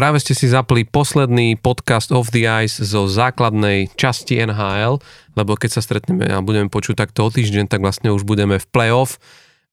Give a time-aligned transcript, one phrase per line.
[0.00, 4.96] Práve ste si zapli posledný podcast of the Ice zo základnej časti NHL,
[5.36, 8.64] lebo keď sa stretneme a budeme počuť takto o týždeň, tak vlastne už budeme v
[8.72, 9.20] playoff.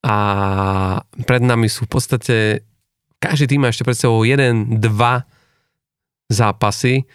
[0.04, 2.36] A pred nami sú v podstate
[3.24, 5.24] každý tým má ešte pred sebou jeden, dva
[6.28, 7.08] zápasy,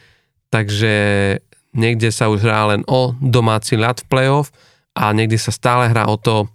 [0.49, 0.97] takže
[1.77, 4.57] niekde sa už hrá len o domáci ľad v playoff
[4.97, 6.49] a niekde sa stále hrá o to,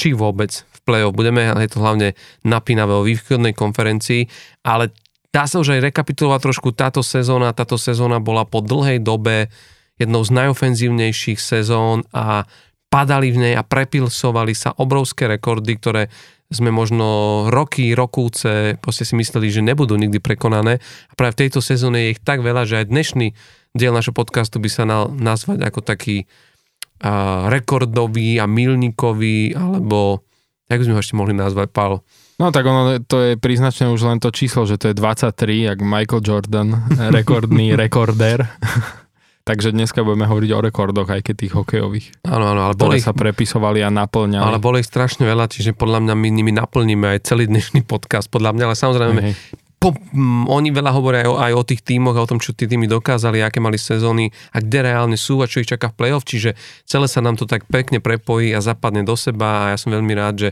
[0.00, 4.24] či vôbec v playoff budeme, ale je to hlavne napínavé o východnej konferencii,
[4.64, 4.96] ale
[5.30, 7.54] Dá sa už aj rekapitulovať trošku táto sezóna.
[7.54, 9.46] Táto sezóna bola po dlhej dobe
[9.94, 12.48] jednou z najofenzívnejších sezón a
[12.90, 16.02] padali v nej a prepilsovali sa obrovské rekordy, ktoré
[16.50, 20.82] sme možno roky, rokúce proste si mysleli, že nebudú nikdy prekonané.
[20.82, 23.26] A práve v tejto sezóne je ich tak veľa, že aj dnešný
[23.70, 30.26] diel našho podcastu by sa dal nazvať ako taký uh, rekordový a milníkový, alebo
[30.66, 32.02] jak by sme ho ešte mohli nazvať, Paolo?
[32.40, 35.78] No tak ono, to je príznačné už len to číslo, že to je 23, jak
[35.84, 36.68] Michael Jordan,
[37.12, 38.48] rekordný rekordér.
[39.50, 42.06] Takže dneska budeme hovoriť o rekordoch, aj keď tých hokejových.
[42.28, 44.40] Áno, áno, ale boli sa prepisovali a naplňali.
[44.46, 48.32] Ale boli ich strašne veľa, čiže podľa mňa my nimi naplníme aj celý dnešný podcast,
[48.32, 49.34] podľa mňa, ale samozrejme, hey.
[49.80, 52.52] po, m, oni veľa hovoria aj o, aj o tých tímoch a o tom, čo
[52.56, 55.98] tí týmy dokázali, aké mali sezóny a kde reálne sú a čo ich čaká v
[55.98, 56.54] play-off, čiže
[56.88, 60.14] celé sa nám to tak pekne prepojí a zapadne do seba a ja som veľmi
[60.14, 60.50] rád, že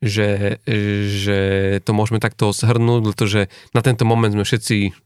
[0.00, 0.60] že,
[1.06, 1.40] že
[1.84, 3.40] to môžeme takto zhrnúť, pretože
[3.76, 4.96] na tento moment sme všetci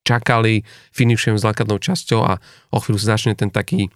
[0.00, 0.64] čakali,
[0.96, 2.40] finišujem s základnou časťou a
[2.72, 3.92] o chvíľu sa začne ten taký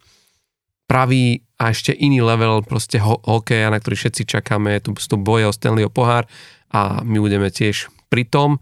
[0.85, 5.17] pravý a ešte iný level proste ho- hokeja, na ktorý všetci čakáme, je tu, tu
[5.17, 6.29] boje o Stanleyho pohár
[6.69, 8.61] a my budeme tiež pri tom.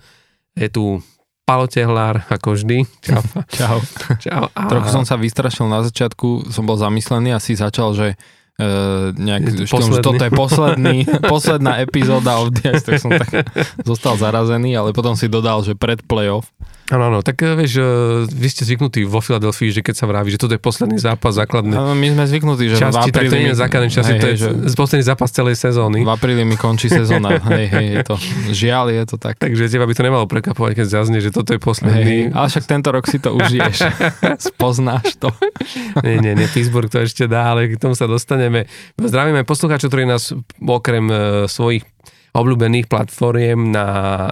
[0.55, 1.03] Je tu
[1.42, 2.86] Palo Tehlár, ako vždy.
[3.03, 3.22] Čau.
[3.58, 3.78] Čau.
[4.22, 4.44] Čau.
[4.55, 4.70] A...
[4.70, 8.14] Trochu som sa vystrašil na začiatku, som bol zamyslený a si začal, že
[8.60, 10.96] Uh, nejak, štýlom, že toto je posledný,
[11.32, 13.48] posledná epizóda of the Ice, tak som tak
[13.88, 16.52] zostal zarazený, ale potom si dodal, že pred playoff.
[16.92, 17.84] Áno, áno, tak eh, vieš, eh,
[18.28, 21.72] vy ste zvyknutí vo Filadelfii, že keď sa vraví, že toto je posledný zápas základný.
[21.72, 23.16] Áno, my sme zvyknutí, že časti, v apríli...
[23.16, 24.48] Tak to je základný čas, hej, to je že...
[24.76, 26.04] posledný zápas celej sezóny.
[26.04, 28.14] V apríli mi končí sezóna, hej, hej, je to,
[28.52, 29.41] žiaľ je to tak.
[29.41, 32.04] Takže teba by to nemalo prekapovať, keď zaznie, že toto je posledný.
[32.04, 33.76] Hej, ale však tento rok si to užiješ,
[34.52, 35.32] spoznáš to.
[36.04, 38.69] nie, nie, nie, Pittsburgh to ešte dá, ale k tomu sa dostaneme.
[39.00, 41.88] Zdravíme poslucháčov, ktorí nás okrem uh, svojich
[42.32, 43.88] obľúbených platformiem na,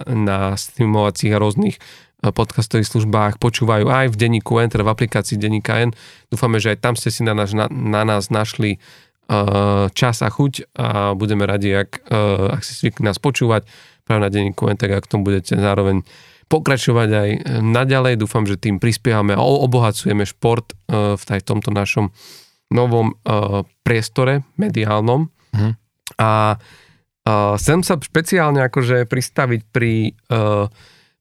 [0.09, 1.77] na streamovacích a rôznych
[2.21, 5.97] podcastových službách počúvajú aj v denníku N, teda v aplikácii denníka N.
[6.29, 10.29] Dúfame, že aj tam ste si na, naš, na, na nás našli uh, čas a
[10.29, 13.65] chuť a budeme radi, ak, uh, ak si zvykli nás počúvať
[14.05, 16.05] práve na denníku N, tak ak tomu budete zároveň
[16.53, 17.29] pokračovať aj
[17.65, 18.21] naďalej.
[18.21, 22.13] Dúfam, že tým prispievame a obohacujeme šport uh, v taj, tomto našom
[22.69, 25.33] novom uh, priestore mediálnom.
[25.57, 25.73] Mm.
[26.21, 30.69] A uh, chcem sa špeciálne akože pristaviť pri uh,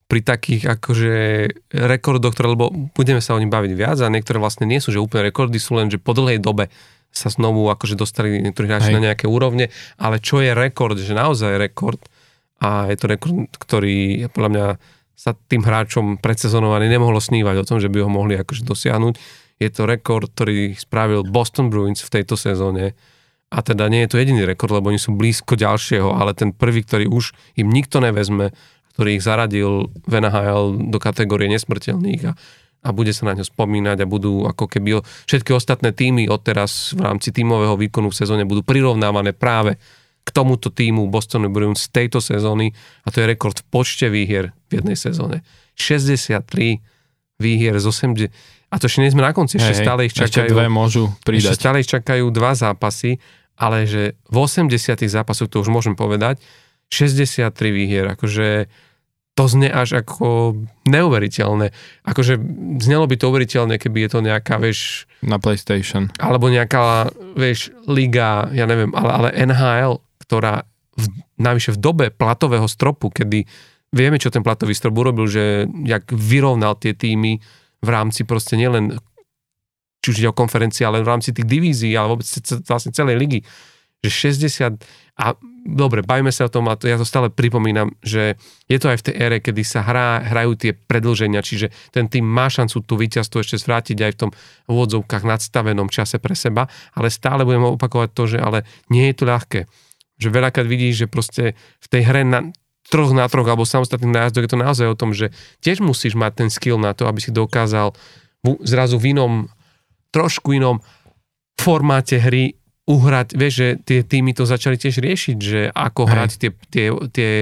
[0.10, 1.14] pri takých akože
[1.70, 4.98] rekordoch, ktoré, lebo budeme sa o nich baviť viac a niektoré vlastne nie sú, že
[4.98, 6.74] úplne rekordy sú len, že po dlhej dobe
[7.14, 9.70] sa znovu akože dostali niektorí hráči na nejaké úrovne,
[10.02, 12.02] ale čo je rekord, že naozaj rekord
[12.58, 14.66] a je to rekord, ktorý podľa mňa
[15.20, 19.14] sa tým hráčom predsezonovaný nemohlo snívať o tom, že by ho mohli akože dosiahnuť.
[19.60, 22.96] Je to rekord, ktorý spravil Boston Bruins v tejto sezóne.
[23.52, 26.88] A teda nie je to jediný rekord, lebo oni sú blízko ďalšieho, ale ten prvý,
[26.88, 28.56] ktorý už im nikto nevezme
[28.96, 32.34] ktorý ich zaradil v NHL do kategórie nesmrteľných a,
[32.84, 37.04] a bude sa na ňo spomínať a budú ako keby všetky ostatné týmy odteraz v
[37.04, 39.76] rámci tímového výkonu v sezóne budú prirovnávané práve
[40.24, 44.54] k tomuto týmu Bostonu Bruins z tejto sezóny a to je rekord v počte výhier
[44.70, 45.42] v jednej sezóne.
[45.80, 46.84] 63
[47.40, 50.46] výhier z 80 a to ešte nie sme na konci, ešte hej, stále ich čakajú.
[50.46, 51.58] Ešte dve môžu pridať.
[51.58, 53.18] Ešte stále ich čakajú dva zápasy,
[53.58, 54.70] ale že v 80
[55.10, 56.38] zápasoch, to už môžem povedať,
[56.90, 58.70] 63 výhier, akože
[59.38, 61.72] to znie až ako neuveriteľné.
[62.04, 62.36] Akože
[62.84, 65.08] znelo by to uveriteľné, keby je to nejaká, vieš...
[65.24, 66.12] Na PlayStation.
[66.20, 67.08] Alebo nejaká,
[67.40, 70.68] vieš, liga, ja neviem, ale, ale NHL, ktorá
[71.00, 71.06] v,
[71.40, 73.48] navyše v dobe platového stropu, kedy
[73.96, 77.40] vieme, čo ten platový strop urobil, že jak vyrovnal tie týmy
[77.80, 79.00] v rámci proste nielen
[80.00, 82.28] či už ide o konferencie, ale v rámci tých divízií, ale vôbec
[82.68, 83.40] vlastne celej ligy,
[84.00, 84.80] že 60
[85.20, 85.36] a
[85.70, 88.36] dobre, bajme sa o tom a to, ja to stále pripomínam, že
[88.66, 92.26] je to aj v tej ére, kedy sa hrá, hrajú tie predlženia, čiže ten tým
[92.26, 94.32] má šancu tú víťazstvo ešte zvrátiť aj v tom
[94.68, 96.68] úvodzovkách nadstavenom čase pre seba,
[96.98, 99.60] ale stále budeme opakovať to, že ale nie je to ľahké.
[100.20, 101.44] Že veľakrát vidíš, že proste
[101.80, 102.40] v tej hre na,
[102.90, 105.32] troch na troch alebo samostatných nájazdoch je to naozaj o tom, že
[105.62, 107.94] tiež musíš mať ten skill na to, aby si dokázal
[108.44, 109.48] v, zrazu v inom,
[110.10, 110.82] trošku inom
[111.60, 112.60] formáte hry
[112.90, 116.12] uhrať, vieš, že tie týmy to začali tiež riešiť, že ako Hej.
[116.12, 117.34] hrať tie, tie, tie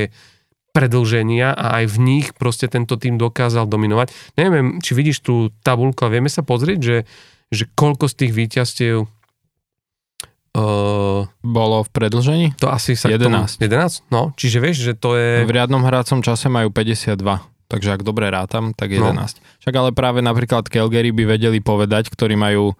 [0.75, 4.11] predlženia a aj v nich proste tento tým dokázal dominovať.
[4.35, 6.97] Neviem, či vidíš tú tabulku, ale vieme sa pozrieť, že,
[7.49, 8.97] že koľko z tých víťazstiev
[10.57, 12.47] Uh, bolo v predlžení?
[12.57, 13.29] To asi sa 11.
[13.29, 14.09] Tomu, 11?
[14.09, 15.45] No, čiže vieš, že to je...
[15.45, 17.13] V riadnom hrácom čase majú 52.
[17.69, 19.05] Takže ak dobre rátam, tak 11.
[19.05, 19.21] No.
[19.61, 22.73] Však ale práve napríklad Calgary by vedeli povedať, ktorí majú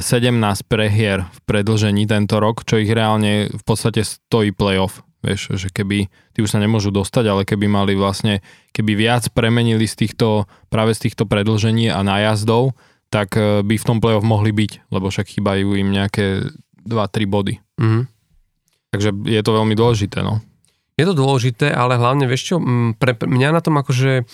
[0.00, 5.00] 17 e, prehier v predlžení tento rok, čo ich reálne v podstate stojí playoff.
[5.20, 8.40] Vieš, že keby, tí už sa nemôžu dostať, ale keby mali vlastne,
[8.72, 12.72] keby viac premenili z týchto, práve z týchto predlžení a nájazdov,
[13.12, 16.48] tak e, by v tom playoff mohli byť, lebo však chýbajú im nejaké
[16.86, 17.54] 2-3 body.
[17.76, 18.04] Mm-hmm.
[18.90, 20.40] Takže je to veľmi dôležité, no.
[20.96, 22.56] Je to dôležité, ale hlavne, vieš čo,
[22.96, 24.24] pre, mňa na tom akože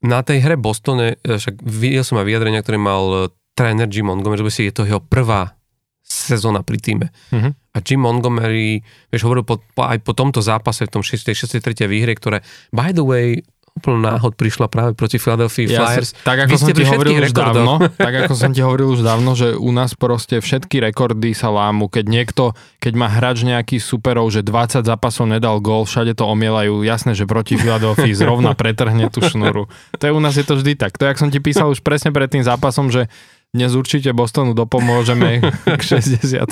[0.00, 4.08] na tej hre Bostone, e, však videl som aj vyjadrenia, ktoré mal e, tréner Jim
[4.08, 5.52] Montgomery, že si je to jeho prvá
[6.00, 7.06] sezóna pri týme.
[7.28, 7.52] Uh-huh.
[7.76, 8.80] A Jim Montgomery,
[9.12, 11.36] vieš, hovoril po, po, aj po tomto zápase v tom 6.
[11.36, 11.60] 63.
[11.84, 12.40] výhre, ktoré,
[12.72, 16.10] by the way, úplne náhod prišla práve proti Philadelphia ja Flyers.
[16.26, 17.72] Tak ako som ti hovoril už dávno,
[18.06, 21.86] tak ako som ti hovoril už dávno, že u nás proste všetky rekordy sa lámu.
[21.86, 22.52] Keď niekto,
[22.82, 26.82] keď má hráč nejaký superov, že 20 zápasov nedal gól, všade to omielajú.
[26.82, 29.70] Jasné, že proti Philadelphia zrovna pretrhne tú šnuru.
[29.96, 30.98] To je u nás je to vždy tak.
[30.98, 33.06] To jak som ti písal už presne pred tým zápasom, že
[33.50, 35.42] dnes určite Bostonu dopomôžeme
[35.78, 36.46] k 63.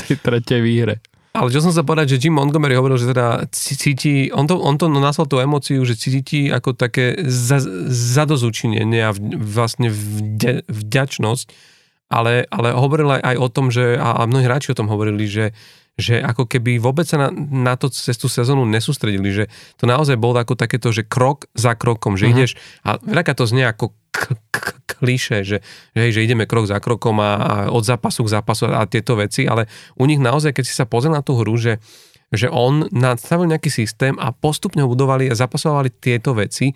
[0.59, 0.99] výhre.
[1.37, 4.75] Ale čo som sa povedať, že Jim Montgomery hovoril, že teda cíti, on to, on
[4.75, 11.47] to nazval tú emóciu, že cíti ako také za, zadozučinenie a vlastne vde, vďačnosť,
[12.11, 15.29] ale, ale hovoril aj, aj o tom, že, a, a mnohí hráči o tom hovorili,
[15.31, 15.53] že,
[16.01, 19.44] že ako keby vôbec sa na, na to cez tú sezónu nesústredili, že
[19.77, 22.35] to naozaj bolo ako takéto, že krok za krokom, že uh-huh.
[22.35, 22.51] ideš,
[22.83, 24.56] a veľaká to znie ako k, k,
[24.99, 25.62] kliše, že,
[25.95, 29.47] že, že ideme krok za krokom a, a od zápasu k zápasu a tieto veci,
[29.47, 31.79] ale u nich naozaj, keď si sa pozrie na tú hru, že,
[32.35, 36.75] že on nastavil nejaký systém a postupne ho budovali a zapasovali tieto veci,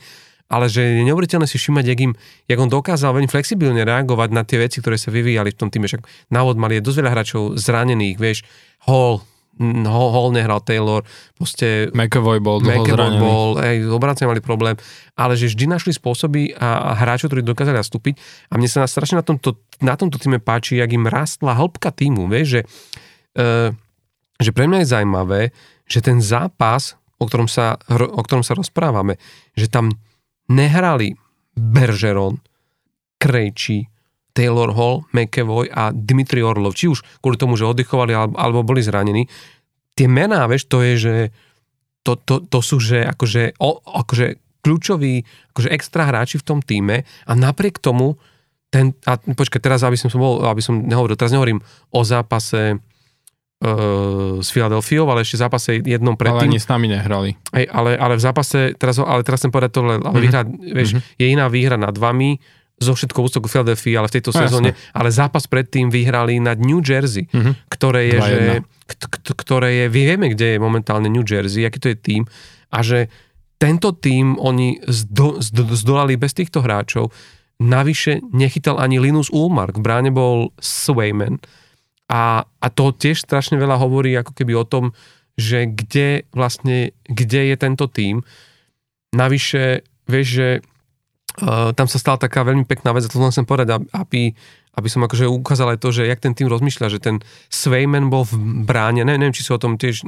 [0.52, 2.12] ale že je neuveriteľné si všimať, jak, im,
[2.44, 5.88] jak on dokázal veľmi flexibilne reagovať na tie veci, ktoré sa vyvíjali v tom týme.
[5.88, 8.44] Však návod mali je dosť veľa hráčov zranených, vieš,
[8.84, 9.24] Hall,
[9.60, 11.04] Hall nehral Taylor,
[11.36, 13.20] proste McAvoy bol dlho McAvoy zranený.
[13.20, 14.74] bol, hej, obrancem mali problém,
[15.12, 18.16] ale že vždy našli spôsoby a, a hráčov, ktorí dokázali nastúpiť
[18.48, 22.26] a mne sa strašne na tomto, na tomto týme páči, jak im rastla hĺbka týmu,
[22.32, 22.60] vieš, že,
[23.36, 23.76] e,
[24.40, 25.40] že pre mňa je zaujímavé,
[25.84, 29.20] že ten zápas, o ktorom sa, o ktorom sa rozprávame,
[29.52, 29.92] že tam
[30.48, 31.12] nehrali
[31.52, 32.40] Bergeron,
[33.20, 33.91] Krejči,
[34.32, 38.80] Taylor Hall, McEvoy a Dimitri Orlov, či už kvôli tomu, že oddychovali alebo, alebo boli
[38.80, 39.28] zranení.
[39.92, 41.14] Tie mená, vieš, to je, že
[42.02, 47.04] to, to, to sú, že akože, o, akože kľúčoví, akože extra hráči v tom týme
[47.04, 48.16] a napriek tomu
[48.72, 51.60] ten, a počkaj, teraz aby som, bol, aby som nehovoril, teraz nehovorím
[51.92, 56.48] o zápase uh, s Filadelfiou, ale ešte v zápase jednom predtým.
[56.48, 57.36] Ale ani s nami nehrali.
[57.52, 60.22] Hej, ale, ale v zápase, teraz, ale teraz chcem povedať to, ale mm-hmm.
[60.24, 60.42] výhra,
[60.72, 61.20] vieš, mm-hmm.
[61.20, 62.40] je iná výhra nad vami,
[62.82, 64.90] zo všetkou úctou k Philadelphia, ale v tejto no, sezóne, jasne.
[64.98, 67.70] ale zápas predtým vyhrali nad New Jersey, mm-hmm.
[67.70, 68.38] ktoré je, že,
[69.38, 72.22] ktoré je, vieme, kde je momentálne New Jersey, aký to je tým
[72.72, 73.12] a že
[73.60, 77.14] tento tým oni zdo, zdo, zdolali bez týchto hráčov.
[77.62, 81.38] Navyše nechytal ani Linus Ulmark, v bráne bol Swayman.
[82.10, 84.90] A, a to tiež strašne veľa hovorí ako keby o tom,
[85.38, 88.26] že kde vlastne, kde je tento tým.
[89.14, 90.48] Navyše, vieš, že
[91.40, 94.36] Uh, tam sa stala taká veľmi pekná vec, a to len chcem povedať, aby,
[94.76, 98.28] aby som akože ukázal aj to, že jak ten tým rozmýšľa, že ten Svejmen bol
[98.28, 100.04] v bráne, neviem, neviem, či si o tom tiež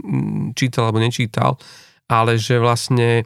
[0.52, 1.56] čítal alebo nečítal,
[2.12, 3.24] ale že vlastne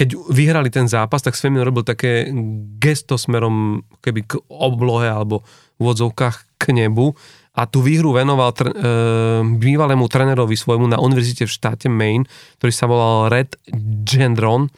[0.00, 2.32] keď vyhrali ten zápas, tak Svejmen robil také
[2.80, 5.44] gesto smerom keby k oblohe alebo
[5.76, 7.12] v odzovkách k nebu.
[7.52, 8.80] A tú výhru venoval tr- e,
[9.44, 12.24] bývalému trénerovi svojmu na univerzite v štáte Maine,
[12.56, 13.60] ktorý sa volal Red
[14.08, 14.72] Gendron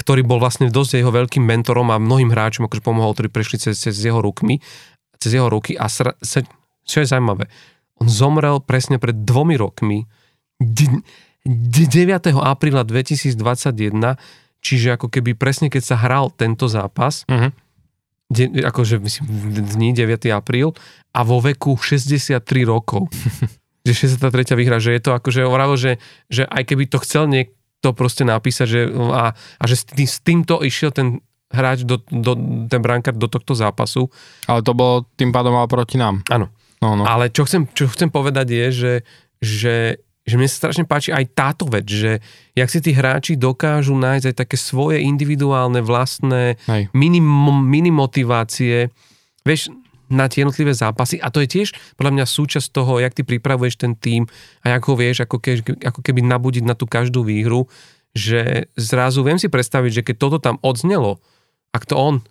[0.00, 3.76] ktorý bol vlastne dosť jeho veľkým mentorom a mnohým hráčom akože pomohol, ktorí prešli cez,
[3.76, 4.64] cez jeho rukmi,
[5.20, 6.40] cez jeho ruky a sra, sa,
[6.88, 7.52] čo je zaujímavé,
[8.00, 10.08] on zomrel presne pred dvomi rokmi,
[10.60, 12.32] 9.
[12.32, 13.36] apríla 2021,
[14.64, 17.52] čiže ako keby presne keď sa hral tento zápas, uh-huh.
[18.32, 19.24] de, akože myslím
[19.68, 20.32] dní 9.
[20.32, 20.72] apríl
[21.12, 23.08] a vo veku 63 rokov.
[23.80, 24.52] že 63.
[24.60, 25.96] výhra, že je to akože hovorilo, že,
[26.28, 30.08] že aj keby to chcel niek- to proste napísať, že, a, a že s, tým,
[30.08, 32.38] s týmto išiel ten hráč, do, do,
[32.70, 34.06] ten brankár do tohto zápasu.
[34.46, 36.22] Ale to bolo tým pádom ale proti nám.
[36.30, 36.48] Áno.
[36.80, 37.04] No, no.
[37.04, 38.94] Ale čo chcem, čo chcem povedať je, že,
[39.36, 39.76] že,
[40.24, 42.24] že mne sa strašne páči aj táto vec, že
[42.56, 46.56] jak si tí hráči dokážu nájsť aj také svoje individuálne vlastné
[46.96, 47.20] mini,
[47.52, 48.88] mini motivácie.
[49.44, 49.68] Vieš,
[50.10, 53.78] na tie jednotlivé zápasy a to je tiež podľa mňa súčasť toho, jak ty pripravuješ
[53.78, 54.26] ten tým
[54.66, 57.70] a jak ho vieš ako, ke, ako keby nabudiť na tú každú výhru,
[58.10, 61.22] že zrazu viem si predstaviť, že keď toto tam odznelo,
[61.70, 62.26] ak to on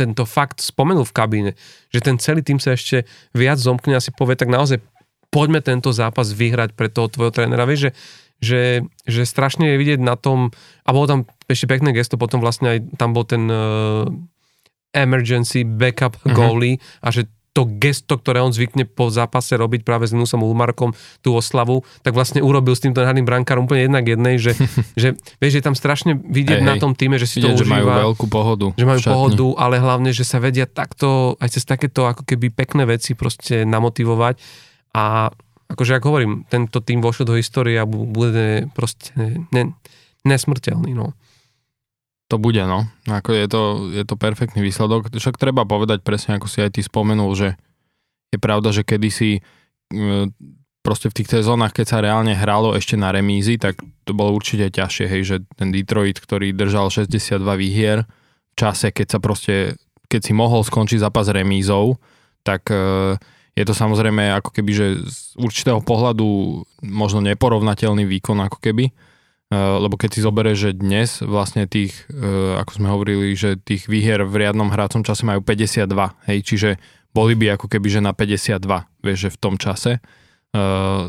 [0.00, 1.52] tento fakt spomenul v kabíne,
[1.92, 3.04] že ten celý tým sa ešte
[3.36, 4.80] viac zomkne a si povie, tak naozaj
[5.28, 7.68] poďme tento zápas vyhrať pre toho tvojho trénera.
[7.68, 7.90] Vieš, že,
[8.40, 8.62] že,
[9.04, 10.56] že strašne je vidieť na tom,
[10.88, 11.20] a bolo tam
[11.52, 14.08] ešte pekné gesto, potom vlastne aj tam bol ten uh,
[14.90, 16.34] emergency backup uh-huh.
[16.34, 20.94] goalie a že to gesto, ktoré on zvykne po zápase robiť práve s Nusom Ulmarkom,
[21.18, 24.54] tú oslavu, tak vlastne urobil s týmto hradným brankárom úplne jednak jednej, že,
[25.00, 27.66] že vieš, je tam strašne vidieť hey, na tom týme, že si vidieť, to užíva.
[27.66, 28.66] že majú veľkú pohodu.
[28.78, 32.86] Že majú pohodu, ale hlavne, že sa vedia takto, aj cez takéto ako keby pekné
[32.86, 34.38] veci proste namotivovať
[34.94, 35.34] a
[35.70, 39.14] akože ako hovorím, tento tým vošiel do histórie a bude proste
[39.50, 39.74] ne,
[40.22, 41.14] nesmrteľný, no.
[42.30, 42.86] To bude, no.
[43.10, 45.10] Ako je, to, je to perfektný výsledok.
[45.10, 47.58] Však treba povedať presne, ako si aj ty spomenul, že
[48.30, 49.42] je pravda, že kedysi
[50.80, 54.72] proste v tých sezónach, keď sa reálne hralo ešte na remízy, tak to bolo určite
[54.72, 59.76] ťažšie, hej, že ten Detroit, ktorý držal 62 výhier v čase, keď sa proste,
[60.08, 62.00] keď si mohol skončiť zápas remízou,
[62.46, 63.18] tak e,
[63.58, 68.88] je to samozrejme ako keby, že z určitého pohľadu možno neporovnateľný výkon ako keby,
[69.50, 74.22] lebo keď si zoberieš, že dnes vlastne tých, eh, ako sme hovorili, že tých výhier
[74.22, 76.70] v riadnom hrácom čase majú 52, hej, čiže
[77.10, 79.98] boli by ako keby, že na 52, vieš, že v tom čase.
[80.54, 81.04] Eh,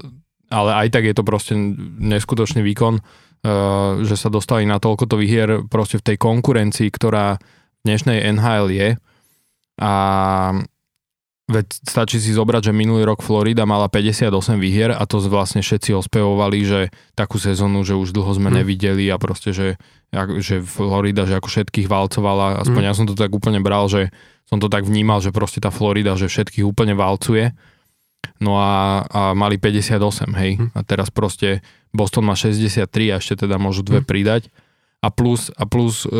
[0.51, 1.53] ale aj tak je to proste
[2.01, 2.99] neskutočný výkon,
[4.03, 8.89] že sa dostali na toľkoto výhier proste v tej konkurencii, ktorá v dnešnej NHL je.
[9.79, 9.93] A
[11.51, 15.91] Veď stačí si zobrať, že minulý rok Florida mala 58 výhier a to vlastne všetci
[15.91, 16.79] ospevovali, že
[17.13, 18.57] takú sezónu, že už dlho sme hmm.
[18.63, 19.75] nevideli a proste, že,
[20.39, 22.89] že Florida, že ako všetkých valcovala, aspoň hmm.
[22.89, 24.15] ja som to tak úplne bral, že
[24.47, 27.51] som to tak vnímal, že proste tá Florida, že všetkých úplne valcuje.
[28.41, 30.51] No a, a mali 58, hej.
[30.57, 30.69] Hmm.
[30.73, 34.07] A teraz proste Boston má 63 a ešte teda môžu dve hmm.
[34.07, 34.47] pridať.
[35.01, 36.13] A plus, a plus e,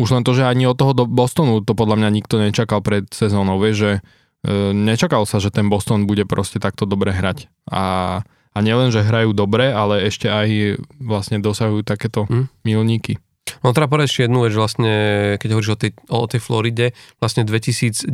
[0.00, 3.08] už len to, že ani od toho do Bostonu to podľa mňa nikto nečakal pred
[3.08, 3.92] sezónou, vieš, že
[4.72, 7.52] nečakal sa, že ten Boston bude proste takto dobre hrať.
[7.68, 7.84] A,
[8.24, 12.48] a nielen, že hrajú dobre, ale ešte aj vlastne dosahujú takéto hmm.
[12.64, 13.20] milníky.
[13.60, 14.92] No treba povedať ešte jednu vec, že vlastne,
[15.42, 16.86] keď hovoríš o tej, o tej Floride,
[17.18, 18.06] vlastne 2019,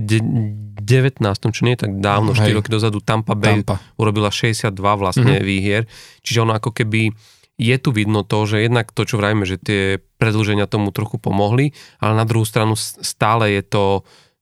[1.53, 2.57] čo nie je tak dávno, Hej.
[2.57, 3.77] 4 roky dozadu, Tampa Bay Tampa.
[4.01, 5.47] urobila 62 vlastne mm-hmm.
[5.47, 5.83] výhier,
[6.25, 7.13] čiže ono ako keby
[7.57, 11.73] je tu vidno to, že jednak to, čo vrajme, že tie predlženia tomu trochu pomohli,
[12.01, 13.85] ale na druhú stranu stále je to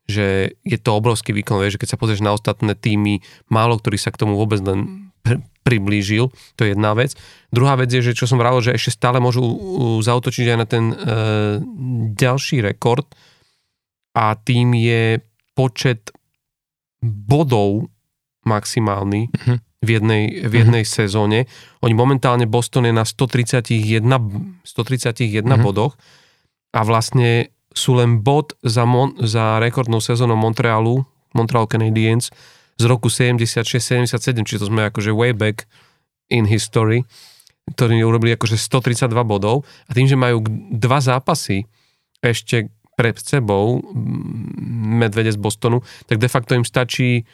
[0.04, 3.96] že je to obrovský výkon, vieš, že keď sa pozrieš na ostatné týmy, málo ktorý
[3.96, 7.16] sa k tomu vôbec len pr- priblížil, to je jedna vec.
[7.48, 9.40] Druhá vec je, že čo som vravil, že ešte stále môžu
[10.04, 10.96] zautočiť aj na ten e,
[12.12, 13.08] ďalší rekord
[14.12, 15.24] a tým je
[15.56, 16.12] počet
[17.00, 17.88] bodov
[18.44, 19.56] maximálny uh-huh.
[19.80, 20.96] v jednej, v jednej uh-huh.
[21.00, 21.48] sezóne.
[21.80, 24.04] Oni momentálne Boston je na 131,
[24.68, 25.64] 131 uh-huh.
[25.64, 25.96] bodoch
[26.76, 31.02] a vlastne sú len bod za, mon, za rekordnou sezónou Montrealu,
[31.34, 32.30] Montreal Canadiens
[32.78, 35.66] z roku 76-77, čiže to sme akože way back
[36.30, 37.02] in history,
[37.74, 41.66] ktorí urobili akože 132 bodov a tým, že majú dva zápasy
[42.22, 43.82] ešte pred sebou
[44.94, 47.26] Medvede z Bostonu, tak de facto im stačí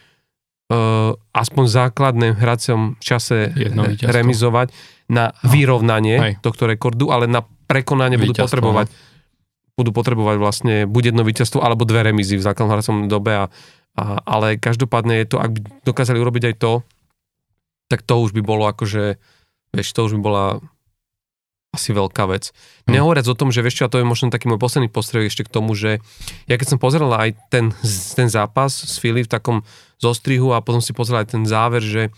[0.72, 3.52] uh, aspoň základné v hracom čase
[4.00, 4.72] remizovať
[5.12, 5.52] na no.
[5.52, 6.32] vyrovnanie Hej.
[6.40, 9.09] tohto rekordu, ale na prekonanie budú potrebovať no
[9.80, 13.44] budú potrebovať vlastne buď jedno víťazstvo alebo dve remizy v základnom hracom dobe, a,
[13.96, 16.72] a, ale každopádne je to, ak by dokázali urobiť aj to,
[17.88, 19.18] tak to už by bolo akože,
[19.74, 20.44] vieš, to už by bola
[21.70, 22.50] asi veľká vec.
[22.86, 22.98] Hmm.
[22.98, 25.46] Nehovoriac o tom, že vieš čo, a to je možno taký môj posledný postreh ešte
[25.46, 26.02] k tomu, že
[26.50, 27.70] ja keď som pozeral aj ten,
[28.18, 29.62] ten zápas s Fili v takom
[30.02, 32.10] zostrihu a potom si pozeral aj ten záver, že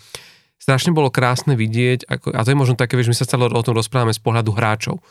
[0.56, 3.64] strašne bolo krásne vidieť, ako, a to je možno také, vieš, my sa stále o
[3.66, 5.02] tom rozprávame z pohľadu hráčov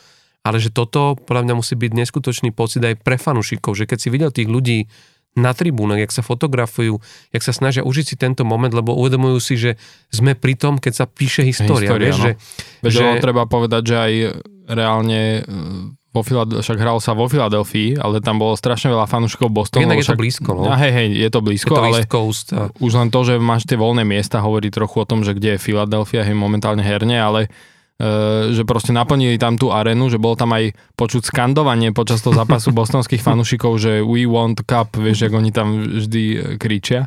[0.42, 4.08] ale že toto podľa mňa musí byť neskutočný pocit aj pre fanúšikov, že keď si
[4.10, 4.90] videl tých ľudí
[5.32, 7.00] na tribúnach, jak sa fotografujú,
[7.32, 9.80] jak sa snažia užiť si tento moment, lebo uvedomujú si, že
[10.12, 11.88] sme pri tom, keď sa píše história.
[11.88, 12.24] história vieš, no.
[12.28, 12.32] že,
[12.84, 13.04] Veď že...
[13.24, 14.12] treba povedať, že aj
[14.68, 15.20] reálne
[16.12, 19.88] vo Filad- však hral sa vo Filadelfii, ale tam bolo strašne veľa fanúšikov Bostonu.
[19.88, 20.68] Jednak je to blízko, no.
[20.68, 22.68] A hej, hej, je to blízko, je to ale Coast a...
[22.76, 25.58] už len to, že máš tie voľné miesta, hovorí trochu o tom, že kde je
[25.64, 27.48] Filadelfia, hej, momentálne herne, ale
[28.52, 32.74] že proste naplnili tam tú arenu, že bolo tam aj počuť skandovanie počas toho zápasu
[32.80, 37.06] bostonských fanúšikov, že we want cup, vieš, ako oni tam vždy eh, kričia.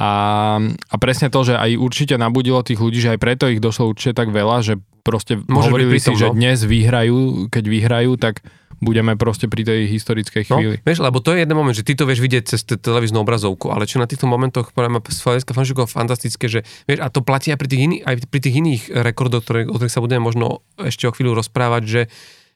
[0.00, 0.10] A,
[0.58, 4.16] a presne to, že aj určite nabudilo tých ľudí, že aj preto ich došlo určite
[4.18, 4.74] tak veľa, že
[5.04, 6.18] proste Môže hovorili si, no?
[6.18, 8.40] že dnes vyhrajú, keď vyhrajú, tak
[8.82, 10.76] budeme proste pri tej historickej no, chvíli.
[10.76, 13.70] No, vieš, lebo to je jeden moment, že ty to vieš vidieť cez televíznu obrazovku,
[13.70, 16.60] ale čo na týchto momentoch podľa mňa fanšikov fantastické, že
[16.90, 19.78] vieš, a to platí aj pri tých, iný, aj pri tých iných rekordoch, ktoré, o
[19.78, 22.02] ktorých sa budeme možno ešte o chvíľu rozprávať, že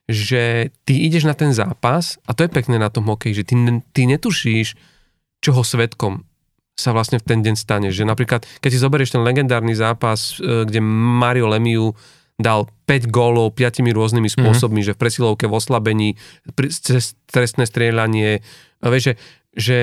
[0.07, 3.59] že ty ideš na ten zápas a to je pekné na tom hokeji, že ty,
[3.91, 4.79] ty netušíš,
[5.43, 6.23] čoho svetkom
[6.77, 7.89] sa vlastne v ten deň stane.
[7.89, 11.97] Že napríklad, keď si zoberieš ten legendárny zápas, e, kde Mario Lemiu
[12.37, 14.35] dal 5 gólov 5 rôznymi mhm.
[14.37, 14.93] spôsobmi, mm-hmm.
[14.93, 16.09] že v presilovke, v oslabení,
[16.69, 18.45] cez trestné strieľanie,
[18.85, 19.15] vieš, že,
[19.57, 19.79] že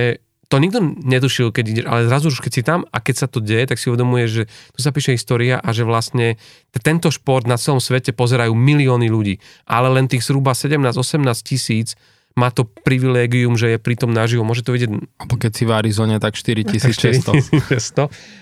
[0.53, 3.41] to nikto netušil, keď ide, ale zrazu už keď si tam a keď sa to
[3.41, 6.37] deje, tak si uvedomuje, že tu sa píše história a že vlastne
[6.77, 11.97] tento šport na celom svete pozerajú milióny ľudí, ale len tých zhruba 17-18 tisíc
[12.33, 14.41] má to privilégium, že je pritom naživo.
[14.41, 14.89] Môže to vidieť...
[15.21, 16.89] Alebo keď si v Arizone, tak 4600.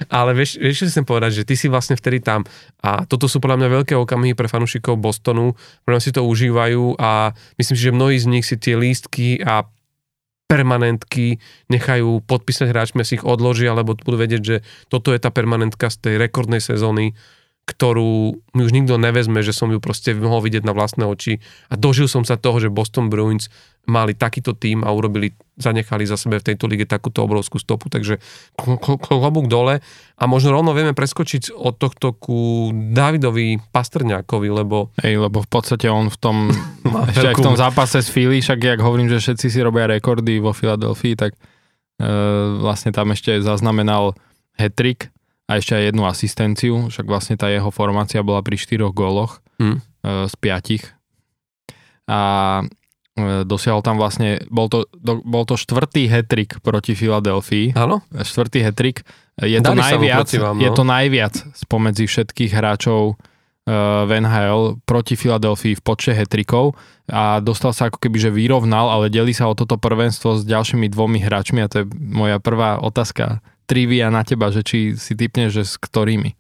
[0.08, 2.48] Ale vieš, vieš, čo chcem povedať, že ty si vlastne vtedy tam
[2.80, 7.36] a toto sú podľa mňa veľké okamihy pre fanúšikov Bostonu, pretože si to užívajú a
[7.60, 9.68] myslím si, že mnohí z nich si tie lístky a
[10.48, 11.40] permanentky
[11.72, 14.56] nechajú podpísať hráčmi, si ich odložia, lebo budú vedieť, že
[14.92, 17.16] toto je tá permanentka z tej rekordnej sezóny
[17.70, 21.40] ktorú mi už nikto nevezme, že som ju proste mohol vidieť na vlastné oči.
[21.70, 23.48] A dožil som sa toho, že Boston Bruins
[23.90, 28.22] mali takýto tým a urobili, zanechali za sebe v tejto lige takúto obrovskú stopu, takže
[29.02, 29.82] klobúk dole.
[30.22, 34.94] A možno rovno vieme preskočiť od tohto ku Davidovi Pastrňákovi, lebo...
[35.02, 36.38] Ej, lebo v podstate on v tom,
[37.14, 40.38] ešte aj v tom zápase s Philly, však jak hovorím, že všetci si robia rekordy
[40.38, 41.40] vo Filadelfii, tak e,
[42.62, 44.14] vlastne tam ešte zaznamenal
[44.62, 45.10] hetrik
[45.50, 49.78] a ešte aj jednu asistenciu, však vlastne tá jeho formácia bola pri štyroch góloch hmm.
[50.30, 50.84] z piatich.
[52.08, 52.20] A
[53.16, 57.76] e, dosiahol tam vlastne, bol to, bol to štvrtý hetrik proti Filadelfii.
[57.76, 58.04] Áno?
[58.12, 59.04] Štvrtý hetrik.
[59.40, 60.64] Je to, najviac, vám, no?
[60.64, 63.18] je to najviac spomedzi všetkých hráčov
[64.06, 66.74] v NHL proti Filadelfii v počte hetrikov
[67.06, 70.90] a dostal sa ako keby, že vyrovnal, ale delí sa o toto prvenstvo s ďalšími
[70.90, 75.62] dvomi hráčmi a to je moja prvá otázka trivia na teba, že či si typneš,
[75.62, 76.34] že s ktorými.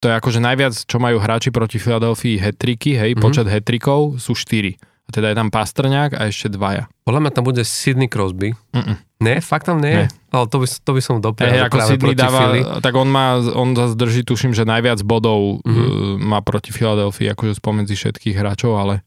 [0.00, 3.24] To je akože najviac, čo majú hráči proti Filadelfii hetriky, hej, mm-hmm.
[3.24, 4.80] počet hetrikov sú 4.
[4.80, 6.86] A teda je tam Pastrňák a ešte dvaja.
[7.02, 8.54] Podľa mňa tam bude Sidney Crosby.
[8.72, 8.96] Mm-mm.
[9.20, 10.08] Nie, fakt tam nie, nie.
[10.32, 11.52] Ale to by, to by som doprial.
[11.52, 12.62] Hey, ako Sidney dáva, Philly.
[12.80, 15.76] tak on má, on zase drží, tuším, že najviac bodov mm-hmm.
[15.76, 19.04] uh, má proti Filadelfii, akože spomedzi všetkých hráčov, ale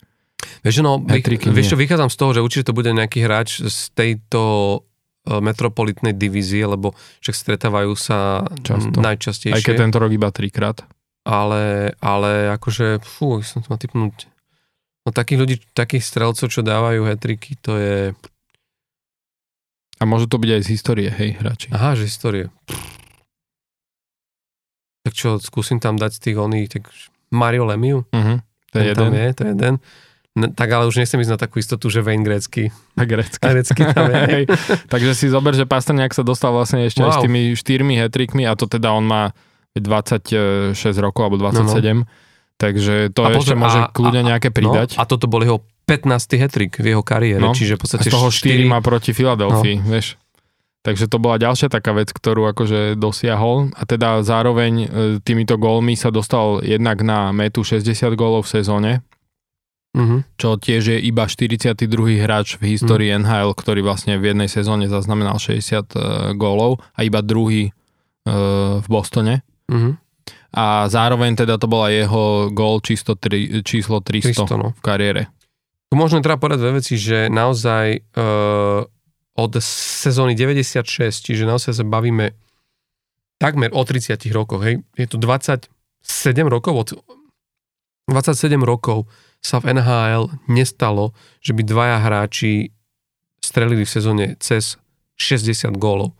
[0.64, 1.00] Vieš, no,
[1.56, 4.42] vieš čo, vychádzam z toho, že určite to bude nejaký hráč z tejto
[5.24, 6.92] metropolitnej divízie, lebo
[7.24, 9.00] však stretávajú sa Často.
[9.00, 9.56] najčastejšie.
[9.56, 10.84] Aj keď tento rok iba trikrát.
[11.24, 14.28] Ale, ale akože, fú, som to mal typnúť.
[15.08, 17.96] No takých ľudí, takých strelcov, čo dávajú hetriky, to je...
[20.00, 21.72] A môže to byť aj z histórie, hej, hráči.
[21.72, 22.52] Aha, že histórie.
[25.08, 26.92] Tak čo, skúsim tam dať z tých oných, tak
[27.32, 28.04] Mario Lemiu?
[28.12, 28.40] Uh-huh,
[28.72, 29.08] to je jeden.
[29.08, 29.76] Tam je, to je jeden.
[30.34, 32.74] No, tak ale už nechcem ísť na takú istotu, že Wayne Gretzky.
[32.98, 33.38] A Gretzky.
[33.46, 34.18] A tam je.
[34.34, 34.44] Hej.
[34.94, 37.14] Takže si zober, že Pastrňák sa dostal vlastne ešte wow.
[37.14, 39.38] aj s tými štyrmi hetrikmi a to teda on má
[39.78, 41.62] 26 rokov alebo 27.
[41.62, 42.10] No, no.
[42.58, 44.90] Takže to a ešte môže a, kľudne nejaké no, pridať.
[44.98, 46.42] No, a toto bol jeho 15.
[46.42, 49.12] hetrik v jeho kariére, no, čiže v podstate a z toho 4, 4 má proti
[49.12, 49.90] Filadelfii, no.
[49.90, 50.18] vieš.
[50.84, 54.88] Takže to bola ďalšia taká vec, ktorú akože dosiahol a teda zároveň e,
[55.24, 57.88] týmito gólmi sa dostal jednak na metu 60
[58.20, 58.92] gólov v sezóne,
[59.94, 60.20] uh-huh.
[60.36, 61.88] čo tiež je iba 42.
[62.22, 63.24] hráč v histórii uh-huh.
[63.24, 65.82] NHL, ktorý vlastne v jednej sezóne zaznamenal 60 uh, e,
[66.36, 69.46] gólov a iba druhý uh, v Bostone.
[69.70, 69.96] Uh-huh.
[70.54, 74.78] A zároveň teda to bola jeho gól číslo, tri, číslo 300, 300 no.
[74.78, 75.22] v kariére.
[75.90, 77.86] Tu možno treba povedať dve veci, že naozaj
[78.18, 78.86] uh,
[79.34, 82.38] od sezóny 96, čiže naozaj sa bavíme
[83.42, 84.82] takmer o 30 rokoch, hej.
[84.94, 85.70] Je to 27
[86.46, 86.90] rokov, od
[88.10, 89.10] 27 rokov
[89.44, 91.12] sa v NHL nestalo,
[91.44, 92.72] že by dvaja hráči
[93.44, 94.80] strelili v sezóne cez
[95.20, 96.16] 60 gólov.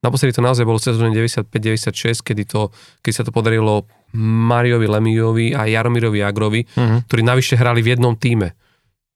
[0.00, 2.68] Naposledy to naozaj bolo v sezóne 95-96, kedy, to,
[3.00, 7.08] keď sa to podarilo Mariovi Lemijovi a Jaromirovi Jagrovi, uh-huh.
[7.08, 8.52] ktorí navyše hrali v jednom týme.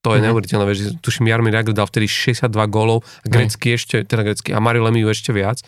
[0.00, 0.32] To je uh-huh.
[0.32, 3.78] neuveriteľné, že tuším Jaromir Jagr dal vtedy 62 gólov, a grecky uh-huh.
[3.80, 5.60] ešte, teda grecky, a Mario Lemiu ešte viac.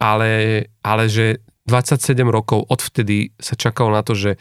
[0.00, 4.40] Ale, ale že 27 rokov odvtedy sa čakalo na to, že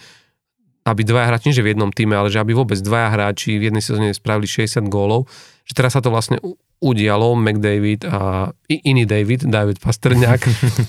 [0.86, 3.74] aby dvaja hráči, nie že v jednom týme, ale že aby vôbec dvaja hráči v
[3.74, 5.26] jednej sezóne spravili 60 gólov,
[5.66, 6.38] že teraz sa to vlastne
[6.78, 10.42] udialo, McDavid a iný David, David Pastrňák.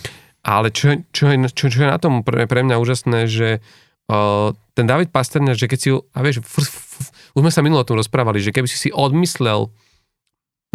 [0.57, 3.65] ale čo, čo, je, čo, čo je na tom pre, pre mňa úžasné, že
[4.13, 7.65] uh, ten David Pastrňák, že keď si, a vieš, f, f, f, už sme sa
[7.65, 9.73] minulo o tom rozprávali, že keby si si odmyslel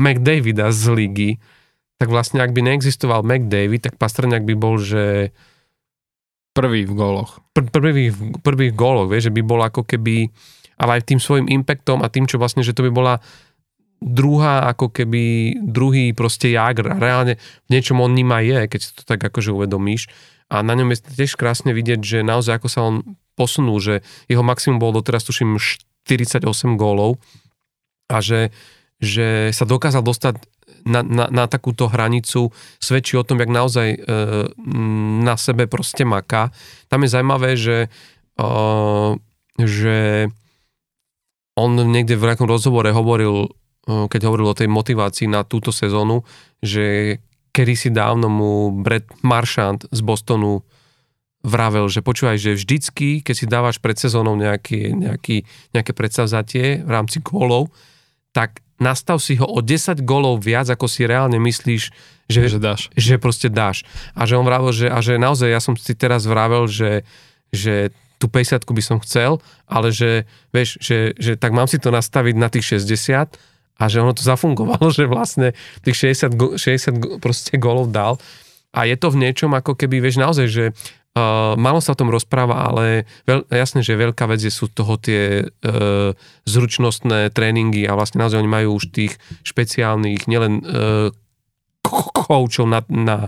[0.01, 1.31] McDavida z ligy,
[2.01, 5.29] tak vlastne ak by neexistoval McDavid, tak Pastrňák by bol, že
[6.51, 7.39] Prvý v góloch.
[7.55, 8.11] Pr- prvý,
[8.43, 10.27] prvý v góloch, vieš, že by bol ako keby...
[10.75, 13.23] ale aj tým svojim impactom a tým, čo vlastne, že to by bola
[14.01, 17.37] druhá ako keby druhý proste Jagr a reálne
[17.69, 20.09] v niečom on ním aj je, keď si to tak akože uvedomíš
[20.51, 24.43] a na ňom je tiež krásne vidieť, že naozaj ako sa on posunul, že jeho
[24.43, 26.43] maximum bol doteraz tuším 48
[26.75, 27.23] gólov
[28.11, 28.51] a že,
[28.99, 30.43] že sa dokázal dostať
[30.85, 33.99] na, na, na takúto hranicu svedčí o tom, jak naozaj e,
[35.21, 36.53] na sebe proste maká.
[36.87, 37.89] Tam je zaujímavé, že,
[38.37, 38.47] e,
[39.61, 39.97] že
[41.55, 43.51] on niekde v nejakom rozhovore hovoril
[43.85, 46.21] keď hovoril o tej motivácii na túto sezónu,
[46.61, 47.17] že
[47.51, 50.63] kedy si dávno mu Brett Marchand z Bostonu
[51.41, 55.41] vravel, že počúvaj, že vždycky, keď si dávaš pred sezónou nejaký, nejaký,
[55.73, 57.73] nejaké predsavzatie v rámci gólov,
[58.31, 61.83] tak nastav si ho o 10 gólov viac, ako si reálne myslíš,
[62.25, 62.89] že, že, dáš.
[62.97, 63.85] že proste dáš.
[64.17, 67.05] A že on vravel, že, a že naozaj ja som si teraz vravel, že,
[67.53, 71.93] že tú 50 by som chcel, ale že, vieš, že, že tak mám si to
[71.93, 73.37] nastaviť na tých 60
[73.81, 75.53] a že ono to zafungovalo, že vlastne
[75.85, 78.17] tých 60, 60 proste golov dal
[78.71, 80.65] a je to v niečom ako keby, vieš, naozaj, že
[81.15, 84.95] uh, málo sa o tom rozpráva, ale veľ, jasné, že veľká vec je, sú toho
[84.95, 86.15] tie uh,
[86.47, 91.09] zručnostné tréningy a vlastne naozaj oni majú už tých špeciálnych, nielen uh,
[91.81, 93.27] koučov na, na,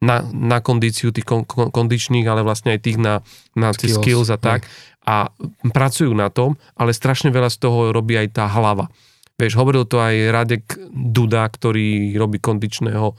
[0.00, 3.20] na, na kondíciu tých kon, kondičných, ale vlastne aj tých na,
[3.52, 4.66] na skills, skills a tak.
[5.04, 5.32] A
[5.72, 8.88] pracujú na tom, ale strašne veľa z toho robí aj tá hlava.
[9.40, 13.14] Vieš, hovoril to aj Radek Duda, ktorý robí kondičného e,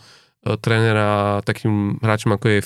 [0.61, 2.59] trénera takým hráčom ako je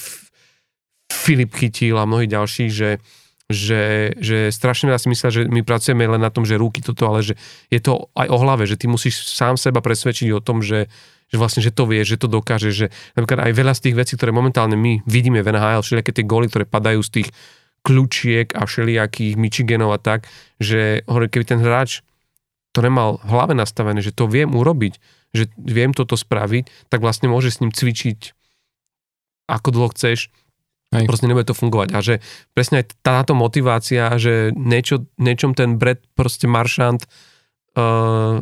[1.11, 2.97] Filip Chytil a mnohí ďalší, že,
[3.49, 7.05] že, že strašne veľa si myslia, že my pracujeme len na tom, že ruky toto,
[7.05, 7.37] ale že
[7.69, 10.89] je to aj o hlave, že ty musíš sám seba presvedčiť o tom, že,
[11.29, 14.13] že vlastne, že to vie, že to dokáže, že napríklad aj veľa z tých vecí,
[14.17, 17.29] ktoré momentálne my vidíme v NHL, všelijaké tie góly, ktoré padajú z tých
[17.85, 20.25] kľúčiek a všelijakých Michiganov a tak,
[20.57, 22.01] že hovorí, keby ten hráč
[22.73, 24.97] to nemal v hlave nastavené, že to viem urobiť,
[25.37, 28.33] že viem toto spraviť, tak vlastne môže s ním cvičiť
[29.45, 30.33] ako dlho chceš,
[31.03, 31.09] Hej.
[31.09, 31.89] proste nebude to fungovať.
[31.91, 32.23] A že
[32.55, 37.03] presne aj táto motivácia, že niečo, niečom ten Brett proste Maršant
[37.75, 38.39] uh,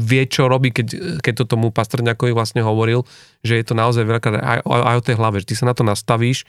[0.00, 3.04] vie, čo robí, keď, keď to tomu Pastrňakovi vlastne hovoril,
[3.44, 5.84] že je to naozaj veľká aj, aj o tej hlave, že ty sa na to
[5.84, 6.48] nastavíš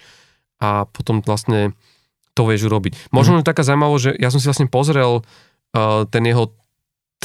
[0.64, 1.76] a potom vlastne
[2.36, 3.12] to vieš urobiť.
[3.12, 3.48] Možno mm.
[3.48, 5.24] taká zaujímavosť, že ja som si vlastne pozrel
[6.08, 6.56] ten jeho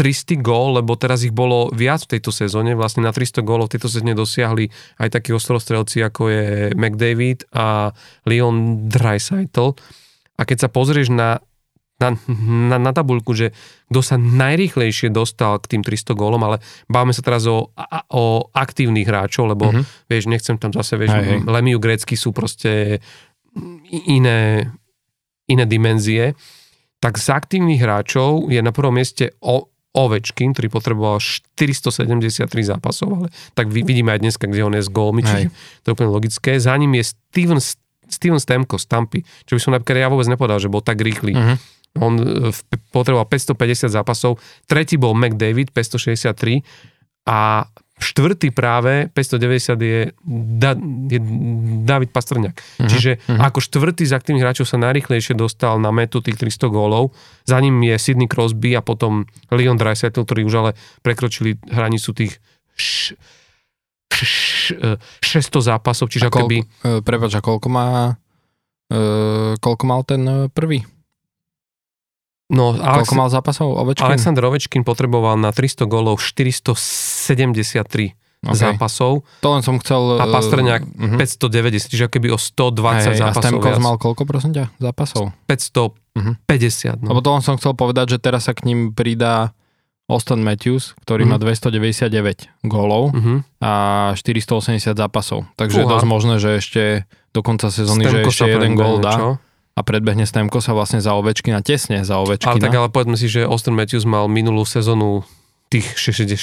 [0.00, 3.76] 300 gól, lebo teraz ich bolo viac v tejto sezóne, vlastne na 300 gólov v
[3.76, 7.92] tejto sezóne dosiahli aj takí ostrostrelci, ako je McDavid a
[8.24, 9.76] Leon Dreisaitl.
[10.40, 11.44] A keď sa pozrieš na,
[12.00, 13.52] na, na, na tabuľku, že
[13.92, 17.68] kto sa najrýchlejšie dostal k tým 300 gólom, ale bávame sa teraz o,
[18.08, 18.24] o
[18.56, 20.08] aktívnych hráčov, lebo mm-hmm.
[20.08, 21.40] vieš, nechcem tam zase, vieš, hey, hey.
[21.44, 23.04] Lemiu Grecky sú proste
[24.08, 24.64] iné,
[25.44, 26.32] iné dimenzie
[27.00, 33.28] tak z aktívnych hráčov je na prvom mieste o, Ovečkin, ktorý potreboval 473 zápasov, ale
[33.58, 35.50] tak vidíme aj dneska, kde on je s gólmi, čiže
[35.82, 36.62] to je úplne logické.
[36.62, 37.58] Za ním je Steven,
[38.06, 41.34] Steven Stemko z Tampy, čo by som napríklad ja vôbec nepovedal, že bol tak rýchly.
[41.34, 41.58] Uh-huh.
[41.98, 42.54] On e,
[42.94, 44.38] potreboval 550 zápasov,
[44.70, 46.62] tretí bol McDavid, 563
[47.26, 47.66] a
[48.00, 50.00] štvrtý práve, 590 je,
[50.56, 50.72] da,
[51.06, 51.20] je
[51.84, 52.56] David Pastrňák.
[52.56, 53.44] Uh-huh, Čiže uh-huh.
[53.44, 57.12] ako štvrtý z aktívnych hráčov sa najrychlejšie dostal na metu tých 300 gólov.
[57.44, 60.70] Za ním je Sidney Crosby a potom Leon Dreisaitl, ktorí už ale
[61.04, 62.40] prekročili hranicu tých
[62.74, 63.20] š,
[64.08, 64.24] š,
[65.20, 66.08] š, 600 zápasov.
[66.08, 66.56] Čiže koľko, keby...
[66.80, 70.82] Uh, Prepač, a koľko má uh, koľko mal ten uh, prvý?
[72.50, 74.10] No, Alex, Koľko mal zápasov Ovečkin?
[74.10, 78.10] Alexander Ovečkin potreboval na 300 golov 473
[78.42, 78.58] okay.
[78.58, 79.22] zápasov.
[79.38, 80.18] To len som chcel...
[80.18, 81.22] A Pastrňák uh, uh-huh.
[81.22, 83.38] 590, čiže keby o 120 hey, zápasov.
[83.38, 85.30] A Stamkos mal koľko prosím ťa zápasov?
[85.46, 85.94] 550.
[86.18, 86.34] Uh-huh.
[86.98, 87.14] No.
[87.14, 89.54] Lebo to len som chcel povedať, že teraz sa k ním pridá
[90.10, 91.38] Austin Matthews, ktorý uh-huh.
[91.38, 93.46] má 299 gólov uh-huh.
[93.62, 93.72] a
[94.18, 95.46] 480 zápasov.
[95.54, 95.82] Takže Uha.
[95.86, 99.14] je dosť možné, že ešte do konca sezóny, že ešte jeden gól dá.
[99.14, 99.28] Čo?
[99.80, 102.52] A predbehne Stemko sa vlastne za Ovečkina, tesne za Ovečkina.
[102.52, 105.24] Ale tak ale povedzme si, že Austin Matthews mal minulú sezónu
[105.72, 106.36] tých 60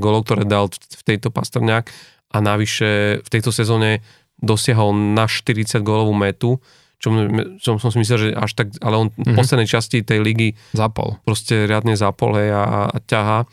[0.00, 1.84] golov, ktoré dal v tejto Pastrňák
[2.32, 4.00] a navyše v tejto sezóne
[4.40, 6.62] dosiahol na 40 gólovú metu,
[6.98, 7.14] čo
[7.62, 9.22] som, som si myslel, že až tak, ale on mm-hmm.
[9.22, 9.38] v mhm.
[9.38, 11.20] poslednej časti tej ligy zapol.
[11.22, 13.44] proste riadne zapol hej, a, a ťahá.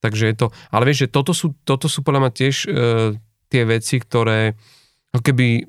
[0.00, 2.68] Takže je to, ale vieš, že toto sú, toto sú podľa mňa tiež e,
[3.52, 4.56] tie veci, ktoré
[5.12, 5.64] ako keby e,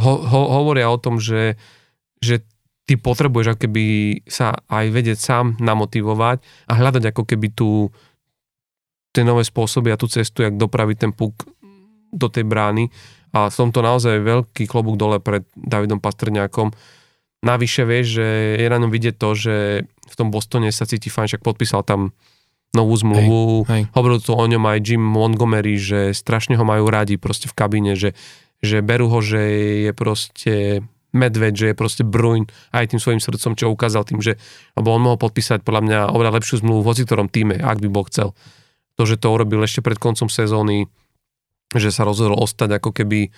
[0.00, 1.60] ho, ho, hovoria o tom, že
[2.20, 2.44] že
[2.86, 3.84] ty potrebuješ ako keby
[4.30, 6.38] sa aj vedieť sám namotivovať
[6.70, 7.90] a hľadať ako keby tú,
[9.10, 11.34] tie nové spôsoby a tú cestu, jak dopraviť ten puk
[12.14, 12.88] do tej brány.
[13.34, 16.72] A som to naozaj veľký klobúk dole pred Davidom Pastrňákom.
[17.42, 18.26] navyše vieš, že
[18.62, 22.14] je na ňom vidieť to, že v tom Bostone sa cíti fajn, však podpísal tam
[22.74, 23.82] novú zmluvu, hej, hej.
[23.94, 27.92] hovoril to o ňom aj Jim Montgomery, že strašne ho majú radi proste v kabíne,
[27.96, 28.12] že,
[28.62, 29.42] že berú ho, že
[29.88, 30.54] je proste
[31.16, 32.44] medveď, že je proste Bruin
[32.76, 34.36] aj tým svojim srdcom, čo ukázal tým, že
[34.76, 38.04] lebo on mohol podpísať podľa mňa oveľa lepšiu zmluvu v ktorom týme, ak by Boh
[38.06, 38.36] chcel.
[39.00, 40.86] To, že to urobil ešte pred koncom sezóny,
[41.72, 43.30] že sa rozhodol ostať ako keby e,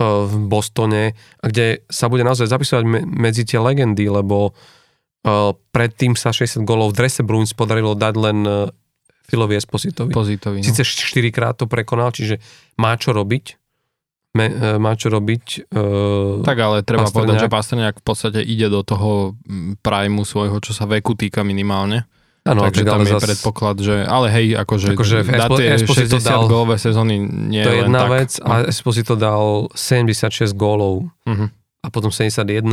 [0.00, 6.64] v Bostone, kde sa bude naozaj zapisovať medzi tie legendy, lebo e, predtým sa 60
[6.68, 8.38] golov v drese Bruins podarilo dať len
[9.32, 10.12] Filovi Espositovi.
[10.12, 10.66] Pozitovi, no.
[10.66, 12.36] Sice 4 krát to prekonal, čiže
[12.76, 13.61] má čo robiť,
[14.32, 15.68] me, e, má čo robiť.
[15.68, 17.16] Uh, tak ale treba Pasterňák.
[17.16, 19.36] povedať, že Pastrňák v podstate ide do toho
[19.84, 22.08] primu svojho, čo sa veku týka minimálne.
[22.42, 23.22] Áno, Takže tam je zas...
[23.22, 27.78] predpoklad, že, ale hej, akože, akože dá tie 60 dal, gólové sezóny nie To je
[27.86, 28.10] jedna tak.
[28.18, 31.46] vec a Esposito dal 76 gólov uh-huh.
[31.54, 32.66] a potom 71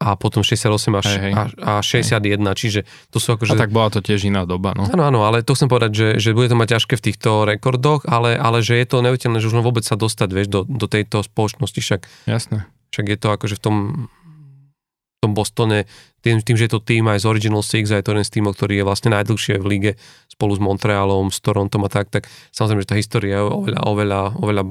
[0.00, 1.32] a potom 68 až, hej, hej.
[1.60, 2.56] a, a 61, hej.
[2.56, 2.80] čiže
[3.12, 3.52] to sú akože...
[3.52, 4.88] A tak bola to tiež iná doba, no.
[4.88, 8.08] Áno, áno, ale to chcem povedať, že, že bude to mať ťažké v týchto rekordoch,
[8.08, 11.20] ale, ale že je to neuveriteľné, že už vôbec sa dostať, vieš, do, do tejto
[11.20, 12.00] spoločnosti, však...
[12.24, 12.64] Jasné.
[12.96, 13.76] Však je to akože v tom,
[14.08, 15.84] v tom Bostone,
[16.24, 18.56] tým, tým, že je to tým aj z Original Six, aj to jeden z týmov,
[18.56, 19.92] ktorý je vlastne najdlhšie v lige
[20.32, 22.24] spolu s Montrealom, s Torontom a tak, tak
[22.56, 24.62] samozrejme, že tá história je oveľa, oveľa, oveľa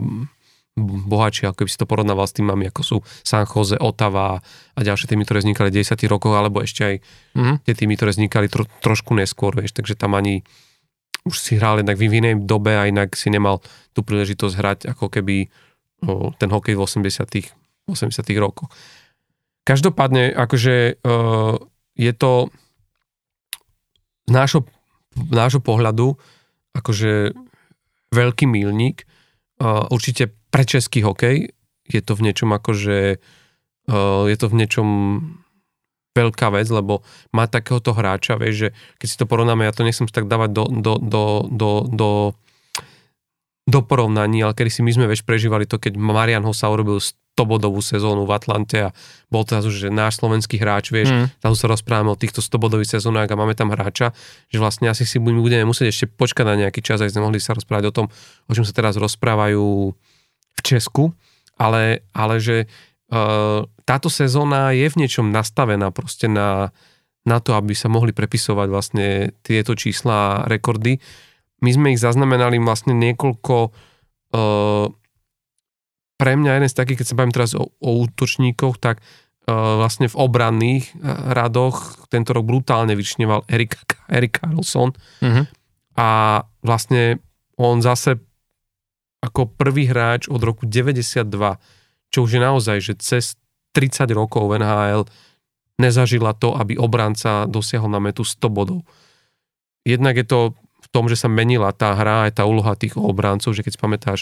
[0.82, 4.40] bohatšie, ako by si to porovnával s týmami, ako sú San Jose, Otava
[4.76, 6.96] a ďalšie týmy, ktoré vznikali v 10 rokoch, alebo ešte aj
[7.36, 7.56] mm-hmm.
[7.68, 10.42] tie týmy, ktoré vznikali tro, trošku neskôr, vieš, takže tam ani
[11.28, 13.60] už si hral jednak v inej dobe a inak si nemal
[13.92, 15.52] tú príležitosť hrať ako keby
[16.08, 18.72] o, ten hokej v 80 80 rokoch.
[19.66, 21.14] Každopádne, akože e,
[21.98, 22.54] je to
[24.30, 24.62] z nášho,
[25.18, 26.16] nášho pohľadu
[26.74, 27.34] akože
[28.14, 29.10] veľký milník,
[29.92, 31.54] určite pre český hokej
[31.90, 33.18] je to v niečom akože
[34.30, 34.88] je to v niečom
[36.14, 40.10] veľká vec, lebo má takéhoto hráča, vieš, že keď si to porovnáme, ja to nechcem
[40.10, 42.10] tak dávať do, do, do, do, do,
[43.70, 47.80] do porovnaní, ale kedy si my sme vieš prežívali to, keď Marian Hossa urobil 100-bodovú
[47.80, 48.94] sezónu v Atlante a
[49.32, 51.40] bol to už že náš slovenský hráč, vieš, mm.
[51.40, 54.12] tam sa rozprávame o týchto 100-bodových sezónach a máme tam hráča,
[54.52, 57.56] že vlastne asi si budeme musieť ešte počkať na nejaký čas, aby sme mohli sa
[57.56, 58.06] rozprávať o tom,
[58.50, 59.96] o čom sa teraz rozprávajú
[60.60, 61.04] v Česku,
[61.56, 66.76] ale, ale že uh, táto sezóna je v niečom nastavená proste na,
[67.24, 69.08] na to, aby sa mohli prepisovať vlastne
[69.44, 71.00] tieto čísla a rekordy.
[71.60, 73.56] My sme ich zaznamenali vlastne niekoľko
[74.36, 74.88] uh,
[76.20, 80.12] pre mňa jeden z takých, keď sa bavím teraz o, o útočníkoch, tak uh, vlastne
[80.12, 80.96] v obranných
[81.32, 83.80] radoch tento rok brutálne vyčneval Erik,
[84.12, 85.44] Erik Carlson uh-huh.
[85.96, 86.10] a
[86.64, 87.24] vlastne
[87.60, 88.29] on zase
[89.20, 91.28] ako prvý hráč od roku 92,
[92.10, 93.36] čo už je naozaj, že cez
[93.76, 95.06] 30 rokov NHL
[95.80, 98.84] nezažila to, aby obranca dosiahol na metu 100 bodov.
[99.88, 103.56] Jednak je to v tom, že sa menila tá hra aj tá úloha tých obrancov,
[103.56, 104.20] že keď si pamätáš,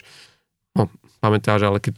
[0.78, 0.90] no
[1.22, 1.98] pamätáš, ale keď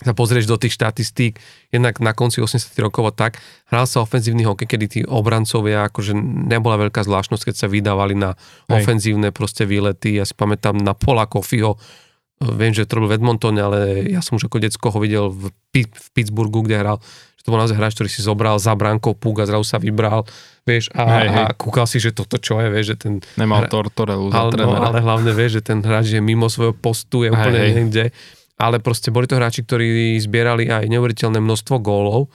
[0.00, 1.36] sa pozrieš do tých štatistík,
[1.68, 3.36] jednak na konci 80 rokov a tak,
[3.68, 6.16] hral sa ofenzívny hokej, kedy tí obrancovia, akože
[6.48, 8.80] nebola veľká zvláštnosť, keď sa vydávali na Hej.
[8.80, 10.16] ofenzívne proste výlety.
[10.16, 11.76] Ja si pamätám na Pola Kofiho,
[12.40, 15.52] viem, že to robil v Edmontone, ale ja som už ako decko ho videl v,
[15.76, 16.96] v Pittsburghu, kde hral,
[17.36, 20.24] že to bol naozaj hráč, ktorý si zobral za bránkou púk a zrazu sa vybral,
[20.64, 21.44] vieš, a, hej, hej.
[21.44, 23.12] a kúkal si, že toto čo je, vieš, že ten...
[23.36, 27.28] Nemal Tortorelu za ale, no, ale hlavne, vieš, že ten hráč je mimo svojho postu,
[27.28, 27.72] je hej, úplne hej.
[27.76, 28.04] niekde
[28.60, 32.28] ale proste boli to hráči, ktorí zbierali aj neuveriteľné množstvo gólov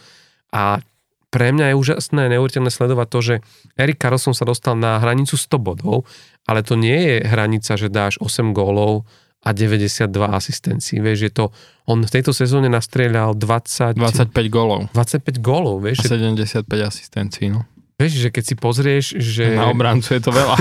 [0.49, 0.81] a
[1.29, 3.35] pre mňa je úžasné, neuveriteľné sledovať to, že
[3.77, 6.09] Erik Carlson sa dostal na hranicu 100 bodov,
[6.49, 9.05] ale to nie je hranica, že dáš 8 gólov
[9.45, 10.97] a 92 asistencií.
[10.97, 11.45] Vieš, je to,
[11.85, 13.93] on v tejto sezóne nastrieľal 20...
[13.93, 14.89] 25 gólov.
[14.97, 16.01] 25 gólov, vieš.
[16.09, 17.69] A 75 asistencií, no.
[17.95, 19.55] Vieš, že keď si pozrieš, že...
[19.55, 20.57] Na obrancu je to veľa.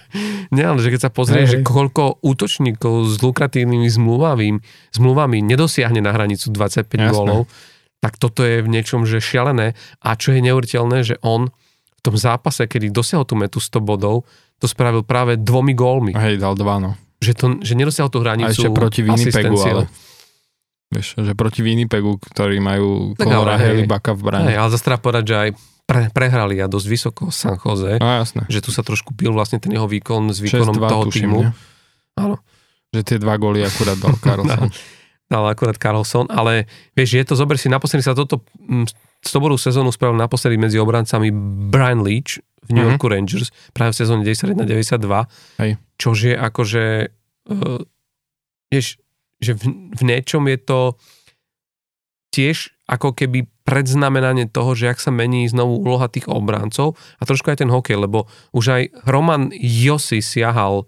[0.56, 4.58] Nie, ale že keď sa pozrieš, hey, že koľko útočníkov s lukratívnymi zmluvami,
[4.90, 7.14] zmluvami nedosiahne na hranicu 25 Jasné.
[7.14, 7.46] gólov,
[8.02, 9.78] tak toto je v niečom, že šialené.
[10.02, 14.26] A čo je neuveriteľné, že on v tom zápase, kedy dosiahol tú metu 100 bodov,
[14.58, 16.12] to spravil práve dvomi gólmi.
[16.18, 16.98] Hej, dal dva, no.
[17.22, 19.86] Že, to, že nedosiahol tú hranicu A ešte proti Winnipegu, ale...
[20.92, 24.50] Vieš, že proti Winnipegu, ktorí majú Conora Helibaka v brane.
[24.52, 25.50] Hej, ale zase treba povedať, že aj
[25.88, 27.96] pre, prehrali a dosť vysoko San Jose.
[27.96, 28.44] No, jasné.
[28.50, 31.48] Že tu sa trošku pil vlastne ten jeho výkon s výkonom toho týmu.
[32.20, 32.36] Áno.
[32.92, 34.68] Že tie dva góly akurát dal Carlson.
[35.32, 38.44] dal akurát Carlson, ale vieš, je to, zober si, naposledy sa toto
[39.24, 41.32] stoború sezónu spravil naposledy medzi obrancami
[41.72, 42.94] Brian Leach v New mm-hmm.
[42.94, 45.70] Yorku Rangers práve v sezóne 91-92, Hej.
[45.98, 46.84] čož je akože
[47.50, 47.80] uh,
[48.70, 49.02] vieš,
[49.42, 50.80] že v, v niečom je to
[52.32, 57.50] tiež ako keby predznamenanie toho, že ak sa mení znovu úloha tých obrancov a trošku
[57.52, 60.86] aj ten hokej, lebo už aj Roman Josi siahal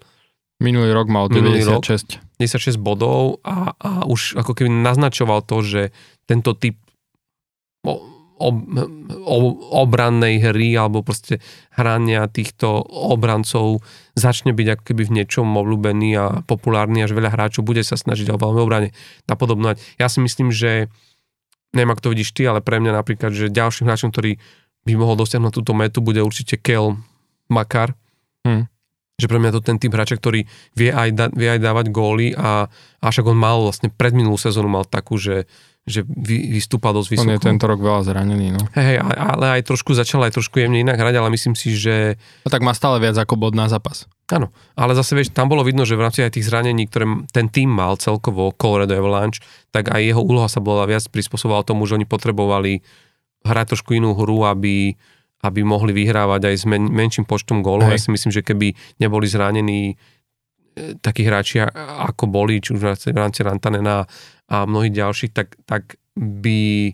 [0.63, 2.23] Minulý rok mal 96.
[2.39, 5.83] 96 bodov a, a už ako keby naznačoval to, že
[6.31, 6.79] tento typ
[8.39, 8.55] ob,
[9.25, 11.39] ob, obrannej hry alebo proste
[11.75, 13.83] hrania týchto obrancov
[14.19, 18.31] začne byť ako keby v niečom obľúbený a populárny, až veľa hráčov bude sa snažiť
[18.35, 18.89] o veľmi obrane
[19.31, 19.83] napodobnovať.
[19.99, 20.91] Ja si myslím, že
[21.75, 24.39] neviem, ako to vidíš ty, ale pre mňa napríklad, že ďalším hráčom, ktorý
[24.85, 26.95] by mohol dosiahnuť túto metu, bude určite Kel
[27.51, 27.97] Makar.
[28.45, 28.69] Hmm.
[29.15, 30.43] Že pre mňa to ten typ hráča, ktorý
[30.75, 32.67] vie aj, da, vie aj dávať góly a,
[32.99, 35.47] a však on mal vlastne pred minulú sezónu mal takú, že
[35.85, 37.29] že vy, vystúpa dosť vysoko.
[37.29, 38.63] On je tento rok veľa zranený, no.
[38.73, 42.17] Hej, hej, ale aj trošku začal aj trošku jemne inak hrať, ale myslím si, že...
[42.41, 44.09] No tak má stále viac ako bod na zápas.
[44.33, 44.49] Áno,
[44.81, 47.69] ale zase vieš, tam bolo vidno, že v rámci aj tých zranení, ktoré ten tým
[47.69, 49.45] mal celkovo, Colorado Avalanche,
[49.77, 52.81] tak aj jeho úloha sa bola viac prispôsobovala tomu, že oni potrebovali
[53.45, 54.97] hrať trošku inú hru, aby,
[55.45, 57.93] aby mohli vyhrávať aj s men, menším počtom gólov.
[57.93, 59.95] Ja si myslím, že keby neboli zranení e,
[61.05, 61.61] takí hráči,
[62.09, 64.09] ako boli, či už v rámci Rantanena
[64.49, 66.93] a mnohých ďalších, tak, tak by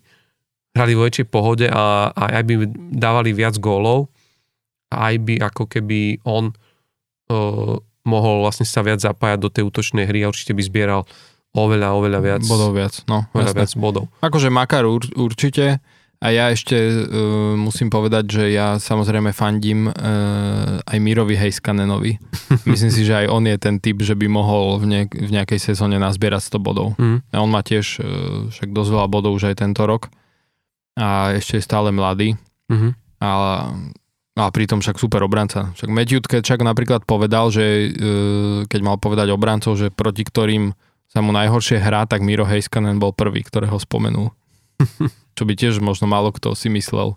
[0.74, 2.54] hrali vo väčšej pohode a, a aj by
[2.94, 4.10] dávali viac gólov
[4.90, 7.74] a aj by ako keby on uh,
[8.06, 11.02] mohol vlastne sa viac zapájať do tej útočnej hry a určite by zbieral
[11.54, 12.42] oveľa, oveľa viac.
[12.46, 13.26] Bodov viac, no.
[13.34, 14.04] Oveľa viac bodov.
[14.22, 15.82] Akože Makar ur, určite,
[16.20, 22.20] a ja ešte uh, musím povedať, že ja samozrejme fandím uh, aj Mirovi Hejskanenovi.
[22.68, 25.72] Myslím si, že aj on je ten typ, že by mohol v, ne- v nejakej
[25.72, 26.92] sezóne nazbierať 100 bodov.
[27.00, 27.24] Mm.
[27.32, 30.12] A on má tiež uh, však dosť veľa bodov už aj tento rok.
[31.00, 32.36] A ešte je stále mladý.
[32.68, 32.92] Mm-hmm.
[33.24, 33.30] A,
[34.36, 35.72] a pritom však super obranca.
[35.72, 40.76] Však Matthew Tkečak napríklad povedal, že uh, keď mal povedať obrancov, že proti ktorým
[41.08, 44.36] sa mu najhoršie hrá, tak Miro Hejskanen bol prvý, ktorého spomenul.
[45.36, 47.16] Čo by tiež možno málo kto si myslel,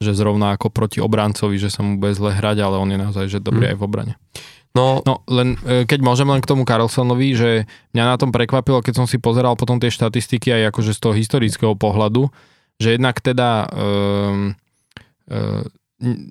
[0.00, 3.24] že zrovna ako proti obrancovi, že sa mu bude zle hrať, ale on je naozaj
[3.28, 3.70] že dobrý mm.
[3.74, 4.14] aj v obrane.
[4.70, 7.50] No, no len, e, keď môžem len k tomu Carlsonovi, že
[7.90, 11.14] mňa na tom prekvapilo, keď som si pozeral potom tie štatistiky aj akože z toho
[11.18, 12.30] historického pohľadu,
[12.78, 14.54] že jednak teda um,
[15.26, 15.62] um,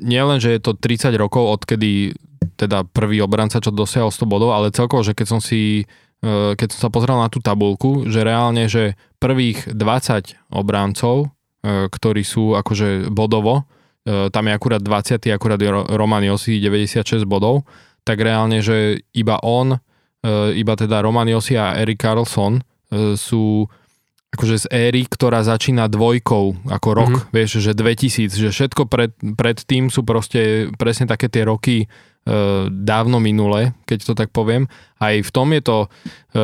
[0.01, 2.15] nie len, že je to 30 rokov, odkedy
[2.55, 5.85] teda prvý obranca, čo dosiahol 100 bodov, ale celkovo, že keď som si
[6.21, 11.31] keď som sa pozrel na tú tabulku, že reálne, že prvých 20 obráncov,
[11.63, 13.63] e, ktorí sú akože bodovo,
[14.03, 17.63] e, tam je akurát 20, akurát je Roman Josi 96 bodov,
[18.03, 19.77] tak reálne, že iba on,
[20.51, 22.59] iba teda Roman Josi a Erik Carlson
[23.15, 23.63] sú
[24.35, 27.31] akože z éry, ktorá začína dvojkou ako rok, mm-hmm.
[27.31, 32.08] vieš, že 2000, že všetko pred, pred tým sú proste presne také tie roky E,
[32.69, 34.69] dávno minule, keď to tak poviem.
[34.99, 35.77] Aj v tom je to,
[36.35, 36.41] e,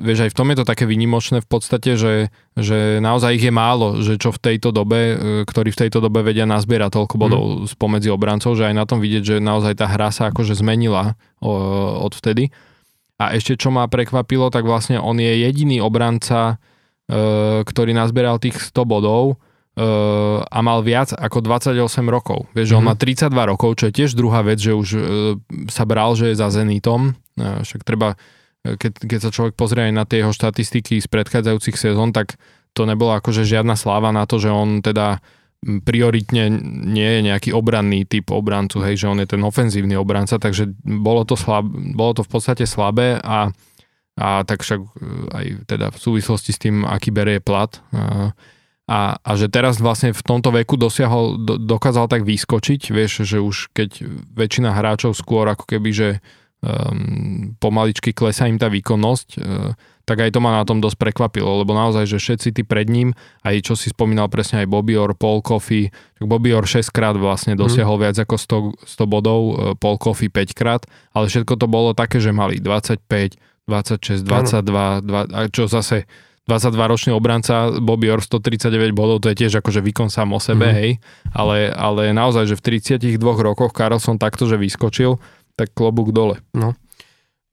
[0.00, 3.52] vieš, aj v tom je to také vynimočné v podstate, že, že naozaj ich je
[3.52, 7.20] málo, že čo v tejto dobe, e, ktorí v tejto dobe vedia nazbierať toľko mhm.
[7.20, 7.56] bodov mm.
[7.74, 12.12] spomedzi obrancov, že aj na tom vidieť, že naozaj tá hra sa akože zmenila od
[12.14, 12.50] vtedy.
[13.18, 16.62] A ešte čo ma prekvapilo, tak vlastne on je jediný obranca,
[17.62, 19.38] ktorý nazbieral tých 100 bodov,
[19.78, 21.78] uh, a mal viac ako 28
[22.10, 22.50] rokov.
[22.52, 22.82] Vieš, mm-hmm.
[22.82, 23.46] on má 32 mhm.
[23.54, 25.02] rokov, čo je tiež druhá vec, že už uh,
[25.70, 27.14] sa bral, že je za Zenitom.
[27.38, 28.18] Uh, však treba,
[28.66, 32.34] keď, keď sa človek pozrie aj na tie jeho štatistiky z predchádzajúcich sezón, tak
[32.74, 35.22] to nebolo akože žiadna sláva na to, že on teda
[35.58, 36.54] prioritne
[36.86, 41.26] nie je nejaký obranný typ obrancu, hej, že on je ten ofenzívny obranca, takže bolo
[41.26, 41.66] to, slab,
[41.98, 43.50] bolo to v podstate slabé a,
[44.14, 44.80] a tak však
[45.34, 48.30] aj teda v súvislosti s tým, aký berie plat, uh,
[48.88, 53.36] a, a že teraz vlastne v tomto veku dosiahol, do, dokázal tak vyskočiť, vieš, že
[53.36, 54.00] už keď
[54.32, 56.08] väčšina hráčov skôr ako keby, že
[56.64, 59.76] um, pomaličky klesá im tá výkonnosť, uh,
[60.08, 63.12] tak aj to ma na tom dosť prekvapilo, lebo naozaj, že všetci tí pred ním,
[63.44, 67.12] aj čo si spomínal presne aj Bobby Orr, Paul Coffey, tak Bobby Orr 6 krát
[67.20, 67.60] vlastne mhm.
[67.60, 68.02] dosiahol mm.
[68.08, 72.24] viac ako 100, 100 bodov, uh, Paul Coffey 5 krát, ale všetko to bolo také,
[72.24, 73.04] že mali 25,
[73.68, 76.08] 26, 22, 2, a čo zase
[76.48, 80.74] 22-ročný obranca Bobby Orr 139 bodov, to je tiež akože výkon sám o sebe, mm.
[80.80, 80.90] hej,
[81.36, 85.20] ale, ale naozaj, že v 32 rokoch Carlson takto, že vyskočil,
[85.60, 86.40] tak klobúk dole.
[86.56, 86.72] No.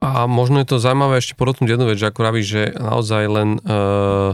[0.00, 3.60] A možno je to zaujímavé ešte podotknúť jednu vec, že ako vravíš, že naozaj len,
[3.64, 4.32] uh,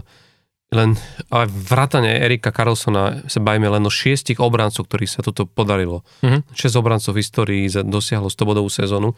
[0.71, 0.95] len
[1.31, 6.07] ale vrátane Erika Carlsona sa bavíme len o šiestich obrancoch, ktorých sa toto podarilo.
[6.23, 6.55] Mm-hmm.
[6.55, 9.15] Šesť obrancov v histórii dosiahlo 100 bodovú sezónu,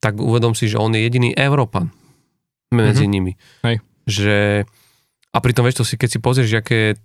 [0.00, 1.92] tak uvedom si, že on je jediný Európan
[2.68, 3.12] medzi mm-hmm.
[3.12, 3.32] nimi.
[3.64, 3.76] Hej.
[4.06, 4.36] Že
[5.36, 6.96] a pritom, vieš, to si, keď si pozrieš, aké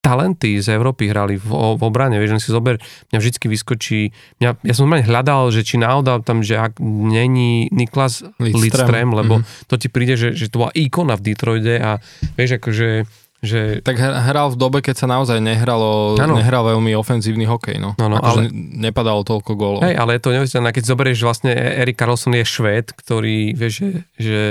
[0.00, 2.78] talenty z Európy hrali v, v obrane, vieš, len si zober,
[3.10, 7.66] mňa vždycky vyskočí, mňa, ja som normálne hľadal, že či náhodou tam, že ak není
[7.74, 9.66] Niklas Lidström, lebo mm-hmm.
[9.66, 11.98] to ti príde, že, že to bola ikona v Detroide a
[12.38, 13.04] vieš, akože
[13.44, 13.84] že...
[13.84, 16.40] Tak hral v dobe, keď sa naozaj nehralo, ano.
[16.40, 17.92] nehral veľmi ofenzívny hokej, no.
[18.00, 18.54] no, no akože ale...
[18.80, 19.80] nepadalo toľko gólov.
[19.84, 23.74] Hej, ale je to neuveriteľné, keď zoberieš, že vlastne Erik Karlsson je Švéd, ktorý, vieš,
[23.76, 24.42] že, že,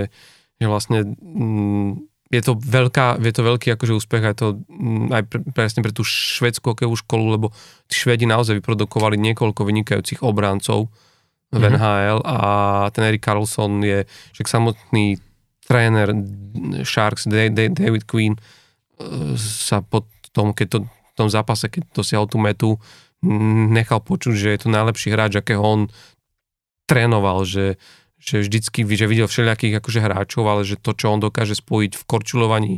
[0.61, 5.23] že vlastne mm, je to, veľká, je to veľký akože úspech aj to mm, aj
[5.25, 7.47] pre, presne pre tú švedskú hokejovú školu, lebo
[7.87, 10.91] tí Švedi naozaj vyprodukovali niekoľko vynikajúcich obrancov
[11.49, 11.75] v mm-hmm.
[11.79, 12.37] NHL a
[12.91, 14.03] ten Erik Karlsson je
[14.35, 15.17] však samotný
[15.65, 16.13] tréner
[16.85, 18.37] Sharks David Queen
[19.39, 22.75] sa po tom, keď to, v tom zápase, keď dosiahol tú metu,
[23.71, 25.81] nechal počuť, že je to najlepší hráč, akého on
[26.85, 27.81] trénoval, že,
[28.19, 32.03] že vždycky že videl všelijakých akože hráčov, ale že to, čo on dokáže spojiť v
[32.03, 32.75] korčulovaní,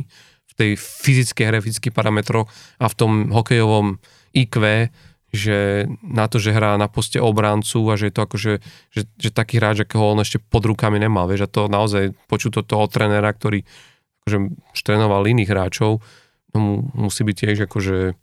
[0.48, 2.50] v tej fyzickej hre, fyzických parametroch
[2.82, 4.02] a v tom hokejovom
[4.34, 4.88] IQ,
[5.28, 8.52] že na to, že hrá na poste obrancu a že je to akože,
[8.88, 12.60] že, že taký hráč, akého on ešte pod rukami nemal, vieš, a to naozaj počuť
[12.60, 13.60] to toho trénera, ktorý
[14.24, 14.38] akože
[14.72, 16.00] štrénoval iných hráčov,
[16.56, 16.58] no
[16.96, 18.16] musí byť tiež akože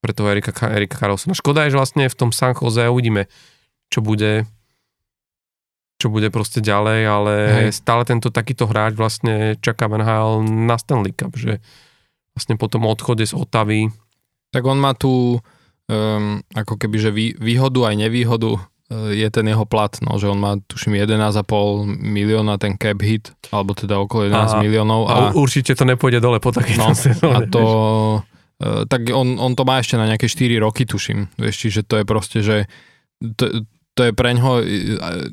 [0.00, 1.36] pre toho Erika, Erika Karlsona.
[1.36, 3.28] Škoda je, že vlastne v tom San Jose uvidíme,
[3.92, 4.48] čo bude
[5.96, 7.34] čo bude proste ďalej, ale
[7.68, 7.80] Hej.
[7.80, 11.64] stále tento takýto hráč vlastne čaká NHL na Stanley Cup, že
[12.36, 13.88] vlastne po tom odchode z Otavy.
[14.52, 15.40] Tak on má tu
[15.88, 20.30] um, ako keby, že vý, výhodu aj nevýhodu Eh, je ten jeho plat, no, že
[20.30, 21.42] on má tuším 11,5
[21.90, 25.00] milióna ten cap hit, alebo teda okolo 11 a, miliónov.
[25.10, 27.34] A, a určite to nepôjde dole po takej no, sezóne.
[27.34, 27.62] A to,
[28.62, 31.34] uh, tak on, on to má ešte na nejaké 4 roky, tuším.
[31.34, 32.70] Vieš, čiže to je proste, že
[33.34, 33.66] to,
[33.96, 34.60] to je pre ňoho,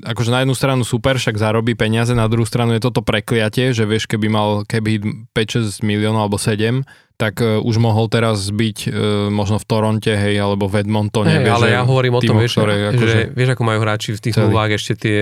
[0.08, 3.84] akože na jednu stranu super, však zarobí peniaze, na druhú stranu je toto prekliatie, že
[3.84, 5.04] vieš, keby mal keby
[5.36, 6.88] 5-6 miliónov alebo 7,
[7.20, 8.94] tak uh, už mohol teraz byť uh,
[9.28, 11.44] možno v Toronte, hej, alebo v Edmontone.
[11.44, 14.10] Hey, vieš, ale ja hovorím o tom, vieš, ktoré, ako, že, vieš, ako majú hráči
[14.16, 15.18] v tých zmluvách ešte tie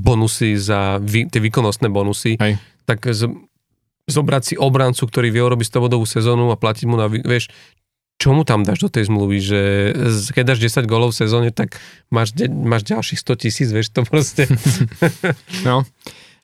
[0.00, 2.62] bonusy za, vý, tie výkonnostné bonusy, hej.
[2.86, 3.26] tak z,
[4.06, 7.50] zobrať si obrancu, ktorý vie urobiť 100 bodovú sezónu a platiť mu na, vieš,
[8.24, 9.60] čo mu tam dáš do tej zmluvy, že
[10.32, 11.76] keď dáš 10 golov v sezóne, tak
[12.08, 14.48] máš, máš ďalších 100 tisíc, vieš, to proste.
[15.68, 15.84] no,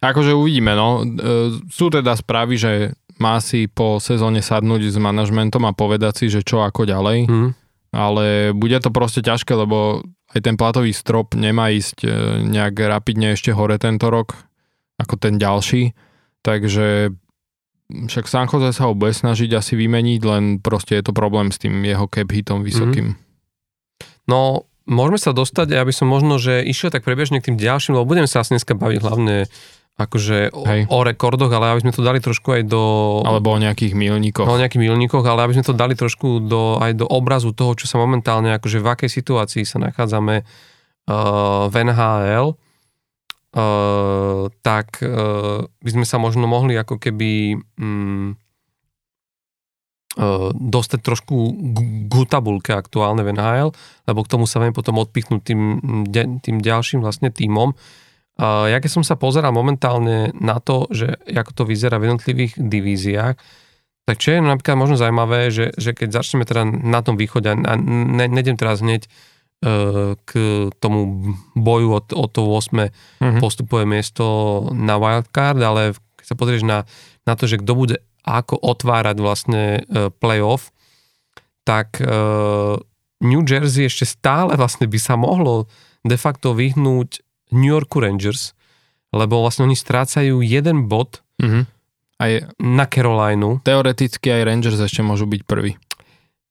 [0.04, 1.00] akože uvidíme, no.
[1.00, 2.72] E, sú teda správy, že
[3.16, 7.24] má si po sezóne sadnúť s manažmentom a povedať si, že čo ako ďalej.
[7.32, 7.56] Hmm.
[7.96, 10.04] Ale bude to proste ťažké, lebo
[10.36, 12.08] aj ten platový strop nemá ísť e,
[12.44, 14.36] nejak rapidne ešte hore tento rok,
[15.00, 15.96] ako ten ďalší.
[16.44, 17.16] Takže
[17.90, 21.58] však San Jose sa ho bude snažiť asi vymeniť, len proste je to problém s
[21.58, 23.14] tým jeho cap hitom vysokým.
[23.14, 23.20] Hmm.
[24.30, 24.40] No,
[24.86, 28.30] môžeme sa dostať, aby som možno, že išiel tak prebežne k tým ďalším, lebo budem
[28.30, 29.36] sa asi dneska baviť hlavne
[30.00, 32.82] akože o, o rekordoch, ale aby sme to dali trošku aj do...
[33.20, 34.48] Alebo o nejakých milníkoch.
[34.48, 37.84] O nejakých milníkoch, ale aby sme to dali trošku do, aj do obrazu toho, čo
[37.84, 42.56] sa momentálne, akože v akej situácii sa nachádzame uh, v NHL,
[43.56, 48.36] uh, tak uh, by sme sa možno mohli ako keby um,
[50.18, 51.36] uh, dostať trošku
[52.06, 53.70] k tabulke aktuálne v NHL,
[54.06, 55.60] lebo k tomu sa viem potom odpichnúť tým,
[56.42, 57.74] tým ďalším vlastne týmom.
[58.40, 63.36] Ja keď som sa pozeral momentálne na to, že ako to vyzerá v jednotlivých divíziách,
[64.08, 67.72] tak čo je napríklad možno zaujímavé, že, že keď začneme teda na tom východe, a
[67.76, 69.12] ne, nejdem teraz hneď uh,
[69.60, 70.30] k
[70.80, 72.88] tomu boju od, od to 8.
[73.20, 73.40] Mm-hmm.
[73.44, 74.24] postupové miesto
[74.72, 76.88] na wildcard, ale keď sa pozrieš na,
[77.28, 80.72] na to, že kto bude ako otvárať vlastne uh, playoff,
[81.64, 82.80] tak uh,
[83.20, 85.68] New Jersey ešte stále vlastne by sa mohlo
[86.04, 87.20] de facto vyhnúť
[87.52, 88.56] New Yorku Rangers,
[89.12, 91.62] lebo vlastne oni strácajú jeden bod mm-hmm.
[92.22, 92.32] aj
[92.64, 93.60] na Carolinu.
[93.60, 95.76] Teoreticky aj Rangers ešte môžu byť prvý.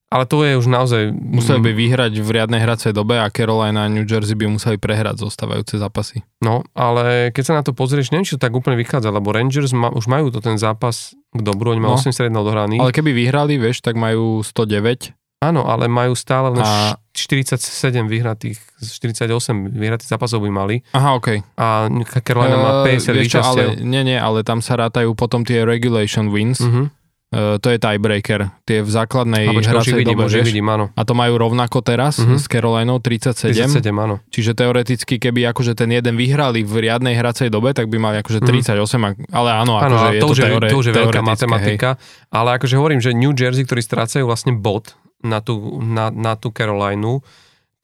[0.10, 1.14] Ale to je už naozaj...
[1.14, 5.22] Museli by vyhrať v riadnej hracej dobe a Carolina a New Jersey by museli prehrať
[5.22, 6.26] zostávajúce zápasy.
[6.42, 9.70] No, ale keď sa na to pozrieš, neviem, či to tak úplne vychádza, lebo Rangers
[9.70, 12.82] ma, už majú to ten zápas k dobru, oni majú no, 81 dohraných.
[12.82, 17.00] Ale keby vyhrali, vieš, tak majú 109 Áno, ale majú stále len a...
[17.16, 20.76] 47 vyhratých, 48 vyhratých zápasov by mali.
[20.92, 21.40] Aha, OK.
[21.56, 21.88] A
[22.20, 23.68] Carolina uh, má 50 víťazstiev.
[23.80, 26.60] Ale, nie, nie, ale tam sa rátajú potom tie regulation wins.
[26.60, 26.92] Uh-huh.
[27.30, 28.50] Uh, to je tiebreaker.
[28.66, 30.50] Tie v základnej a hracej vidím, dobe, vieš?
[30.50, 30.90] Vidím, áno.
[30.98, 32.42] A to majú rovnako teraz uh-huh.
[32.42, 33.54] s Carolinou 37.
[33.54, 34.18] 37, áno.
[34.34, 38.42] Čiže teoreticky, keby akože ten jeden vyhrali v riadnej hracej dobe, tak by mali akože
[38.42, 39.14] 38, uh-huh.
[39.30, 41.90] ale áno, akože áno, je to, to, teore, to už je veľká matematika.
[42.02, 42.34] Hej.
[42.34, 46.50] Ale akože hovorím, že New Jersey, ktorí strácajú vlastne bod na tú, na, na tú
[46.50, 47.22] Carolinu,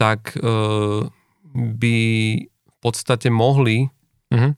[0.02, 1.06] tak uh,
[1.54, 1.98] by
[2.50, 3.94] v podstate mohli
[4.34, 4.58] uh-huh.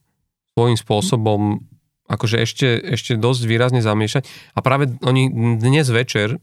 [0.56, 1.67] svojím spôsobom
[2.08, 4.24] akože ešte, ešte dosť výrazne zamiešať.
[4.56, 5.28] A práve oni
[5.60, 6.40] dnes večer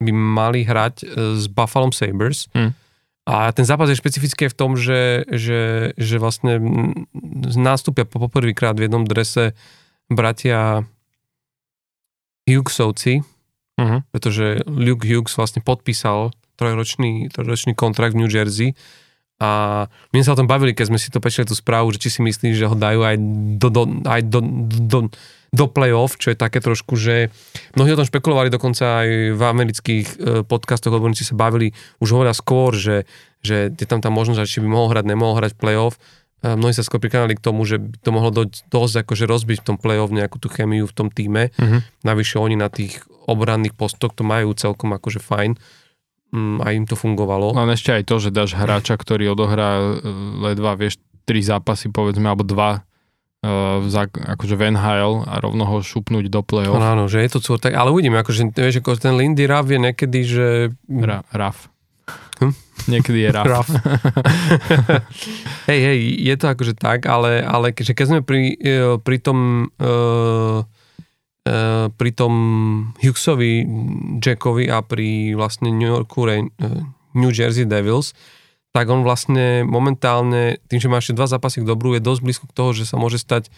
[0.00, 2.48] by mali hrať e, s Buffalo Sabres.
[2.52, 2.72] Hmm.
[3.26, 6.62] A ten zápas je špecifický v tom, že, že, že vlastne
[7.58, 9.58] nástupia po poprvýkrát v jednom drese
[10.06, 10.86] bratia
[12.46, 13.26] Hughesovci,
[13.74, 14.06] uh-huh.
[14.14, 18.78] pretože Luke Hughes vlastne podpísal trojročný, trojročný kontrakt v New Jersey
[19.36, 19.84] a
[20.16, 22.20] my sa o tom bavili, keď sme si to pečili tú správu, že či si
[22.24, 23.16] myslíš, že ho dajú aj
[23.60, 24.40] do, do, aj do,
[24.80, 24.98] do,
[25.52, 27.28] do play-off, čo je také trošku, že
[27.76, 32.32] mnohí o tom špekulovali dokonca aj v amerických e, podcastoch, odborníci sa bavili už hovoria
[32.32, 33.04] skôr, že,
[33.44, 36.00] že je tam tá možnosť, že či by mohol hrať, nemohol hrať play-off.
[36.40, 39.58] E, mnohí sa skôr prikladali k tomu, že by to mohlo do, dosť akože rozbiť
[39.60, 41.52] v tom play-off nejakú tú chemiu v tom týme.
[41.60, 41.84] Uh-huh.
[42.08, 45.60] Navyše oni na tých obranných postoch to majú celkom akože fajn
[46.62, 47.56] a im to fungovalo.
[47.56, 50.08] No ešte aj to, že dáš hráča, ktorý odohrá e,
[50.50, 52.86] ledva, vieš, tri zápasy, povedzme, alebo dva
[53.42, 56.78] uh, za, akože Van Hale a rovno ho šupnúť do play-off.
[56.78, 59.66] No, áno, že je to cúr, tak, ale uvidíme, akože, vieš, ako ten Lindy Raff
[59.66, 60.46] je niekedy, že...
[60.86, 61.66] Ra, Raff.
[62.38, 62.54] Hm?
[62.86, 63.46] Niekedy je Raff.
[63.50, 63.68] Raff.
[65.70, 69.70] hej, hej, je to akože tak, ale, ale že keď sme pri, e, pri tom
[69.82, 70.62] uh,
[71.94, 72.32] pri tom
[72.98, 73.62] Hughesovi,
[74.18, 76.42] Jackovi a pri vlastne New Yorku eh,
[77.14, 78.12] New Jersey Devils,
[78.74, 82.44] tak on vlastne momentálne, tým, že má ešte dva zápasy k dobru, je dosť blízko
[82.50, 83.48] k toho, že sa môže stať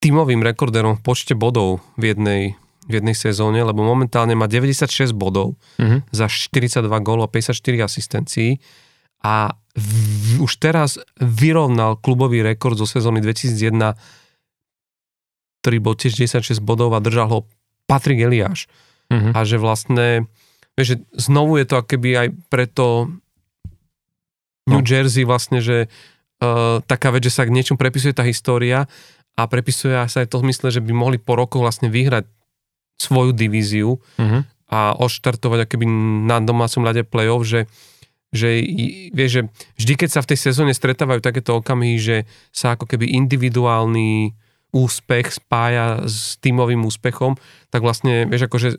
[0.00, 2.42] tímovým rekorderom v počte bodov v jednej,
[2.88, 6.08] v jednej sezóne, lebo momentálne má 96 bodov mm-hmm.
[6.16, 8.62] za 42 gólov a 54 asistencií
[9.20, 14.19] a v, už teraz vyrovnal klubový rekord zo sezóny 2001
[15.60, 17.38] ktorý bol tiež 96 bodov a držal ho
[17.84, 18.70] Patrick Eliáš.
[19.10, 19.34] Uh-huh.
[19.34, 20.30] A že vlastne,
[20.78, 23.10] vieš, že znovu je to akoby aj preto
[24.70, 24.86] New no.
[24.86, 25.90] Jersey vlastne, že
[26.40, 28.86] uh, taká vec, že sa k niečom prepisuje tá história
[29.34, 32.28] a prepisuje sa aj to v zmysle, že by mohli po rokoch vlastne vyhrať
[33.00, 34.40] svoju divíziu uh-huh.
[34.70, 35.86] a odštartovať akoby
[36.28, 37.66] na domácom ľade play-off, že
[38.30, 38.62] že,
[39.10, 39.42] vieš, že
[39.74, 42.16] vždy, keď sa v tej sezóne stretávajú takéto okamihy, že
[42.54, 44.38] sa ako keby individuálny
[44.70, 47.34] úspech spája s tímovým úspechom,
[47.70, 48.76] tak vlastne, vieš, akože e,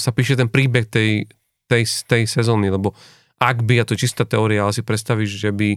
[0.00, 1.28] sa píše ten príbeh tej,
[1.68, 2.96] tej, tej sezóny, lebo
[3.36, 5.76] ak by, a to je čistá teória, ale si predstavíš, že by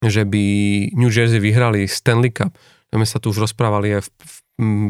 [0.00, 0.44] že by
[0.96, 2.56] New Jersey vyhrali Stanley Cup,
[2.88, 4.36] my sa tu už rozprávali aj v, v,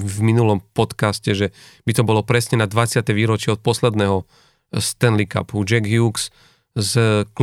[0.06, 1.50] v minulom podcaste, že
[1.82, 3.02] by to bolo presne na 20.
[3.10, 4.22] výročie od posledného
[4.78, 5.66] Stanley Cupu.
[5.66, 6.30] Jack Hughes
[6.78, 6.94] s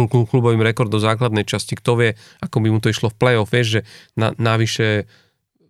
[0.08, 2.10] klubovým rekordom základnej časti, kto vie,
[2.40, 3.82] ako by mu to išlo v playoff, vieš, že
[4.16, 5.12] na, navyše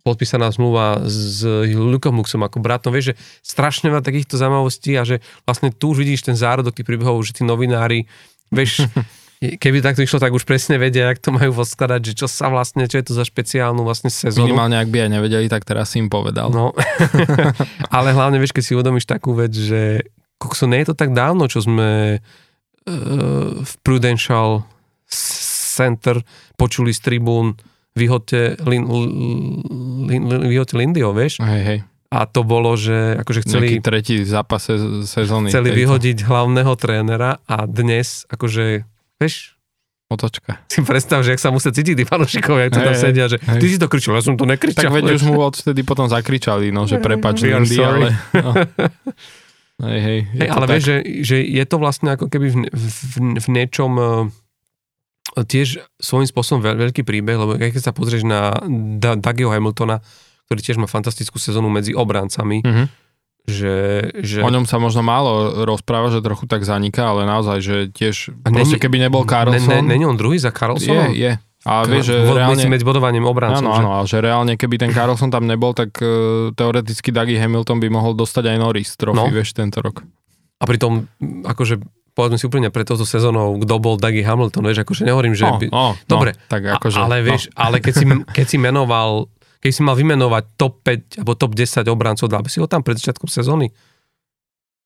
[0.08, 1.44] podpísaná zmluva s
[1.76, 6.08] Lukom Muxom ako bratom, vieš, že strašne veľa takýchto zaujímavostí a že vlastne tu už
[6.08, 8.08] vidíš ten zárodok tých príbehov, že tí novinári,
[8.48, 8.88] vieš,
[9.62, 12.90] keby takto išlo, tak už presne vedia, jak to majú poskladať, že čo sa vlastne,
[12.90, 14.50] čo je to za špeciálnu vlastne sezónu.
[14.50, 16.50] Minimálne, ak by aj nevedeli, tak teraz si im povedal.
[16.50, 16.74] No,
[17.96, 20.08] ale hlavne, vieš, keď si uvedomíš takú vec, že
[20.42, 22.92] kokso, nie je to tak dávno, čo sme uh,
[23.62, 24.66] v Prudential
[25.78, 26.26] Center
[26.58, 27.54] počuli z tribún
[27.98, 28.84] vyhoďte, lin,
[30.06, 31.42] lin, vyhoďte Lindyho, vieš?
[31.42, 31.80] Hej, hej.
[32.08, 33.66] A to bolo, že akože chceli...
[33.68, 34.72] Nejaký tretí zápas
[35.04, 35.52] sezóny.
[35.52, 35.80] Chceli tejto.
[35.84, 38.88] vyhodiť hlavného trénera a dnes, akože,
[39.20, 39.58] vieš,
[40.08, 40.64] Otočka.
[40.72, 43.60] Si predstav, že ak sa musia cítiť tí fanúšikovia, ak tam sedia, že hej.
[43.60, 44.88] ty si to kričal, ja som to nekričal.
[44.88, 48.16] Tak veď už mu odtedy potom zakričali, no, že prepač Lindy, ale...
[49.78, 49.92] No.
[49.94, 53.48] Hej, hej, hej ale vieš, že, že je to vlastne ako keby v, v, v
[53.52, 53.92] niečom
[55.44, 58.56] tiež svojím spôsobom veľ, veľký príbeh, lebo keď sa pozrieš na
[59.20, 60.02] Dougieho Hamiltona,
[60.48, 62.86] ktorý tiež má fantastickú sezónu medzi obrancami, mm-hmm.
[63.52, 63.76] že,
[64.24, 64.40] že...
[64.42, 68.50] O ňom sa možno málo rozpráva, že trochu tak zaniká, ale naozaj, že tiež, a
[68.56, 69.84] proste keby nebol Carlson...
[69.84, 71.12] Není on druhý za Carlsonom?
[71.12, 71.32] Je, je.
[71.68, 72.64] A vieš, že reálne...
[72.72, 73.68] medzi bodovaním obrancov.
[73.68, 77.92] Áno, áno, že reálne keby ten Carlson tam nebol, tak uh, teoreticky Dougie Hamilton by
[77.92, 79.28] mohol dostať aj Norris trofy, no.
[79.28, 80.00] vieš, tento rok.
[80.58, 81.12] A pritom,
[81.44, 81.84] akože
[82.18, 85.46] povedzme si úplne pred touto sezónou, kto bol Dougie Hamilton, vieš, akože nehovorím, že...
[85.46, 85.66] Oh, by...
[85.70, 87.62] oh, Dobre, no, tak akože, ale vieš, no.
[87.62, 89.30] ale keď si, keď si menoval,
[89.62, 92.82] keď si mal vymenovať top 5 alebo top 10 obrancov, dal by si ho tam
[92.82, 93.70] pred začiatkom sezóny?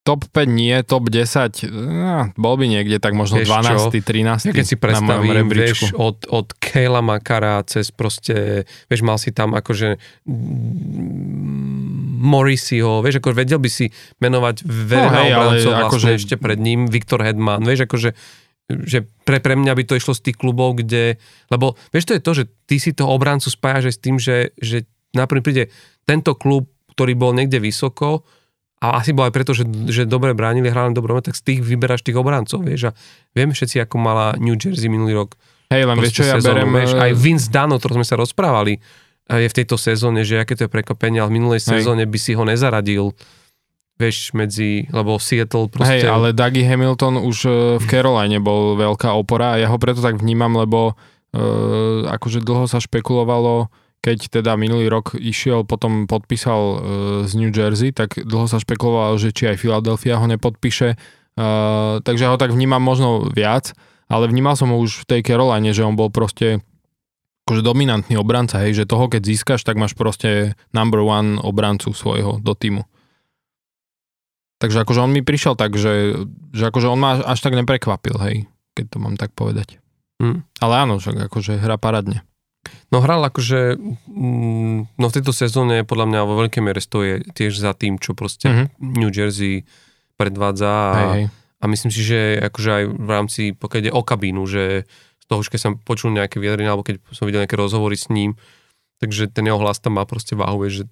[0.02, 4.02] Top 5 nie, top 10, no, bol by niekde tak možno vieš 12, čo?
[4.02, 4.50] 13.
[4.50, 9.54] Ja keď si predstavím, vieš, od, od Kejla Makara cez proste, vieš, mal si tam
[9.54, 16.10] akože mm, Morrisseyho, vieš, ako vedel by si menovať veľa no, obrancov vlastne akože...
[16.18, 18.18] ešte pred ním, Viktor Hedman, vieš, akože
[18.72, 21.20] že pre, pre mňa by to išlo z tých klubov, kde,
[21.52, 24.56] lebo vieš, to je to, že ty si toho obrancu spájaš aj s tým, že,
[24.58, 25.64] že napríklad príde
[26.08, 28.24] tento klub, ktorý bol niekde vysoko,
[28.82, 32.02] a asi bol aj preto, že, že dobre bránili, hrali dobre, tak z tých vyberáš
[32.02, 32.92] tých obrancov, vieš, a
[33.38, 35.38] vieme všetci, ako mala New Jersey minulý rok.
[35.70, 36.70] Hej, len vieš, čo ja sezónu, berem...
[36.82, 38.82] Vieš, aj eh, Vince Dano, ktorý sme sa rozprávali,
[39.32, 41.80] je v tejto sezóne, že aké to je prekvapenie, ale v minulej Hej.
[41.80, 43.16] sezóne by si ho nezaradil
[44.02, 46.02] vieš, medzi, lebo Seattle proste...
[46.02, 50.02] Hej, ale Dougie Hamilton už eh, v Caroline bol veľká opora a ja ho preto
[50.02, 50.98] tak vnímam, lebo
[51.38, 53.70] uh, akože dlho sa špekulovalo,
[54.02, 56.80] keď teda minulý rok išiel, potom podpísal uh,
[57.30, 60.98] z New Jersey, tak dlho sa špekulovalo, že či aj Philadelphia ho nepodpíše.
[61.38, 63.78] Uh, takže ho tak vnímam možno viac,
[64.12, 66.60] ale vnímal som ho už v tej Caroline, že on bol proste
[67.48, 72.42] akože dominantný obranca, hej, že toho keď získaš, tak máš proste number one obrancu svojho
[72.42, 72.84] do týmu.
[74.62, 76.22] Takže akože on mi prišiel tak, že,
[76.54, 78.36] že akože on ma až tak neprekvapil, hej,
[78.78, 79.82] keď to mám tak povedať.
[80.22, 80.46] Mm.
[80.62, 82.22] Ale áno, však akože hra paradne.
[82.92, 87.56] No hral akože, mm, no v tejto sezóne podľa mňa vo veľkej mere stojí tiež
[87.56, 88.68] za tým, čo proste mm-hmm.
[89.00, 89.64] New Jersey
[90.20, 91.26] predvádza a, hej, hej.
[91.32, 94.86] a myslím si, že akože aj v rámci, pokiaľ ide o kabínu, že
[95.22, 98.36] z toho keď som počul nejaké vyjadrenie, alebo keď som videl nejaké rozhovory s ním,
[99.00, 100.86] takže ten jeho hlas tam má proste váhu, že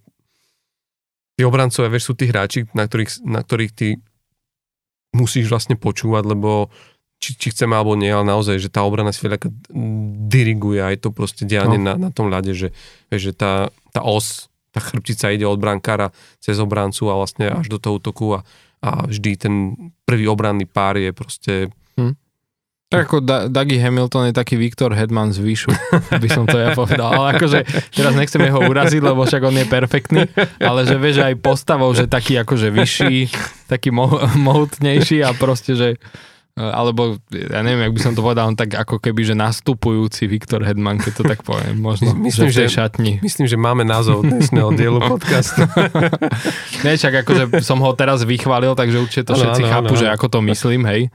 [1.39, 3.87] tí obrancovia, vieš, sú tí hráči, na ktorých, na ktorých ty
[5.15, 6.67] musíš vlastne počúvať, lebo
[7.19, 9.37] či, či chceme alebo nie, ale naozaj, že tá obrana si veľa
[10.31, 11.93] diriguje aj to proste dianie no.
[11.93, 12.71] na, na tom ľade, že,
[13.11, 17.77] že tá, tá os, tá chrbtica ide od brankára cez obrancu a vlastne až do
[17.77, 18.47] toho útoku a,
[18.79, 19.53] a vždy ten
[20.07, 21.53] prvý obranný pár je proste
[21.99, 22.15] hm.
[22.89, 25.69] Tak ako da- Dougie Hamilton je taký Viktor Hedman z výšu,
[26.09, 27.13] by som to ja povedal.
[27.13, 27.61] Ale akože
[27.93, 30.25] teraz nechcem ho uraziť, lebo však on je perfektný,
[30.57, 33.29] ale že vieš aj postavou, že taký akože vyšší,
[33.69, 36.01] taký mo- mohutnejší a proste, že
[36.59, 40.59] alebo ja neviem, jak by som to povedal, on tak ako keby, že nastupujúci Viktor
[40.67, 43.13] Hedman, keď to tak poviem, možno, myslím, že v tej šatni.
[43.23, 45.63] Myslím, že máme názov dnesného dielu podcastu.
[46.83, 50.01] Nie, čak akože som ho teraz vychválil, takže určite to ano, všetci ano, chápu, ano,
[50.03, 51.07] že ako to myslím, hej.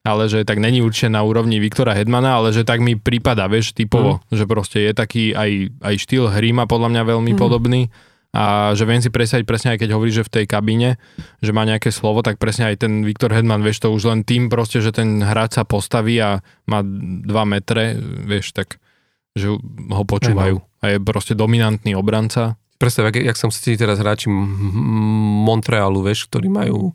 [0.00, 3.76] Ale že tak není určite na úrovni Viktora Hedmana, ale že tak mi prípada, vieš,
[3.76, 4.36] typovo, mm.
[4.36, 7.40] že proste je taký aj, aj štýl hry má podľa mňa veľmi mm.
[7.40, 7.92] podobný
[8.30, 11.02] a že viem si predstaviť presne aj keď hovorí, že v tej kabíne,
[11.42, 14.46] že má nejaké slovo, tak presne aj ten Viktor Hedman, vieš, to už len tým
[14.46, 16.38] proste, že ten hráč sa postaví a
[16.70, 18.78] má 2 metre, vieš, tak
[19.34, 20.58] že ho počúvajú.
[20.82, 22.58] A je proste dominantný obranca.
[22.82, 26.94] Predstav, jak, jak som si teraz hráči Montrealu, vieš, ktorí majú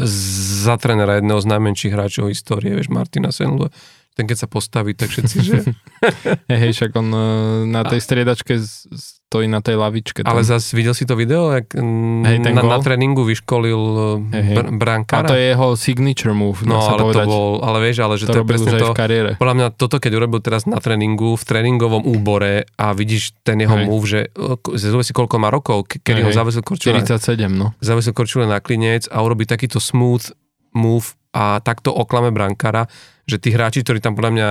[0.00, 3.68] za trenera jedného z najmenších hráčov histórie, vieš, Martina Senlu
[4.14, 5.56] ten keď sa postaví, tak všetci, že...
[6.50, 7.26] hej, hej, však on e,
[7.66, 8.62] na tej striedačke
[8.94, 10.22] stojí na tej lavičke.
[10.22, 10.30] Tam.
[10.30, 14.02] Ale zase videl si to video, jak hej, ten na, na tréningu vyškolil e,
[14.38, 14.56] hej, hej.
[14.62, 15.26] Br- brankára.
[15.26, 17.26] A to je jeho signature move, No, ale povedať.
[17.26, 18.86] to bol, ale vieš, ale že to, to je presne to.
[18.86, 19.30] V kariére.
[19.34, 23.74] Podľa mňa toto, keď urobil teraz na tréningu, v tréningovom úbore a vidíš ten jeho
[23.74, 23.86] hej.
[23.90, 24.30] move, že
[24.78, 27.02] zaujímavé si koľko má rokov, kedy hej, ho zavesil korčule.
[27.02, 27.74] 47, no.
[27.82, 30.22] Zavesil korčule na klinec a urobí takýto smooth
[30.70, 32.86] move a takto oklame brankára
[33.24, 34.48] že tí hráči, ktorí tam podľa mňa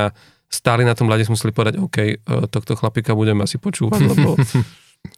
[0.54, 2.16] stáli na tom ľade, museli povedať, OK, e,
[2.50, 4.38] tohto chlapika budem asi počúvať, lebo,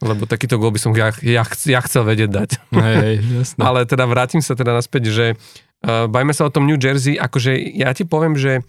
[0.00, 2.50] lebo takýto gol by som ja, ja, ja chcel vedieť dať.
[2.72, 3.60] Hej, jasné.
[3.68, 7.52] Ale teda vrátim sa teda naspäť, že uh, bajme sa o tom New Jersey, akože
[7.76, 8.64] ja ti poviem, že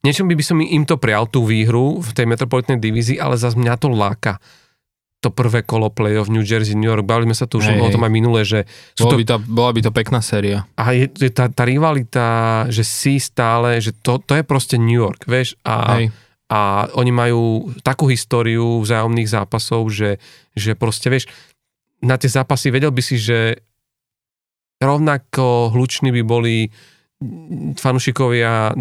[0.00, 3.60] niečom by, by som im to prial, tú výhru v tej metropolitnej divízii, ale zase
[3.60, 4.40] mňa to láka
[5.24, 7.88] to prvé kolo play-off New Jersey, New York, bavili sme sa tu už hey, o
[7.88, 8.68] tom aj minule, že...
[8.92, 10.68] Sú to, by to, bola by to pekná séria.
[10.76, 12.26] A je, je tá, tá rivalita,
[12.68, 16.12] že si stále, že to, to je proste New York, vieš, a, hey.
[16.52, 20.20] a oni majú takú históriu vzájomných zápasov, že,
[20.52, 21.32] že proste, vieš,
[22.04, 23.64] na tie zápasy vedel by si, že
[24.78, 26.68] rovnako hluční by boli
[27.80, 28.76] fanúšikovia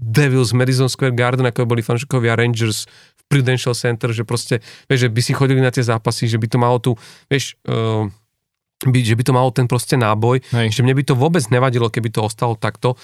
[0.00, 2.86] Devils Madison Square Garden, ako boli fanúšikovia Rangers
[3.30, 4.58] Prudential Center, že proste,
[4.90, 6.98] vieš, že by si chodili na tie zápasy, že by to malo tu,
[7.30, 8.10] vieš, uh,
[8.82, 10.74] by, že by to malo ten proste náboj, Hej.
[10.74, 12.98] že mne by to vôbec nevadilo, keby to ostalo takto.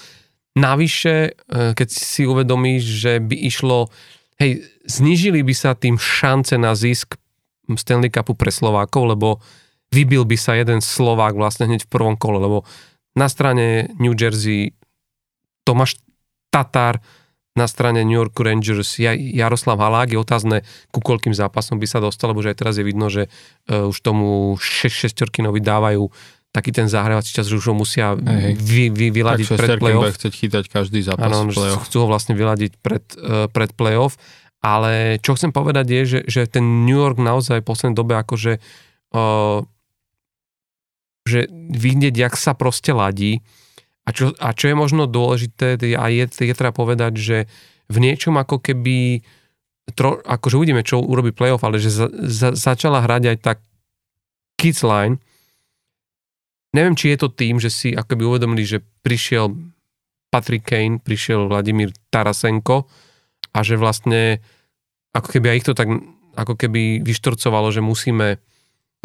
[0.59, 1.15] Navyše,
[1.47, 3.87] uh, keď si uvedomíš, že by išlo,
[4.35, 7.15] hej, znižili by sa tým šance na zisk
[7.71, 9.39] Stanley Cupu pre Slovákov, lebo
[9.95, 12.67] vybil by sa jeden Slovák vlastne hneď v prvom kole, lebo
[13.15, 14.75] na strane New Jersey
[15.63, 15.99] Tomáš
[16.51, 17.03] Tatar,
[17.57, 20.57] na strane New York Rangers Jaroslav Halák je otázne,
[20.93, 23.27] ku koľkým zápasom by sa dostal, lebo že aj teraz je vidno, že
[23.67, 26.07] uh, už tomu 6 šestorkinovi dávajú
[26.55, 28.17] taký ten zahrávací čas, že už ho musia
[28.57, 30.09] vy, vy, vyladiť pred play-off.
[30.09, 31.85] Tak chcieť chytať každý zápas ano, play-off.
[31.85, 34.17] chcú ho vlastne vyladiť pred, uh, pred play-off.
[34.57, 38.57] Ale čo chcem povedať je, že, že ten New York naozaj v poslednej dobe akože
[39.13, 39.61] uh,
[41.27, 43.43] že vidieť, jak sa proste ladí,
[44.07, 47.37] a čo, a čo je možno dôležité, a je, je treba povedať, že
[47.91, 49.19] v niečom ako keby,
[49.91, 53.57] tro, akože uvidíme, čo urobí playoff, ale že za, za, začala hrať aj tak
[54.55, 55.19] Kids Line.
[56.71, 59.51] Neviem, či je to tým, že si akoby uvedomili, že prišiel
[60.31, 62.87] Patrick Kane, prišiel Vladimír Tarasenko
[63.55, 64.39] a že vlastne
[65.15, 65.89] ako keby aj ich to tak
[66.37, 68.37] ako keby vyštorcovalo, že musíme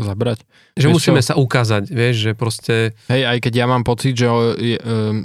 [0.00, 0.44] zabrať.
[0.76, 1.26] Že vieš musíme čo?
[1.32, 2.74] sa ukázať, vieš, že proste...
[3.12, 4.28] Hej, aj keď ja mám pocit, že,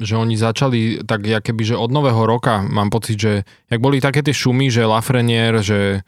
[0.03, 3.33] že oni začali tak, ja keby, že od nového roka mám pocit, že
[3.71, 6.03] jak boli také tie šumy, že Lafreniere, že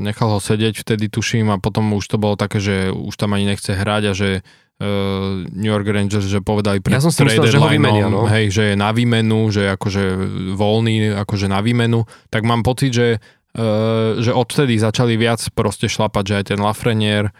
[0.00, 3.48] nechal ho sedieť vtedy tuším a potom už to bolo také, že už tam ani
[3.48, 7.48] nechce hrať a že uh, New York Rangers, že povedali pri ja som si myslel,
[7.48, 8.28] že ho vymenia, no.
[8.28, 10.04] hej, že je na výmenu, že akože
[10.52, 13.08] voľný, akože na výmenu, tak mám pocit, že,
[13.56, 17.32] uh, že odtedy začali viac proste šlapať, že aj ten Lafreniere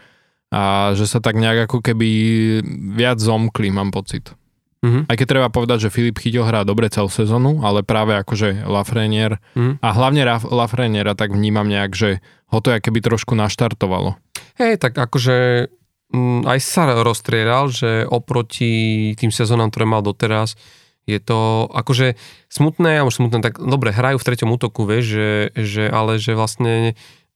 [0.53, 2.09] a že sa tak nejak ako keby
[2.93, 4.33] viac zomkli, mám pocit.
[4.85, 5.09] Mm-hmm.
[5.09, 9.41] Aj keď treba povedať, že Filip Chytil hrá dobre celú sezónu, ale práve akože Lafreniere
[9.57, 9.81] mm-hmm.
[9.81, 12.09] a hlavne Lafreniera tak vnímam nejak, že
[12.53, 14.21] ho to keby trošku naštartovalo.
[14.61, 15.67] Hej, tak akože
[16.13, 20.53] Mm, aj sa rozstrieľal, že oproti tým sezónam, ktoré mal doteraz,
[21.05, 22.17] je to akože
[22.49, 26.37] smutné, a už smutné, tak dobre, hrajú v treťom útoku, vieš, že, že, ale že
[26.37, 26.93] vlastne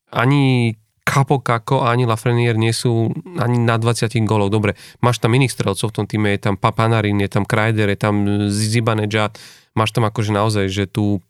[0.09, 0.73] ani
[1.09, 3.09] Capo Kako a ani Lafreniere nie sú
[3.41, 4.53] ani na 20 gólov.
[4.53, 7.99] Dobre, máš tam iných strelcov v tom týme, je tam Papanarin, je tam Krajder, je
[7.99, 8.15] tam
[8.53, 9.41] Zibanejad,
[9.73, 11.25] máš tam akože naozaj, že tú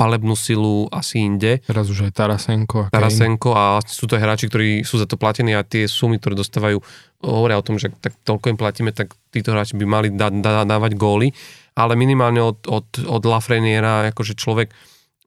[0.00, 1.60] palebnú silu asi inde.
[1.68, 2.88] Teraz už aj Tarasenko.
[2.88, 6.32] A Tarasenko a sú to hráči, ktorí sú za to platení a tie sumy, ktoré
[6.32, 6.80] dostávajú,
[7.20, 10.64] hovoria o tom, že tak toľko im platíme, tak títo hráči by mali dá, dá,
[10.64, 11.36] dávať góly,
[11.76, 14.72] ale minimálne od, od, od Lafreniera, akože človek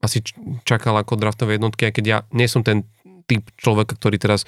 [0.02, 0.26] asi
[0.66, 2.82] čakal ako draftové jednotky, aj keď ja nie som ten
[3.24, 4.44] typ človeka, ktorý teraz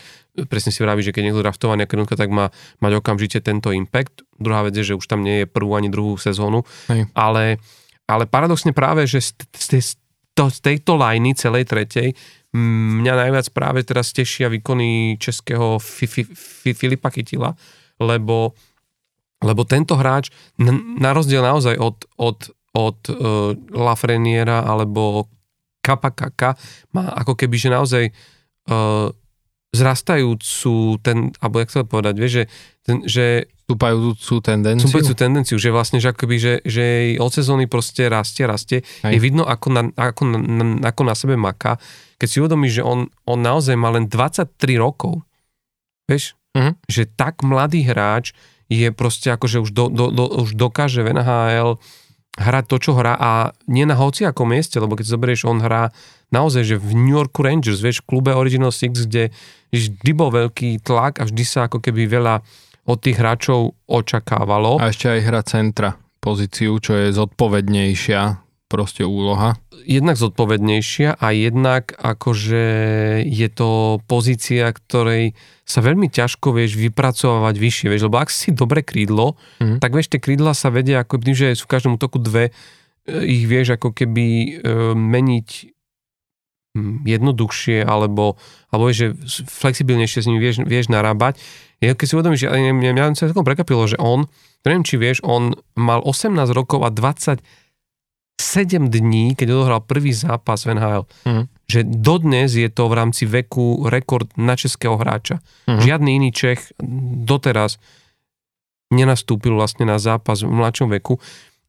[0.49, 2.53] presne si vraví, že keď niekto draftovaný ako jednotka, tak má
[2.85, 4.25] mať okamžite tento impact.
[4.37, 6.63] Druhá vec je, že už tam nie je prvú ani druhú sezónu,
[6.93, 7.09] Hej.
[7.17, 7.61] ale
[8.07, 9.99] ale paradoxne práve, že z, z,
[10.39, 12.15] to, z tejto lajny celej tretej
[12.57, 17.53] mňa najviac práve teraz tešia výkony českého fi, fi, fi, Filipa Chytila,
[18.01, 18.57] lebo,
[19.45, 20.33] lebo tento hráč,
[20.97, 22.39] na rozdiel naozaj od, od,
[22.73, 25.29] od uh, Lafreniera alebo
[25.85, 26.57] Kapakaka,
[26.97, 28.05] má ako keby, že naozaj
[28.71, 29.11] uh,
[29.77, 32.45] zrastajúcu ten, alebo jak sa povedať, vieš, že,
[32.87, 33.25] ten, že
[33.67, 34.87] stúpajúcu tendenciu.
[34.87, 36.85] Stúpajúcu tendenciu, že vlastne, že akoby, že, že
[37.19, 38.87] od sezóny proste rastie, rastie.
[39.03, 39.19] Hej.
[39.19, 41.83] Je vidno, ako na, ako, na, ako na sebe maká.
[42.17, 45.27] Keď si uvedomíš, že on, on naozaj má len 23 rokov,
[46.07, 46.79] vieš, uh-huh.
[46.87, 48.39] že tak mladý hráč
[48.71, 51.83] je proste ako, že už, do, do, do, už dokáže v NHL
[52.37, 53.31] hrať to, čo hrá a
[53.67, 55.91] nie na hociakom mieste, lebo keď zoberieš, on hrá
[56.31, 59.33] naozaj, že v New Yorku Rangers, vieš, v klube Original Six, kde
[59.73, 62.45] vždy bol veľký tlak a vždy sa ako keby veľa
[62.87, 64.79] od tých hráčov očakávalo.
[64.79, 65.91] A ešte aj hra centra
[66.23, 69.55] pozíciu, čo je zodpovednejšia proste úloha.
[69.87, 72.65] Jednak zodpovednejšia a jednak akože
[73.23, 78.83] je to pozícia, ktorej sa veľmi ťažko vieš vypracovať vyššie, vieš, lebo ak si dobre
[78.83, 79.79] krídlo, mm.
[79.79, 83.23] tak vieš, tie krídla sa vedia ako tým, že sú v každom útoku dve, e,
[83.23, 84.49] ich vieš ako keby e,
[84.95, 85.49] meniť
[86.75, 88.35] hm, jednoduchšie alebo,
[88.75, 89.09] alebo vieš, že
[89.47, 91.39] flexibilnejšie s nimi vieš, vieš narábať
[91.85, 94.25] ja keď si uvedomíš, že mňa, mňa, sa celkom prekapilo, že on,
[94.65, 96.89] neviem či vieš, on mal 18 rokov a
[98.37, 101.05] 27 dní, keď odohral prvý zápas v NHL.
[101.25, 101.45] Mm.
[101.67, 105.41] Že dodnes je to v rámci veku rekord na českého hráča.
[105.67, 105.81] Mm.
[105.81, 106.73] Žiadny iný Čech
[107.27, 107.81] doteraz
[108.93, 111.19] nenastúpil vlastne na zápas v mladšom veku.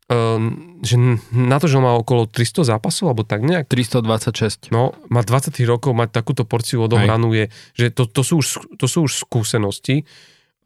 [0.07, 0.95] Ehm, že
[1.35, 3.67] na to, že má okolo 300 zápasov, alebo tak nejak.
[3.67, 4.71] 326.
[4.71, 8.47] No, má 20 rokov, mať takúto porciu odohranú je, že to, to, sú už,
[8.79, 10.07] to sú už skúsenosti.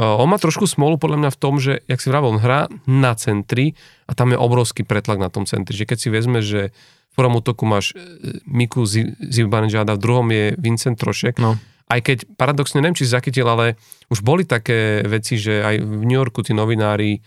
[0.01, 2.65] Uh, on má trošku smolu podľa mňa v tom, že, jak si vravel, on hrá
[2.89, 3.77] na centri
[4.09, 5.77] a tam je obrovský pretlak na tom centri.
[5.77, 8.81] Že keď si vezme, že v prvom útoku máš e, Miku
[9.21, 11.53] Zibanejada, v druhom je Vincent Trošek, no.
[11.85, 13.77] aj keď paradoxne neviem, či zachytil, ale
[14.09, 17.21] už boli také veci, že aj v New Yorku tí novinári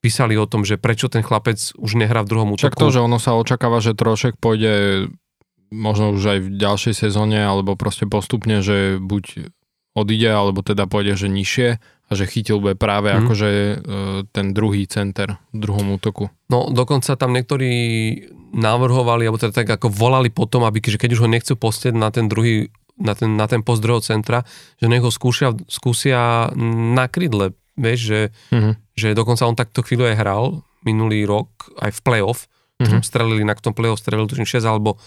[0.00, 2.72] písali o tom, že prečo ten chlapec už nehrá v druhom útoku.
[2.72, 5.12] Čak to, že ono sa očakáva, že Trošek pôjde
[5.68, 9.52] možno už aj v ďalšej sezóne, alebo proste postupne, že buď
[9.92, 11.68] odíde, alebo teda pôjde, že nižšie
[12.04, 13.16] a že chytil bude práve mm.
[13.24, 13.74] akože e,
[14.28, 16.28] ten druhý center v druhom útoku.
[16.52, 17.72] No dokonca tam niektorí
[18.54, 22.12] navrhovali, alebo teda tak ako volali potom, aby že keď už ho nechcú postieť na
[22.12, 24.46] ten druhý na ten, na ten post druhého centra,
[24.78, 26.46] že nech ho skúsia, skúsia
[26.94, 28.20] na krydle, vieš, že,
[28.54, 28.72] mm-hmm.
[28.94, 30.44] že dokonca on takto chvíľu aj hral
[30.86, 31.50] minulý rok
[31.82, 32.46] aj v playoff,
[32.78, 33.02] mm-hmm.
[33.02, 35.02] strelili na tom playoff, strelili tuším 6 alebo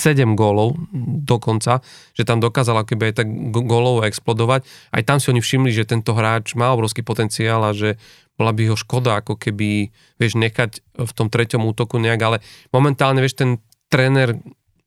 [0.00, 0.80] 7 gólov
[1.28, 1.84] dokonca,
[2.16, 4.64] že tam dokázal keby aj tak gólov explodovať.
[4.96, 8.00] Aj tam si oni všimli, že tento hráč má obrovský potenciál a že
[8.40, 12.36] bola by ho škoda ako keby, vieš, nechať v tom treťom útoku nejak, ale
[12.72, 13.60] momentálne, vieš, ten
[13.92, 14.40] tréner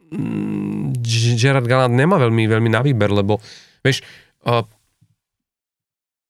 [0.10, 0.98] mm,
[1.38, 3.38] Gerard Gallant nemá veľmi, veľmi na výber, lebo
[3.86, 4.02] vieš,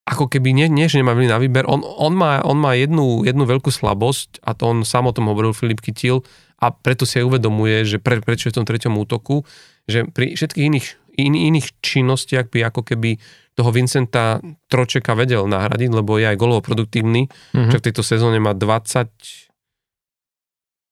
[0.04, 3.24] ako keby nie, nie že nemá veľmi na výber, on, on, má, on má jednu,
[3.24, 6.28] jednu veľkú slabosť a to on sám o tom hovoril Filip Kytil
[6.64, 9.44] a preto si aj uvedomuje, že pre, prečo je v tom treťom útoku,
[9.84, 10.88] že pri všetkých iných,
[11.20, 13.20] in, iných činnostiach by ako keby
[13.54, 14.40] toho Vincenta
[14.72, 17.70] Tročeka vedel nahradiť, lebo je aj golovo produktívny, mm-hmm.
[17.70, 19.12] že v tejto sezóne má 20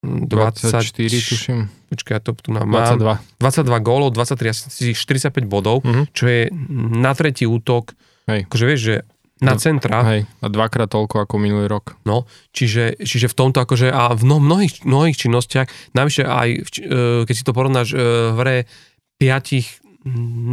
[0.01, 1.69] 24, tuším.
[1.93, 2.65] Počkaj, ja to tu mám.
[2.65, 3.37] 22.
[3.37, 6.09] 22 gólov, 23 asi 45 bodov, uh-huh.
[6.09, 6.49] čo je
[6.97, 7.93] na tretí útok.
[8.25, 8.49] Hej.
[8.49, 8.95] Akože vieš, že
[9.41, 10.05] na no, centra.
[10.05, 11.97] Hej, a dvakrát toľko ako minulý rok.
[12.05, 16.61] No, čiže, čiže v tomto akože a v mnohých, mnohých činnostiach, navyše aj, e,
[17.25, 17.97] keď si to porovnáš e,
[18.31, 18.57] v hre
[19.17, 20.05] 5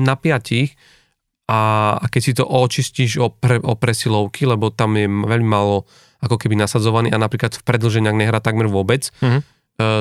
[0.08, 1.60] na 5 a,
[2.00, 5.84] a keď si to očistíš o, pre, o presilovky, lebo tam je veľmi málo
[6.24, 9.40] ako keby nasadzovaný a napríklad v predlženiach nehrá takmer vôbec, uh,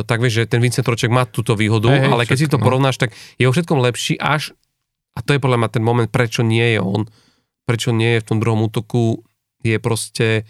[0.01, 2.57] tak vieš, že ten Vincent Troček má túto výhodu, hey, ale keď všetko, si to
[2.57, 2.65] no.
[2.65, 4.57] porovnáš, tak je o všetkom lepší až,
[5.13, 7.05] a to je podľa mňa ten moment, prečo nie je on,
[7.67, 9.27] prečo nie je v tom druhom útoku,
[9.59, 10.47] je proste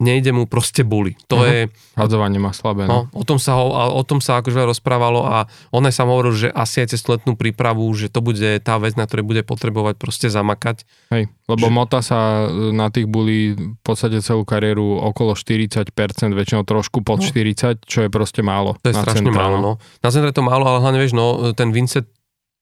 [0.00, 1.12] nejde mu proste buli.
[1.28, 1.46] To uh-huh.
[1.46, 1.58] je...
[1.94, 2.88] Hadzovanie má slabé.
[2.88, 3.12] No.
[3.12, 5.44] no, o tom sa, ho, o tom sa akože rozprávalo a
[5.76, 8.96] on aj sa hovoril, že asi aj cez letnú prípravu, že to bude tá vec,
[8.96, 10.88] na ktorej bude potrebovať proste zamakať.
[11.12, 11.70] Hej, lebo že...
[11.70, 15.92] Mota sa na tých buli v podstate celú kariéru okolo 40%,
[16.32, 17.28] väčšinou trošku pod no.
[17.28, 18.80] 40, čo je proste málo.
[18.80, 19.72] To je strašne málo, no.
[20.00, 22.08] Na centre to málo, ale hlavne vieš, no, ten Vincent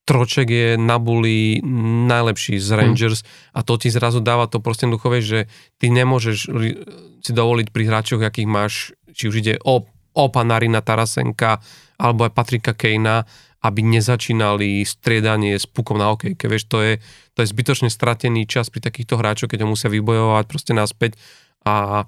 [0.09, 1.61] Troček je na buli
[2.09, 3.29] najlepší z Rangers mm.
[3.53, 6.49] a to ti zrazu dáva to proste duchové, že ty nemôžeš
[7.21, 9.85] si dovoliť pri hráčoch, akých máš, či už ide o,
[10.17, 11.61] o Panarina Tarasenka
[12.01, 13.29] alebo aj Patrika Kejna,
[13.61, 16.49] aby nezačínali striedanie s pukom na okejke.
[16.49, 16.93] Vieš, to je,
[17.37, 21.21] to je zbytočne stratený čas pri takýchto hráčoch, keď ho musia vybojovať proste naspäť
[21.69, 22.07] a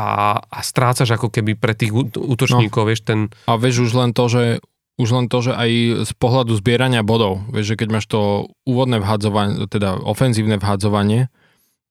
[0.00, 2.88] a, a strácaš ako keby pre tých útočníkov, no.
[2.88, 3.28] vieš, ten...
[3.50, 4.42] A vieš už len to, že
[5.00, 5.70] už len to, že aj
[6.04, 11.32] z pohľadu zbierania bodov, vieš, že keď máš to úvodné vhadzovanie, teda ofenzívne vhadzovanie,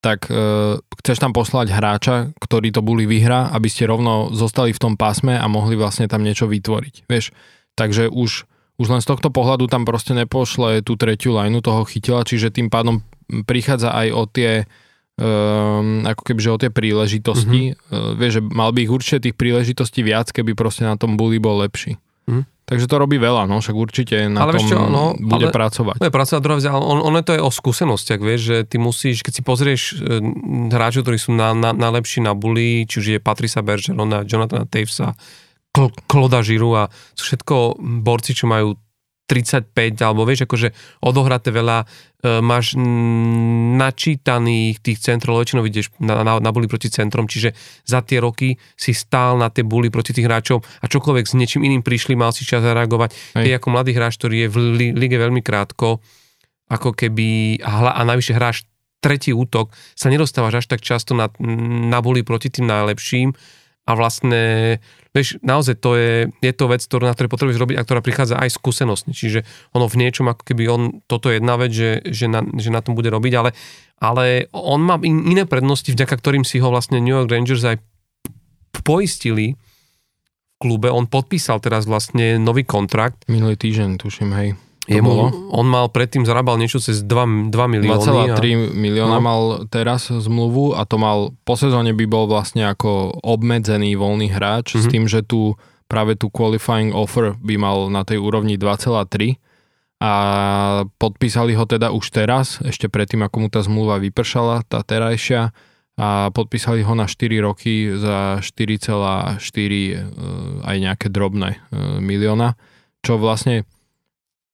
[0.00, 4.80] tak e, chceš tam poslať hráča, ktorý to boli vyhra, aby ste rovno zostali v
[4.80, 7.34] tom pásme a mohli vlastne tam niečo vytvoriť, vieš.
[7.74, 8.48] Takže už,
[8.80, 12.72] už len z tohto pohľadu tam proste nepošle tú tretiu lajnu toho chytila, čiže tým
[12.72, 13.04] pádom
[13.44, 14.64] prichádza aj o tie
[15.20, 17.76] um, ako keby, že o tie príležitosti.
[17.76, 17.92] Mm-hmm.
[17.92, 21.36] Uh, vieš, že mal by ich určite tých príležitostí viac, keby proste na tom bully
[21.36, 22.00] bol lepší.
[22.24, 22.48] Mm.
[22.70, 25.98] Takže to robí veľa, no, však určite na ale tom čo, no, bude ale, pracovať.
[25.98, 29.26] Bude pracovať druhá vec, ale on, ono to je o skúsenostiach, vieš, že ty musíš,
[29.26, 30.22] keď si pozrieš e,
[30.70, 35.18] hráčov, ktorí sú na, na, najlepší na bully, či už je Patrisa Bergerona, Jonathana Tavesa,
[36.06, 36.82] Kloda Žiru a
[37.18, 38.78] sú všetko borci, čo majú
[39.30, 39.70] 35,
[40.02, 40.74] alebo vieš, akože
[41.06, 42.74] odohraté veľa, e, máš
[43.78, 47.54] načítaných tých centrov, väčšinou vidíš na, na, na buli proti centrom, čiže
[47.86, 51.62] za tie roky si stál na tie buli proti tých hráčov a čokoľvek s niečím
[51.62, 53.38] iným prišli, mal si čas zareagovať.
[53.38, 56.02] Ty ako mladý hráč, ktorý je v li, lige veľmi krátko,
[56.66, 58.66] ako keby, a, hla, a najvyššie hráš
[58.98, 61.30] tretí útok, sa nedostávaš až tak často na,
[61.86, 63.32] na buli proti tým najlepším
[63.90, 64.78] a vlastne
[65.10, 68.38] vieš, naozaj to je, je to vec, ktorú, na ktorej potrebuješ robiť a ktorá prichádza
[68.38, 69.10] aj skúsenostne.
[69.10, 69.42] Čiže
[69.74, 72.78] ono v niečom, ako keby on, toto je jedna vec, že, že, na, že na
[72.78, 73.50] tom bude robiť, ale,
[73.98, 77.82] ale on má in, iné prednosti, vďaka ktorým si ho vlastne New York Rangers aj
[78.86, 80.86] poistili v klube.
[80.94, 83.26] On podpísal teraz vlastne nový kontrakt.
[83.26, 84.69] Minulý týždeň, tuším, hej.
[84.88, 88.32] Jemu, on mal predtým zarábal niečo cez 2, 2 milióny.
[88.32, 88.56] 2,3 a...
[88.72, 89.24] milióna no.
[89.24, 94.74] mal teraz zmluvu a to mal, po sezóne by bol vlastne ako obmedzený voľný hráč
[94.74, 94.82] mm-hmm.
[94.82, 94.92] s mhm.
[94.92, 95.40] tým, že tu
[95.90, 99.36] práve tu qualifying offer by mal na tej úrovni 2,3
[100.00, 100.12] a
[100.96, 105.52] podpísali ho teda už teraz, ešte predtým ako mu tá zmluva vypršala, tá terajšia
[106.00, 109.92] a podpísali ho na 4 roky za 4,4 e,
[110.64, 112.56] aj nejaké drobné e, milióna,
[113.04, 113.68] čo vlastne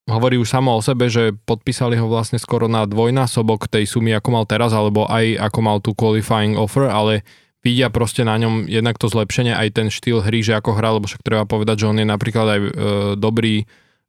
[0.06, 4.28] hovorí už samo o sebe, že podpísali ho vlastne skoro na dvojnásobok tej sumy, ako
[4.30, 7.26] mal teraz, alebo aj ako mal tú qualifying offer, ale
[7.66, 11.10] vidia proste na ňom jednak to zlepšenie, aj ten štýl hry, že ako hral, lebo
[11.10, 12.70] však treba povedať, že on je napríklad aj e,
[13.18, 13.64] dobrý, e,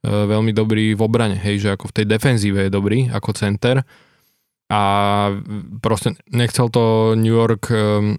[0.06, 3.82] veľmi dobrý v obrane, hej, že ako v tej defenzíve je dobrý, ako center
[4.68, 4.82] a
[5.80, 8.14] proste nechcel to New York e,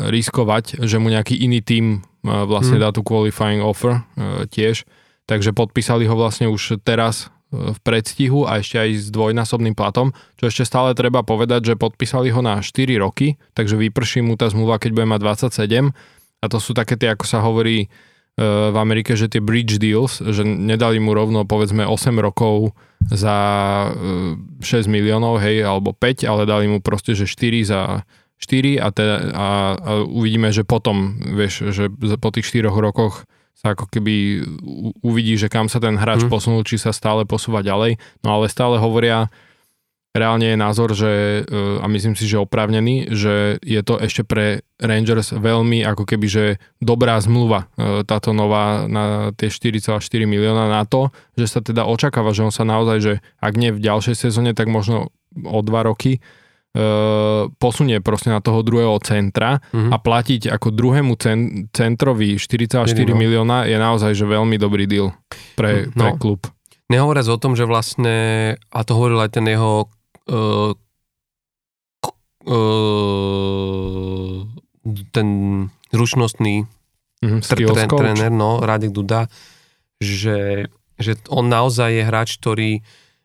[0.00, 2.84] riskovať, že mu nejaký iný tím e, vlastne hmm.
[2.84, 4.88] dá tú qualifying offer e, tiež,
[5.26, 10.10] takže podpísali ho vlastne už teraz e, v predstihu a ešte aj s dvojnásobným platom,
[10.40, 14.50] čo ešte stále treba povedať, že podpísali ho na 4 roky, takže vyprší mu tá
[14.50, 15.20] zmluva, keď bude mať
[15.54, 15.92] 27
[16.42, 17.88] a to sú také tie, ako sa hovorí e,
[18.44, 22.74] v Amerike, že tie bridge deals, že nedali mu rovno povedzme 8 rokov
[23.06, 23.38] za
[24.58, 28.02] 6 e, miliónov, hej, alebo 5, ale dali mu proste, že 4 za
[28.42, 29.46] 4 a, teda, a,
[29.78, 31.86] a uvidíme, že potom, vieš, že
[32.18, 33.22] po tých 4 rokoch
[33.62, 34.42] sa ako keby
[35.06, 36.30] uvidí, že kam sa ten hráč mm.
[36.34, 37.94] posunul, či sa stále posúva ďalej.
[38.26, 39.30] No ale stále hovoria,
[40.10, 44.66] reálne je názor, že, e, a myslím si, že oprávnený, že je to ešte pre
[44.82, 46.44] Rangers veľmi ako keby, že
[46.82, 52.34] dobrá zmluva e, táto nová na tie 4,4 milióna na to, že sa teda očakáva,
[52.34, 56.18] že on sa naozaj, že ak nie v ďalšej sezóne, tak možno o dva roky
[57.60, 59.92] posunie proste na toho druhého centra uh-huh.
[59.92, 63.12] a platiť ako druhému cen, centrovi 4,4 no.
[63.12, 65.12] milióna je naozaj že veľmi dobrý deal
[65.52, 66.00] pre, no.
[66.00, 66.40] pre klub.
[66.88, 68.16] Nehovoriac o tom, že vlastne,
[68.56, 69.84] a to hovoril aj ten jeho
[70.32, 70.72] uh,
[72.48, 74.38] uh,
[75.12, 75.28] ten
[75.92, 76.64] zručnostný
[77.20, 79.28] mm, tr- tréner, no, Radek Duda,
[80.00, 82.80] že, že on naozaj je hráč, ktorý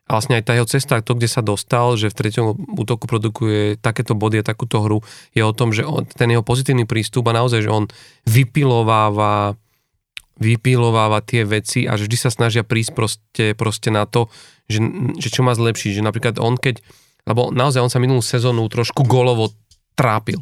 [0.07, 3.75] a vlastne aj tá jeho cesta, to, kde sa dostal, že v treťom útoku produkuje
[3.75, 5.03] takéto body a takúto hru,
[5.35, 7.91] je o tom, že on, ten jeho pozitívny prístup a naozaj, že on
[8.23, 9.59] vypilováva
[10.37, 14.29] vypilováva tie veci a že vždy sa snažia prísť proste, proste na to,
[14.69, 14.79] že,
[15.17, 15.97] že čo má zlepšiť.
[15.97, 16.77] Že napríklad on keď,
[17.25, 19.49] lebo naozaj on sa minulú sezónu trošku golovo
[19.97, 20.37] trápil.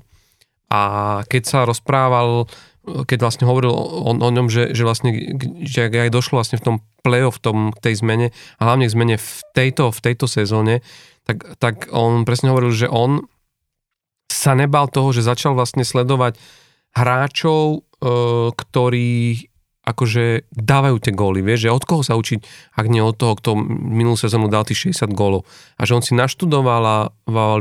[0.67, 2.51] A keď sa rozprával
[2.85, 6.75] keď vlastne hovoril o, o ňom, že, že vlastne, že aj došlo vlastne v tom
[7.01, 10.85] play-off, tom, tej zmene a hlavne k zmene v tejto, v tejto sezóne,
[11.25, 13.25] tak, tak on presne hovoril, že on
[14.29, 16.37] sa nebal toho, že začal vlastne sledovať
[16.93, 17.79] hráčov, e,
[18.53, 19.11] ktorí
[19.85, 22.41] akože dávajú tie góly, vieš, že od koho sa učiť,
[22.73, 25.45] ak nie od toho, kto minulú sezónu dal tých 60 gólov.
[25.77, 27.05] A že on si naštudoval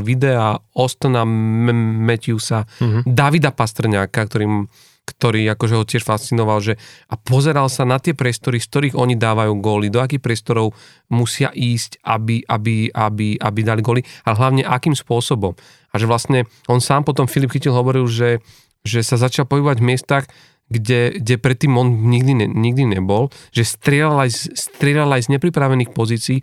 [0.01, 3.05] videa Ostona Matthewsa, mm-hmm.
[3.05, 4.65] Davida Pastrňáka, ktorým
[5.05, 6.73] ktorý akože ho tiež fascinoval, že
[7.07, 10.73] a pozeral sa na tie priestory, z ktorých oni dávajú góly, do akých priestorov
[11.13, 15.53] musia ísť, aby, aby, aby, aby dali góly, ale hlavne akým spôsobom.
[15.93, 18.41] A že vlastne on sám potom, Filip Chytil hovoril, že,
[18.81, 20.25] že sa začal pohybovať v miestach,
[20.65, 25.93] kde, kde predtým on nikdy, ne, nikdy nebol, že strieľal aj, strieľal aj z nepripravených
[25.93, 26.41] pozícií,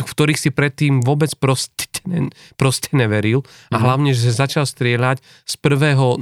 [0.00, 3.42] v ktorých si predtým vôbec proste, ne, proste neveril
[3.72, 3.82] a mm.
[3.82, 6.16] hlavne, že začal strieľať z prvého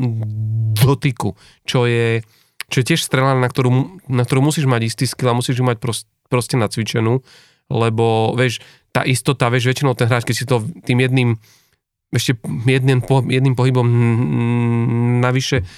[0.78, 2.22] dotyku, čo je,
[2.70, 5.64] čo je tiež strela, na ktorú, na ktorú musíš mať istý skill a musíš ju
[5.66, 7.22] mať proste, proste nacvičenú,
[7.68, 11.30] lebo vieš, tá istota, vieš, väčšinou ten hráč, keď si to tým jedným
[12.08, 13.86] ešte jedným, jedným pohybom
[15.20, 15.68] navyše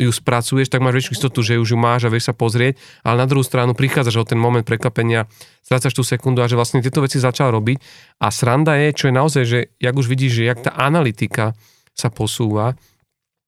[0.00, 3.20] ju spracuješ, tak máš väčšiu istotu, že už ju máš a vieš sa pozrieť, ale
[3.20, 5.28] na druhú stranu prichádzaš o ten moment prekvapenia,
[5.60, 7.76] strácaš tú sekundu a že vlastne tieto veci začal robiť.
[8.24, 11.52] A sranda je, čo je naozaj, že jak už vidíš, že jak tá analytika
[11.92, 12.80] sa posúva,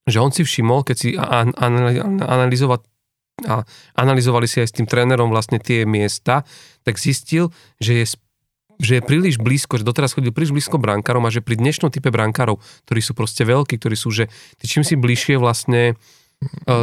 [0.04, 2.84] že on si všimol, keď si analyzovať
[3.48, 3.64] a
[3.96, 6.44] analyzovali si aj s tým trénerom vlastne tie miesta,
[6.84, 7.48] tak zistil,
[7.80, 8.06] že je
[8.82, 12.10] že je príliš blízko, že doteraz chodil príliš blízko brankárom a že pri dnešnom type
[12.10, 14.26] brankárov, ktorí sú proste veľkí, ktorí sú, že
[14.58, 15.94] čím si bližšie vlastne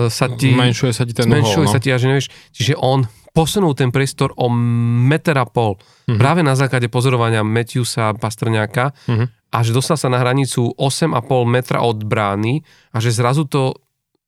[0.09, 0.53] sa ti...
[0.53, 1.73] Zmenšuje sa ti ten zmenšuje hol, no?
[1.73, 5.77] sa ti, a že nevieš, čiže on posunul ten priestor o meter a pol.
[5.77, 6.17] Uh-huh.
[6.17, 9.25] Práve na základe pozorovania Matthewsa Pastrňáka uh-huh.
[9.29, 11.13] a že dostal sa na hranicu 8,5
[11.45, 13.77] metra od brány a že zrazu to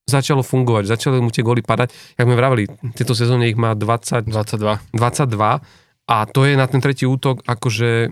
[0.06, 2.18] začalo fungovať, začali mu tie góly padať.
[2.20, 2.68] Jak sme vravili,
[2.98, 4.98] tieto sezóne ich má 20, 22.
[4.98, 5.62] 22
[6.12, 8.12] a to je na ten tretí útok akože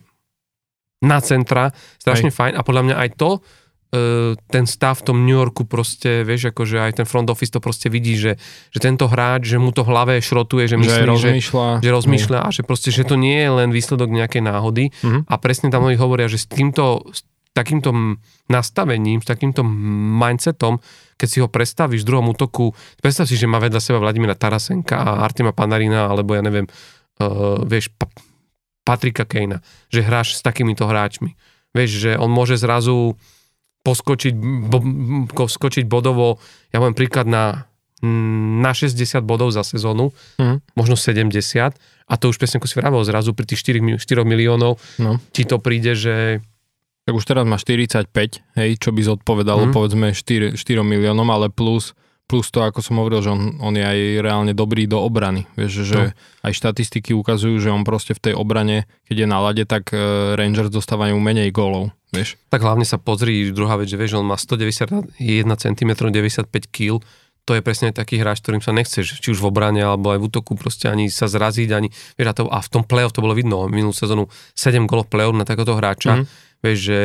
[0.99, 2.35] na centra, strašne Aj.
[2.35, 3.39] fajn a podľa mňa aj to
[4.53, 7.89] ten stav v tom New Yorku proste, vieš, akože aj ten front office to proste
[7.89, 8.37] vidí, že,
[8.69, 12.39] že tento hráč, že mu to hlave šrotuje, že myslí, že, rozmýšľa, že, že rozmýšľa
[12.45, 15.25] a že proste, že to nie je len výsledok nejakej náhody uh-huh.
[15.25, 17.25] a presne tam oni hovoria, že s týmto, s
[17.57, 17.89] takýmto
[18.45, 20.77] nastavením, s takýmto mindsetom,
[21.17, 25.01] keď si ho predstavíš v druhom útoku, predstav si, že má vedľa seba Vladimíra Tarasenka
[25.01, 28.05] a Artima Panarina, alebo ja neviem, uh, vieš, pa,
[28.85, 31.33] Patrika Kejna, že hráš s takýmito hráčmi.
[31.73, 33.17] Vieš, že on môže zrazu
[33.83, 34.33] poskočiť,
[34.67, 34.79] bo,
[35.47, 36.37] skočiť bodovo,
[36.69, 37.69] ja poviem príklad na,
[38.59, 40.75] na 60 bodov za sezónu, mm.
[40.75, 41.31] možno 70
[42.09, 45.21] a to už presne ako si vravel, zrazu pri tých 4, 4 miliónov no.
[45.31, 46.43] ti to príde, že
[47.07, 48.13] tak už teraz má 45,
[48.59, 49.73] hej, čo by zodpovedalo mm.
[49.73, 51.97] povedzme 4, 4 miliónom, ale plus
[52.29, 55.49] plus to, ako som hovoril, že on, on je aj reálne dobrý do obrany.
[55.57, 56.13] Vieš, že no.
[56.45, 60.37] aj štatistiky ukazujú, že on proste v tej obrane, keď je na lade, tak uh,
[60.37, 61.89] Rangers dostávajú menej gólov.
[62.13, 62.37] Vieš?
[62.53, 65.17] Tak hlavne sa pozri, druhá vec, že vieš, on má 191
[65.57, 67.01] cm, 95 kg,
[67.49, 70.25] to je presne taký hráč, ktorým sa nechceš, či už v obrane, alebo aj v
[70.29, 73.33] útoku, proste ani sa zraziť, ani, vieš, a, to, a v tom play-off to bolo
[73.33, 76.61] vidno, minulú sezónu 7 golov play-off na takéto hráča, mm-hmm.
[76.61, 76.99] vieš, že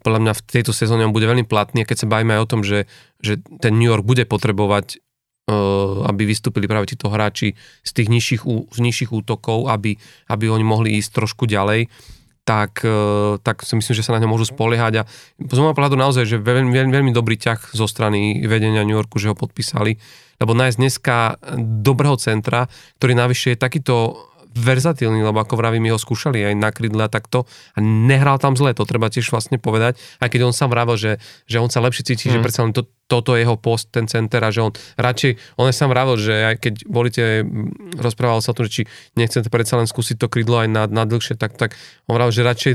[0.00, 2.60] podľa mňa v tejto sezóne on bude veľmi platný, keď sa bavíme aj o tom,
[2.64, 2.88] že,
[3.20, 5.02] že ten New York bude potrebovať
[5.48, 9.98] uh, aby vystúpili práve títo hráči z tých nižších, z nižších útokov, aby,
[10.30, 11.90] aby oni mohli ísť trošku ďalej,
[12.42, 15.02] tak, uh, tak si myslím, že sa na ňo môžu spoliehať.
[15.02, 15.06] A
[15.38, 19.18] z môjho pohľadu naozaj, že veľmi, veľmi, veľmi dobrý ťah zo strany vedenia New Yorku,
[19.18, 19.98] že ho podpísali,
[20.42, 21.38] lebo nájsť dneska
[21.86, 22.66] dobrého centra,
[22.98, 23.94] ktorý navyše je takýto
[24.54, 28.76] verzatilný, lebo ako vravím, ho skúšali aj na krydle a takto a nehral tam zle,
[28.76, 32.14] to treba tiež vlastne povedať, aj keď on sám vravel, že, že on sa lepšie
[32.14, 32.38] cíti, mm.
[32.38, 35.66] že predsa len to, toto je jeho post, ten center a že on radšej, on
[35.68, 37.22] je sám vravel, že aj keď volíte,
[37.98, 38.82] rozprával sa o tom, že či
[39.18, 41.76] nechcete predsa len skúsiť to krydlo aj na, na dlhšie, tak, tak
[42.08, 42.72] on vravel, že radšej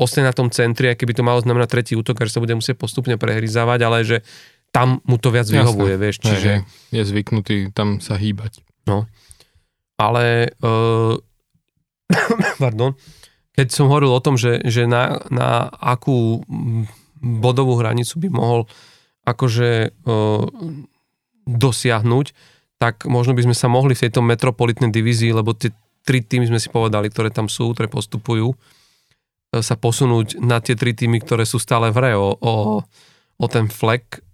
[0.00, 2.80] ostane na tom centri, aj keby to malo znamená tretí útok, že sa bude musieť
[2.80, 4.24] postupne prehryzávať, ale že
[4.72, 6.02] tam mu to viac vyhovuje, Jasne.
[6.02, 6.50] vieš, čiže...
[6.62, 8.62] Hej, je zvyknutý tam sa hýbať.
[8.88, 9.04] No,
[10.00, 11.20] ale uh,
[12.62, 12.96] pardon,
[13.52, 16.40] keď som hovoril o tom, že, že na, na akú
[17.20, 18.64] bodovú hranicu by mohol
[19.28, 20.48] akože uh,
[21.44, 22.26] dosiahnuť,
[22.80, 25.68] tak možno by sme sa mohli v tejto metropolitnej divízii, lebo tie
[26.08, 28.56] tri týmy sme si povedali, ktoré tam sú, ktoré postupujú,
[29.52, 32.12] sa posunúť na tie tri týmy, ktoré sú stále v hre.
[32.16, 32.54] O, o,
[33.36, 34.24] o ten flek,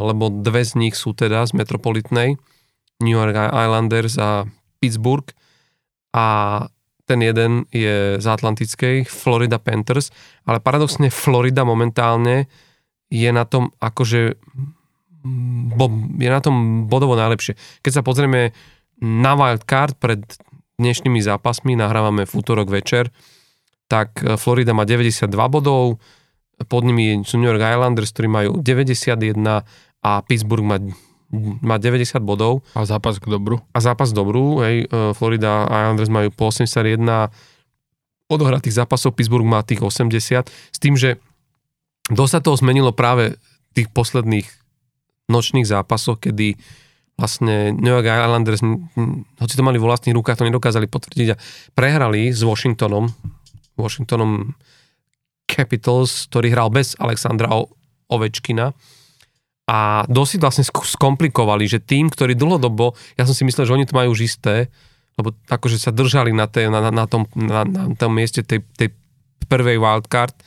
[0.00, 2.40] lebo dve z nich sú teda z metropolitnej,
[3.02, 5.28] New York Islanders a Pittsburgh
[6.16, 6.26] a
[7.06, 10.10] ten jeden je z Atlantickej, Florida Panthers,
[10.42, 12.50] ale paradoxne Florida momentálne
[13.06, 14.34] je na tom akože
[15.74, 15.86] bo,
[16.18, 17.54] je na tom bodovo najlepšie.
[17.82, 18.54] Keď sa pozrieme
[19.02, 20.22] na wildcard pred
[20.76, 23.10] dnešnými zápasmi, nahrávame v útorok večer,
[23.86, 25.98] tak e, Florida má 92 bodov,
[26.66, 29.36] pod nimi sú New York Islanders, ktorí majú 91
[30.00, 30.76] a Pittsburgh má,
[31.34, 32.62] má 90 bodov.
[32.78, 33.58] A zápas k dobru.
[33.74, 37.30] A zápas k dobru, hej, e, Florida Islanders majú po 81
[38.26, 41.18] odohratých zápasov, Pittsburgh má tých 80, s tým, že
[42.10, 43.38] dosť sa toho zmenilo práve
[43.74, 44.46] tých posledných
[45.26, 46.54] nočných zápasoch, kedy
[47.18, 48.62] vlastne New York Islanders,
[49.40, 51.40] hoci to mali vo vlastných rukách, to nedokázali potvrdiť a
[51.72, 53.08] prehrali s Washingtonom,
[53.74, 54.52] Washingtonom
[55.48, 57.48] Capitals, ktorý hral bez Alexandra
[58.06, 58.76] Ovečkina
[59.66, 63.98] a dosť vlastne skomplikovali, že tým, ktorý dlhodobo, ja som si myslel, že oni to
[63.98, 64.70] majú už isté,
[65.18, 68.94] lebo akože sa držali na, tej, na, na, tom, na, na tom mieste tej, tej
[69.50, 70.38] prvej wildcard,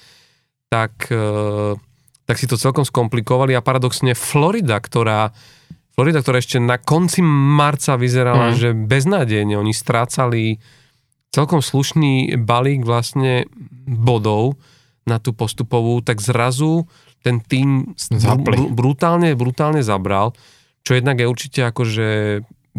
[0.72, 1.74] tak, eh,
[2.24, 5.36] tak si to celkom skomplikovali a paradoxne Florida, ktorá
[6.00, 8.56] Florida, ktorá ešte na konci marca vyzerala, mm.
[8.56, 10.64] že beznádejne oni strácali
[11.28, 13.52] celkom slušný balík vlastne
[13.84, 14.56] bodov
[15.04, 16.88] na tú postupovú, tak zrazu
[17.24, 17.96] ten tým
[18.40, 20.32] br- brutálne, brutálne zabral,
[20.84, 22.08] čo jednak je určite akože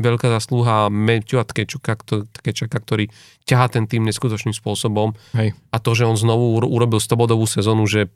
[0.01, 1.99] veľká zaslúha Matthewa Tkečuka,
[2.41, 3.13] Tkečaka, ktorý
[3.45, 5.13] ťahá ten tým neskutočným spôsobom.
[5.37, 5.53] Hej.
[5.75, 8.09] A to, že on znovu urobil 100-bodovú sezónu, že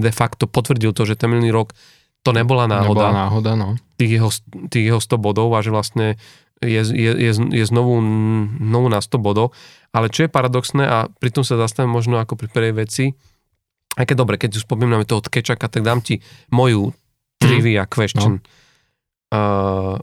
[0.00, 1.76] de facto potvrdil to, že ten minulý rok
[2.24, 3.12] to nebola náhoda.
[3.12, 3.68] Nebola náhoda, no.
[4.00, 4.30] Tých jeho,
[4.72, 6.16] tých jeho 100 bodov a že vlastne
[6.64, 8.00] je, je, je, je znovu,
[8.56, 9.52] znovu na 100 bodov.
[9.92, 13.12] Ale čo je paradoxné a pritom sa zastavím možno ako pri prvej veci,
[13.94, 16.20] aj keď dobre, keď už spomíname toho Tkečaka, tak dám ti
[16.50, 16.90] moju
[17.38, 18.38] trivia question.
[18.38, 18.46] No.
[19.34, 19.96] Uh,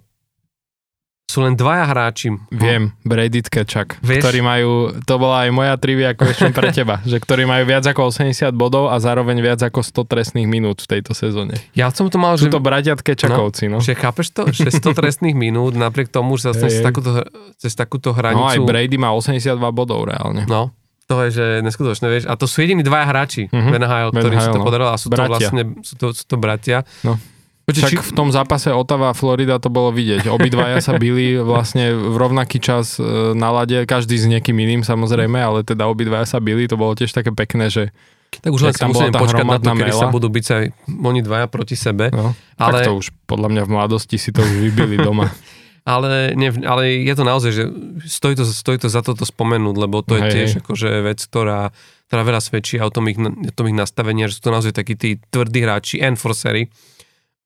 [1.31, 2.27] sú len dvaja hráči.
[2.51, 4.19] Viem, Brady Tkečak, Vieš?
[4.19, 8.11] ktorí majú, to bola aj moja trivia question pre teba, že ktorí majú viac ako
[8.11, 11.55] 80 bodov a zároveň viac ako 100 trestných minút v tejto sezóne.
[11.71, 12.51] Ja som to mal, Sú že...
[12.51, 13.79] to bratia Tkečakovci, no.
[13.79, 13.85] no.
[13.85, 17.23] Že chápeš to, že 100 trestných minút, napriek tomu, že sa cez, takúto,
[17.55, 18.43] cez takúto hranicu...
[18.43, 20.43] No aj Brady má 82 bodov reálne.
[20.51, 20.75] No,
[21.11, 22.23] to je, že neskutočné, vieš.
[22.31, 23.71] A to sú jediní dvaja hráči mm-hmm.
[23.75, 24.65] Ben Hyle, ktorí si to no.
[24.65, 25.27] podarilo a sú bratia.
[25.27, 26.87] to vlastne, sú to, sú to bratia.
[27.03, 27.19] No.
[27.67, 28.07] Počuť, Však či...
[28.09, 30.31] v tom zápase Otava a Florida to bolo vidieť.
[30.31, 35.37] Obidvaja sa bili vlastne v rovnaký čas e, na lade, každý s niekým iným samozrejme,
[35.37, 37.91] ale teda obidvaja sa bili, to bolo tiež také pekné, že
[38.39, 41.51] tak už len sa musíme počkať na to, kedy sa budú byť aj oni dvaja
[41.51, 42.07] proti sebe.
[42.15, 42.79] No, ale...
[42.81, 45.27] Tak to už podľa mňa v mladosti si to už vybili doma.
[45.81, 47.63] ale, ne, ale je to naozaj, že
[48.05, 50.59] stojí to, stojí to za toto spomenúť, lebo to je hej, tiež hej.
[50.61, 51.73] akože vec, ktorá,
[52.09, 53.17] ktorá veľa svedčí o tom ich,
[53.57, 56.69] tom ich nastavení, že sú to naozaj takí tí tvrdí hráči, enforcery,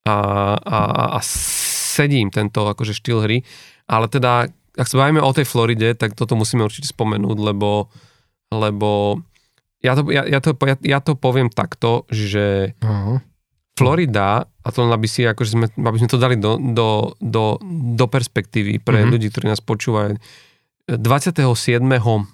[0.06, 0.16] a,
[0.54, 0.78] a,
[1.16, 3.38] a sedí im tento akože štýl hry.
[3.90, 4.46] Ale teda,
[4.78, 7.90] ak sa bavíme o tej Floride, tak toto musíme určite spomenúť, lebo,
[8.54, 9.20] lebo
[9.82, 13.18] ja, to, ja, ja, to, ja, ja to poviem takto, že uh-huh.
[13.76, 17.60] Florida, a to aby, si, akože sme, aby sme to dali do, do, do,
[17.92, 19.12] do perspektívy pre uh-huh.
[19.12, 20.16] ľudí, ktorí nás počúvajú,
[20.88, 21.44] 27.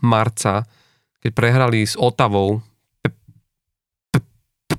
[0.05, 0.63] marca,
[1.19, 2.63] keď prehrali s Otavou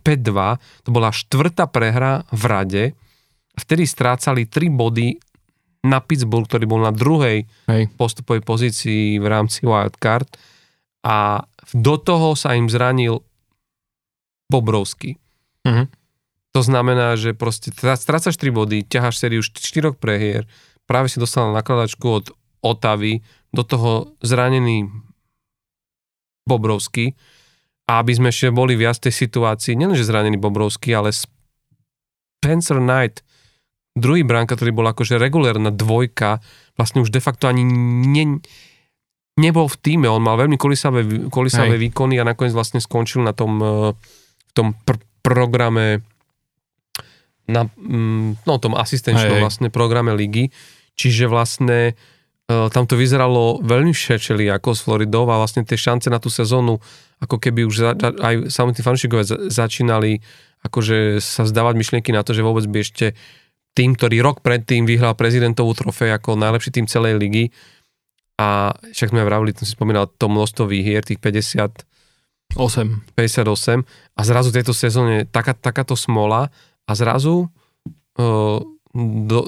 [0.03, 2.83] 5-2, to bola štvrtá prehra v rade.
[3.55, 5.15] Vtedy strácali 3 body
[5.87, 7.91] na Pittsburgh, ktorý bol na druhej Hej.
[7.95, 10.27] postupovej pozícii v rámci wildcard
[11.03, 11.43] a
[11.75, 13.23] do toho sa im zranil
[14.47, 15.15] Bobrovský.
[15.63, 15.87] Uh-huh.
[16.53, 20.45] To znamená, že proste strácaš 3 body, ťaháš sériu 4 prehier,
[20.85, 22.25] práve si dostal nakladačku od
[22.63, 24.89] Otavy, do toho zranený
[26.49, 27.13] Bobrovský.
[27.85, 33.21] A aby sme ešte boli viac tej situácii, nielenže zranený Bobrovský, ale Spencer Knight,
[33.93, 36.41] druhý bránka, ktorý bol akože regulérna dvojka,
[36.79, 38.39] vlastne už de facto ani ne,
[39.37, 43.59] nebol v týme, on mal veľmi kolisavé, kolisavé výkony a nakoniec vlastne skončil na tom,
[43.61, 43.91] eh,
[44.47, 46.01] v tom pr- programe
[47.49, 50.51] na mm, no, tom asistenčnom vlastne programe ligy.
[50.93, 51.97] Čiže vlastne
[52.47, 56.77] tam to vyzeralo veľmi všečeli ako s Floridou a vlastne tie šance na tú sezónu,
[57.23, 60.19] ako keby už za, aj samotní fanúšikovia začínali
[60.63, 63.05] akože sa zdávať myšlienky na to, že vôbec by ešte
[63.75, 67.45] tým, ktorý rok predtým vyhral prezidentovú trofej ako najlepší tým celej ligy
[68.39, 71.83] a však sme vravili, som si spomínal to množstvo výhier, tých 50
[72.53, 73.17] 8.
[73.17, 73.81] 58
[74.13, 76.53] a zrazu v tejto sezóne taká, takáto smola
[76.87, 77.47] a zrazu
[78.93, 79.39] do,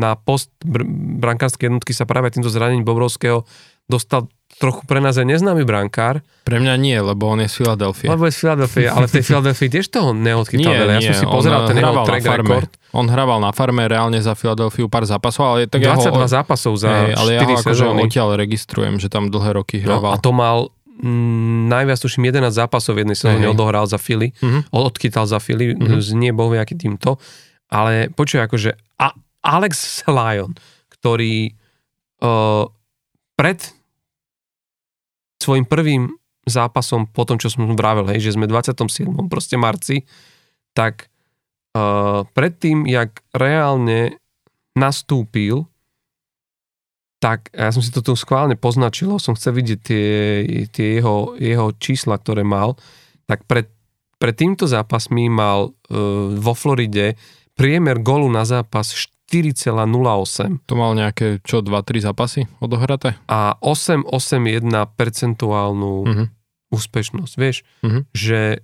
[0.00, 0.88] na post br-
[1.20, 3.44] brankárskej jednotky sa práve týmto zranením Bobrovského
[3.84, 6.24] dostal trochu pre nás aj neznámy brankár.
[6.46, 8.08] Pre mňa nie, lebo on je z Filadelfie.
[8.08, 10.92] Lebo je z Filadelfie, ale v tej Filadelfii tiež toho neodchytal veľa.
[10.96, 12.70] Ja som si pozeral ten jeho track record.
[12.94, 16.72] On hrával na farme reálne za Filadelfiu pár zápasov, ale tak 22 ja ho, zápasov
[16.78, 20.14] za hej, ale 4 ja ho akože odtiaľ registrujem, že tam dlhé roky hrával.
[20.14, 20.70] No, a to mal
[21.02, 24.62] m, najviac tuším 11 zápasov v jednej sezóne odohral za Philly, uh-huh.
[24.70, 26.14] odchytal za Philly, uh-huh.
[26.14, 27.18] nie bohvie aký týmto.
[27.72, 29.10] Ale počuj, akože a
[29.44, 30.54] Alex Lyon,
[30.88, 31.52] ktorý
[32.22, 32.64] uh,
[33.34, 33.58] pred
[35.42, 36.08] svojim prvým
[36.48, 39.28] zápasom, po tom, čo som vravil, hej, že sme v 27.
[39.28, 40.04] proste marci,
[40.76, 41.08] tak
[41.76, 44.16] uh, predtým, jak reálne
[44.76, 45.68] nastúpil,
[47.24, 50.08] tak ja som si to tu schválne poznačil, som chcel vidieť tie,
[50.68, 52.76] tie jeho, jeho čísla, ktoré mal,
[53.24, 53.72] tak pred,
[54.20, 57.16] pred týmto zápasmi mal uh, vo Floride
[57.56, 58.92] priemer golu na zápas
[59.32, 60.68] 4,08.
[60.68, 63.16] To mal nejaké, čo, 2-3 zápasy odohraté?
[63.24, 66.26] A 8,81 percentuálnu uh-huh.
[66.76, 67.32] úspešnosť.
[67.40, 68.04] Vieš, uh-huh.
[68.12, 68.60] že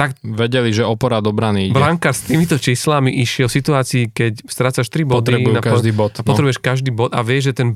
[0.00, 0.16] tak...
[0.24, 1.76] Vedeli, že opora do brany ide.
[1.76, 6.16] Brankár s týmito číslami išiel v situácii, keď strácaš 3 body na každý bod.
[6.16, 6.28] A no.
[6.32, 6.64] potrebuješ no.
[6.64, 7.68] každý bod a vieš, že ten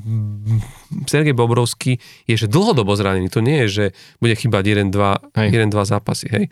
[1.05, 3.29] Sergej Bobrovský je že dlhodobo zranený.
[3.29, 3.85] To nie je, že
[4.17, 6.25] bude chýbať 1-2 zápasy.
[6.33, 6.45] Hej.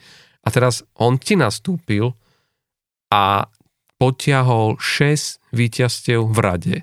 [0.45, 2.13] A teraz on ti nastúpil
[3.09, 3.49] a
[3.97, 6.75] potiahol 6 víťazstiev v rade.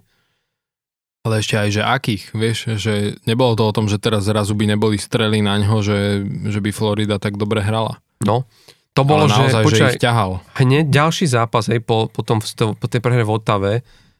[1.20, 4.72] Ale ešte aj, že akých, vieš, že nebolo to o tom, že teraz zrazu by
[4.72, 8.00] neboli strely na ňo, že, že by Florida tak dobre hrala.
[8.24, 8.48] No,
[8.90, 10.30] to bolo, Ale naozaj, že, počkaj, že ich ťahal.
[10.58, 13.72] Hneď ďalší zápas, hej, po, po, tom, po tej prehre v Otave,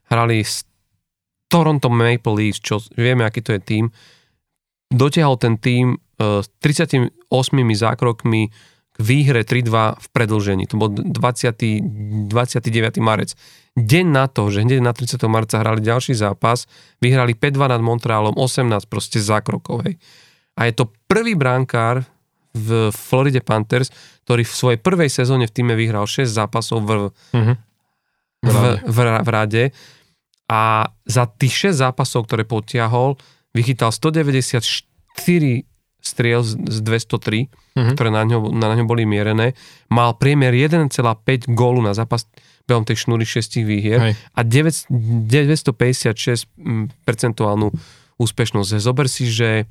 [0.06, 0.62] hrali s
[1.50, 3.84] Toronto Maple Leafs, čo vieme, aký to je tým.
[4.90, 7.10] Dotiahol ten tým uh, s 38
[7.74, 8.50] zákrokmi
[9.00, 10.68] výhre 3-2 v predlžení.
[10.70, 13.00] To bol 20, 29.
[13.00, 13.32] marec.
[13.74, 15.16] Deň na to, že hneď na 30.
[15.26, 16.68] marca hrali ďalší zápas,
[17.00, 19.88] vyhrali 5-2 nad Montrealom, 18 proste zákrokov.
[19.88, 19.96] Hej.
[20.60, 22.04] A je to prvý bránkár
[22.54, 23.94] v Floride Panthers,
[24.26, 27.54] ktorý v svojej prvej sezóne v týme vyhral 6 zápasov v, uh-huh.
[28.42, 28.56] v,
[28.86, 29.64] v, v rade
[30.50, 33.14] a za tých 6 zápasov, ktoré potiahol,
[33.54, 34.82] vychytal 194
[36.00, 37.92] striel z 203, uh-huh.
[37.94, 39.54] ktoré na ňo, na ňo boli mierené.
[39.92, 40.90] Mal priemer 1,5
[41.52, 42.26] gólu na zápas
[42.66, 44.12] behom tej šnúry 6 výhier Hej.
[44.34, 44.90] a 9,
[45.26, 46.50] 956
[47.02, 47.70] percentuálnu
[48.20, 48.70] úspešnosť.
[48.78, 49.66] Zober si, že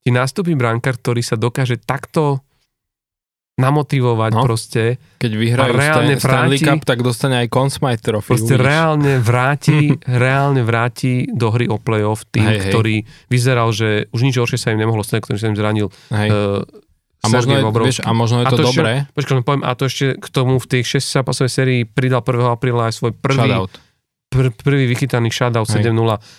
[0.00, 2.40] ti nástupí brankár, ktorý sa dokáže takto
[3.60, 4.96] namotivovať no, proste.
[5.20, 8.32] Keď vyhrajú reálne Stan, Stanley vráti, Cup, tak dostane aj Conn Smythe Trophy.
[8.32, 8.64] Proste uvidíš.
[8.64, 9.78] reálne vráti,
[10.24, 13.28] reálne vráti do hry o playoff tým, hej, ktorý hej.
[13.28, 16.28] vyzeral, že už nič horšie sa im nemohlo stať, ktorý sa im zranil hej.
[16.32, 16.64] Uh,
[17.20, 19.04] a možno, je, vieš, a možno je to, to dobré.
[19.04, 22.48] Ešte, počkaj, poviem, a to ešte k tomu v tých 6 zápasovej sérii pridal 1.
[22.48, 23.76] apríla aj svoj prvý Shutout.
[24.32, 25.90] Pr- prvý vychytaný shutout 7-0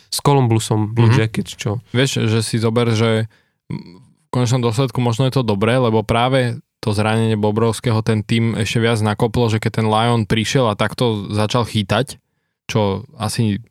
[0.09, 1.21] s Columbusom Blue mm-hmm.
[1.21, 1.85] Jackets, čo?
[1.93, 3.29] Vieš, že si zober, že
[3.72, 8.81] v konečnom dôsledku možno je to dobré, lebo práve to zranenie Bobrovského ten tým ešte
[8.81, 12.18] viac nakoplo, že keď ten Lion prišiel a takto začal chýtať,
[12.65, 13.61] čo asi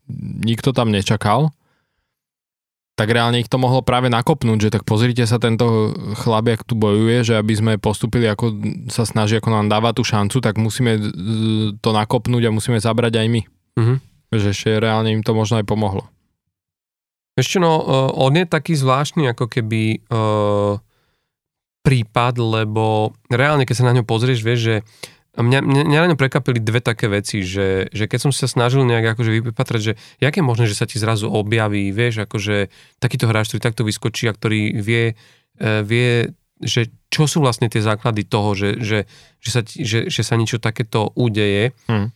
[0.44, 1.50] nikto tam nečakal,
[3.00, 6.76] tak reálne ich to mohlo práve nakopnúť, že tak pozrite sa tento chlap, jak tu
[6.76, 8.60] bojuje, že aby sme postupili, ako
[8.92, 11.00] sa snaží, ako nám dáva tú šancu, tak musíme
[11.80, 13.42] to nakopnúť a musíme zabrať aj my.
[13.80, 13.96] Mm-hmm.
[14.36, 16.12] Že ešte reálne im to možno aj pomohlo.
[17.40, 17.80] Ešte no,
[18.20, 20.76] on je taký zvláštny, ako keby uh,
[21.80, 24.76] prípad, lebo reálne, keď sa na ňo pozrieš, vieš, že
[25.40, 28.84] mňa, mňa, mňa na ňom prekapili dve také veci, že, že keď som sa snažil
[28.84, 32.68] nejak akože vypatrať, že jak je možné, že sa ti zrazu objaví, vieš, akože
[33.00, 35.16] takýto hráč, ktorý takto vyskočí a ktorý vie,
[35.56, 38.98] e, vie že čo sú vlastne tie základy toho, že, že,
[39.40, 41.72] že, sa, že, že sa niečo takéto udeje.
[41.88, 42.12] Hmm.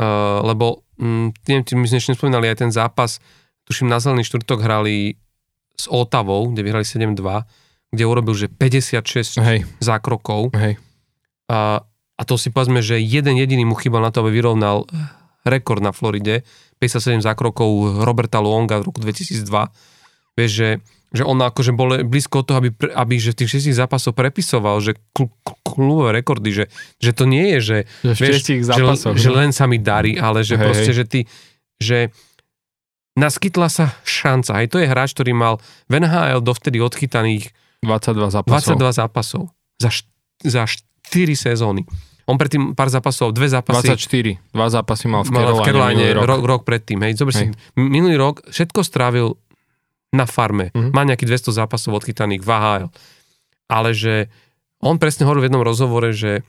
[0.00, 3.18] Uh, lebo m, my sme ešte spomínali aj ten zápas,
[3.70, 5.14] tuším na zelený štvrtok hrali
[5.78, 7.14] s Otavou, kde vyhrali 7-2
[7.90, 9.66] kde urobil, že 56 Hej.
[9.82, 10.54] zákrokov.
[10.54, 10.78] Hej.
[11.50, 11.82] A,
[12.14, 14.86] a to si povedzme, že jeden jediný mu chýbal na to, aby vyrovnal
[15.42, 16.46] rekord na Floride,
[16.78, 19.42] 57 zákrokov Roberta Luonga v roku 2002.
[20.38, 20.70] Vieš, že,
[21.10, 25.34] že on akože bol blízko toho, aby, aby že tých 6 zápasov prepisoval, že kl-
[25.66, 26.64] klubové rekordy, že,
[27.02, 27.78] že to nie je, že,
[28.14, 30.98] že, vieš, že, že len sa mi darí, ale že hej, proste, hej.
[31.02, 31.20] že ty,
[31.82, 31.98] že
[33.20, 34.64] naskytla sa šanca.
[34.64, 35.60] Aj to je hráč, ktorý mal
[35.92, 37.52] v NHL dovtedy odchytaných
[37.84, 38.76] 22 zápasov.
[38.80, 39.42] 22 zápasov
[39.80, 39.90] za,
[40.40, 41.84] za 4 sezóny.
[42.28, 43.90] On predtým pár zápasov, dve zápasy.
[43.90, 44.54] 24.
[44.54, 46.24] Dva zápasy mal v mal v Caroline rok.
[46.30, 47.02] rok, rok predtým.
[47.02, 47.18] Hej.
[47.18, 49.34] Zober si, minulý rok všetko strávil
[50.14, 50.70] na farme.
[50.70, 50.94] Mhm.
[50.94, 52.88] Má nejakých 200 zápasov odchytaných v AHL.
[53.70, 54.30] Ale že
[54.82, 56.46] on presne hovoril v jednom rozhovore, že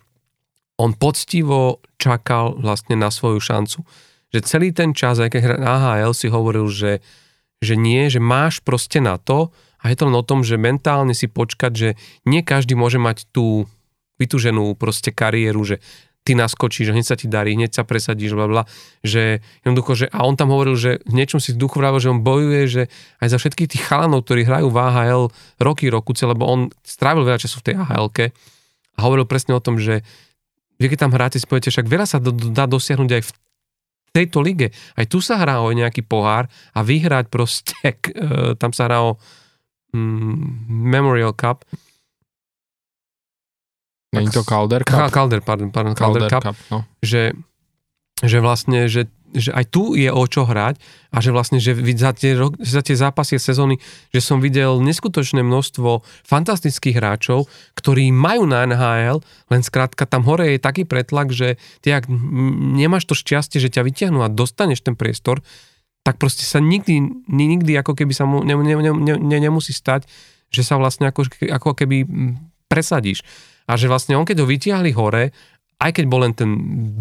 [0.78, 3.86] on poctivo čakal vlastne na svoju šancu.
[4.32, 7.04] Že celý ten čas, aj keď hral AHL, si hovoril, že,
[7.60, 9.52] že nie, že máš proste na to
[9.84, 11.90] a je to len o tom, že mentálne si počkať, že
[12.24, 13.68] nie každý môže mať tú
[14.22, 15.82] vytúženú proste kariéru, že
[16.22, 18.64] ty naskočíš, že hneď sa ti darí, hneď sa presadíš, bla, bla,
[19.02, 22.14] že jednoducho, že, a on tam hovoril, že v niečom si v duchu vravil, že
[22.14, 22.84] on bojuje, že
[23.26, 25.24] aj za všetkých tých chalanov, ktorí hrajú v AHL
[25.58, 28.14] roky, rokuce, lebo on strávil veľa času v tej ahl
[28.92, 30.06] a hovoril presne o tom, že
[30.78, 33.32] vy keď tam hráte, si poviete, však veľa sa do, dá dosiahnuť aj v
[34.12, 34.76] tejto lige.
[34.96, 39.18] Aj tu sa hrá o nejaký pohár a vyhrať proste, e, tam sa hrá o
[39.96, 41.64] mm, Memorial Cup,
[44.12, 45.12] Není to Calder Cup?
[45.12, 46.84] Calder, pardon, pardon Calder, Calder Cup, Cup no.
[47.00, 47.32] že,
[48.24, 50.78] že vlastne, že, že aj tu je o čo hrať
[51.12, 53.80] a že vlastne, že za tie, za tie zápasy sezóny,
[54.12, 60.56] že som videl neskutočné množstvo fantastických hráčov, ktorí majú na NHL, len skrátka tam hore
[60.56, 62.12] je taký pretlak, že ty ak
[62.76, 65.40] nemáš to šťastie, že ťa vyťahnú a dostaneš ten priestor,
[66.02, 70.10] tak proste sa nikdy, nikdy ako keby sa mu ne, ne, ne, ne, nemusí stať,
[70.52, 72.10] že sa vlastne ako, ako keby
[72.66, 73.22] presadíš.
[73.70, 75.32] A že vlastne on keď ho vytiahli hore,
[75.82, 76.50] aj keď bol len ten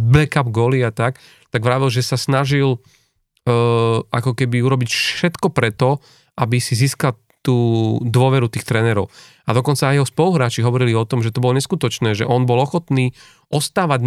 [0.08, 1.20] backup goly a tak,
[1.50, 5.98] tak vravil, že sa snažil uh, ako keby urobiť všetko preto,
[6.38, 9.08] aby si získal tú dôveru tých trénerov.
[9.48, 12.60] A dokonca aj jeho spoluhráči hovorili o tom, že to bolo neskutočné, že on bol
[12.60, 13.16] ochotný
[13.50, 14.06] ostávať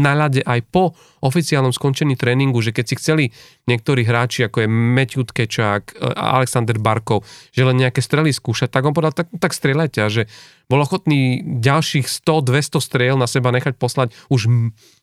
[0.00, 3.24] na ľade aj po oficiálnom skončení tréningu, že keď si chceli
[3.68, 8.86] niektorí hráči, ako je Matthew Tkečák, e, Alexander Barkov, že len nejaké strely skúšať, tak
[8.88, 10.24] on povedal, tak, tak strieľajte že
[10.70, 14.48] bol ochotný ďalších 100-200 striel na seba nechať poslať už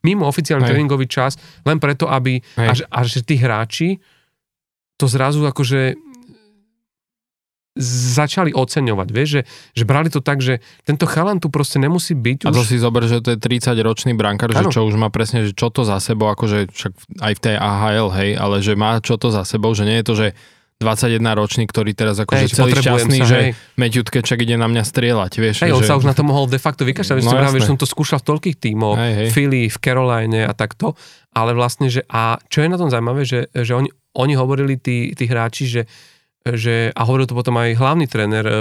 [0.01, 0.71] mimo oficiálny Hej.
[0.71, 1.37] tréningový čas,
[1.67, 4.01] len preto, aby, a, a že tí hráči
[4.95, 5.99] to zrazu akože
[7.83, 9.41] začali oceňovať, vieš, že,
[9.75, 12.71] že brali to tak, že tento chalan tu proste nemusí byť A to už...
[12.71, 15.83] si zober, že to je 30-ročný brankár, že čo už má presne, že čo to
[15.83, 19.43] za sebou, akože však aj v tej AHL, hej, ale že má čo to za
[19.43, 20.27] sebou, že nie je to, že
[20.75, 23.37] 21 ročný, ktorý teraz akože hej, celý šťastný, sa, že
[23.79, 25.55] Matthew Tkečak ide na mňa strieľať, vieš.
[25.63, 25.75] Hej, že...
[25.79, 28.35] on sa už na to mohol de facto vykašľať, no, že som to skúšal v
[28.35, 30.99] toľkých tímoch, v Philly, v Caroline a takto,
[31.31, 33.87] ale vlastne, že a čo je na tom zaujímavé, že, že oni,
[34.19, 35.81] oni hovorili tí, tí hráči, že
[36.53, 38.57] že, a hovoril to potom aj hlavný tréner eh,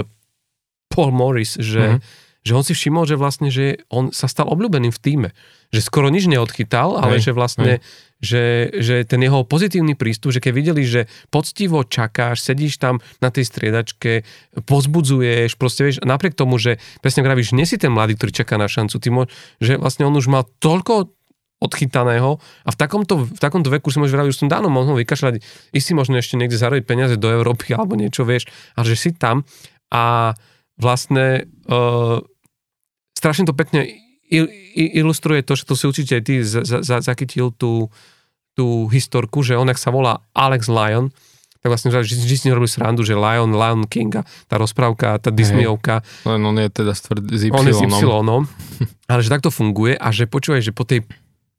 [0.89, 2.01] Paul Morris, že, mm-hmm.
[2.41, 5.29] že on si všimol, že vlastne, že on sa stal obľúbeným v týme.
[5.69, 7.83] Že skoro nič neodchytal, ale hej, že vlastne,
[8.23, 13.33] že, že ten jeho pozitívny prístup, že keď videli, že poctivo čakáš, sedíš tam na
[13.33, 14.23] tej striedačke,
[14.63, 18.69] pozbudzuješ, proste vieš, napriek tomu, že presne vravíš, nie si ten mladý, ktorý čaká na
[18.71, 19.27] šancu, ty môž,
[19.59, 21.14] že vlastne on už mal toľko
[21.63, 22.37] odchytaného
[22.67, 25.39] a v takomto, v takomto veku si môžeš vraviť, že som dávno mohol vykašľať,
[25.71, 29.47] istý možno ešte niekde zarobiť peniaze do Európy alebo niečo, vieš, ale že si tam
[29.89, 30.35] a
[30.75, 32.19] vlastne uh,
[33.15, 33.87] strašne to pekne
[34.27, 34.45] il,
[34.75, 37.87] ilustruje to, že to si určite aj ty za, za, zachytil tú,
[38.57, 41.15] tú historku, že on, ak sa volá Alex Lyon,
[41.65, 45.33] tak vlastne že vždy si nerobili srandu, že Lion, Lion King a tá rozprávka, tá
[45.33, 46.05] Disneyovka.
[46.21, 47.49] Len on je teda s Y.
[47.49, 48.05] On je s Y,
[49.09, 51.01] ale že takto funguje a že počúvaj, že po tej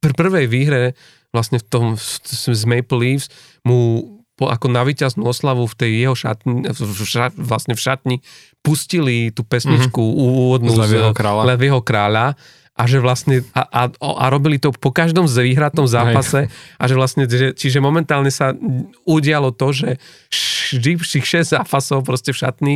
[0.00, 0.96] pr- prvej výhre
[1.34, 3.28] vlastne v tom z Maple Leafs
[3.66, 8.16] mu po, ako na víťaznú oslavu v tej jeho šatni, v šat, vlastne v šatni
[8.60, 10.22] pustili tú pesničku mm-hmm.
[10.28, 11.42] úvodnú z Levého kráľa.
[11.48, 12.36] Levého kráľa
[12.76, 16.76] a že vlastne a, a, a robili to po každom z vyhratom zápase Hej.
[16.76, 18.52] a že vlastne, že, čiže momentálne sa
[19.08, 19.96] udialo to, že
[20.76, 22.74] vždy 6 zápasov proste v šatni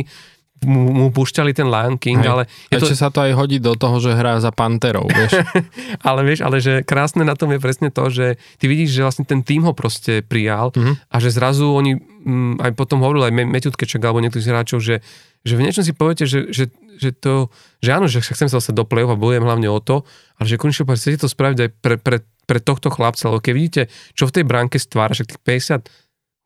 [0.61, 2.29] mu, mu púšťali ten Lion King, Hej.
[2.29, 2.43] ale...
[2.69, 2.93] Je to...
[2.93, 5.41] sa to aj hodí do toho, že hrá za Panterov, vieš.
[6.07, 9.25] ale vieš, ale že krásne na tom je presne to, že ty vidíš, že vlastne
[9.25, 11.09] ten tým ho proste prijal mm-hmm.
[11.09, 15.01] a že zrazu oni, m, mm, aj potom hovorili aj Tkečak alebo niektorých hráčov, že,
[15.41, 16.69] že v niečom si poviete, že, že,
[17.01, 17.49] že to,
[17.81, 20.05] že áno, že chcem sa dostať do play a bojujem hlavne o to,
[20.37, 23.81] ale že konečne chcete to spraviť aj pre, pre, pre tohto chlapca, lebo keď vidíte,
[24.13, 25.41] čo v tej bránke stvára, však tých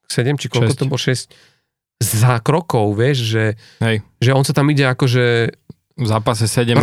[0.08, 0.80] 57 či koľko 6.
[0.80, 1.34] to bolo, 6,
[2.06, 3.45] za krokov, vieš, že,
[3.82, 4.06] Hej.
[4.22, 5.26] že on sa tam ide akože
[5.95, 6.76] v zápase 7-2,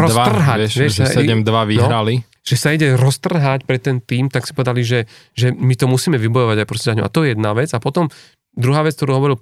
[0.56, 2.14] vieš, vieš, že 7-2 no, vyhrali.
[2.24, 5.86] No, že sa ide roztrhať pre ten tým, tak si povedali, že, že my to
[5.86, 7.06] musíme vybojovať aj proste za ňu.
[7.06, 7.70] A to je jedna vec.
[7.70, 8.10] A potom
[8.56, 9.38] druhá vec, ktorú hovoril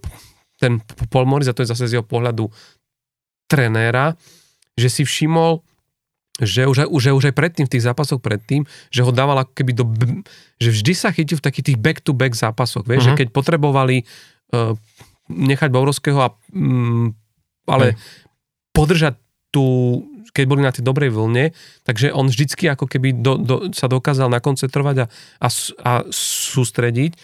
[0.61, 2.52] ten Paul Morris, a to je zase z jeho pohľadu
[3.48, 4.19] trenéra,
[4.77, 5.65] že si všimol,
[6.43, 9.73] že už, že už aj predtým, v tých zápasoch predtým, že ho dával ako keby
[9.73, 9.85] do,
[10.61, 13.09] že vždy sa chytil v takých tých back-to-back zápasoch, vieš, uh-huh.
[13.09, 13.20] že mhm.
[13.24, 13.97] keď potrebovali
[14.52, 14.77] uh,
[15.31, 17.15] nechať Bourovského a, um,
[17.70, 18.01] ale uh-huh.
[18.74, 19.15] podržať
[19.55, 19.98] tú,
[20.31, 21.55] keď boli na tej dobrej vlne,
[21.86, 25.07] takže on vždycky ako keby do, do, sa dokázal nakoncentrovať a,
[25.43, 25.48] a,
[25.86, 25.93] a
[26.52, 27.19] sústrediť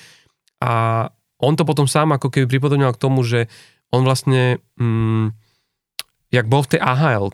[0.63, 1.07] a
[1.37, 3.53] on to potom sám ako keby pripodobňoval k tomu, že
[3.93, 5.37] on vlastne, um,
[6.33, 7.31] jak bol v tej ahl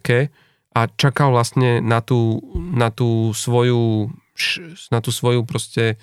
[0.72, 4.12] a čakal vlastne na tú, na tú svoju
[4.88, 6.00] na tú svoju proste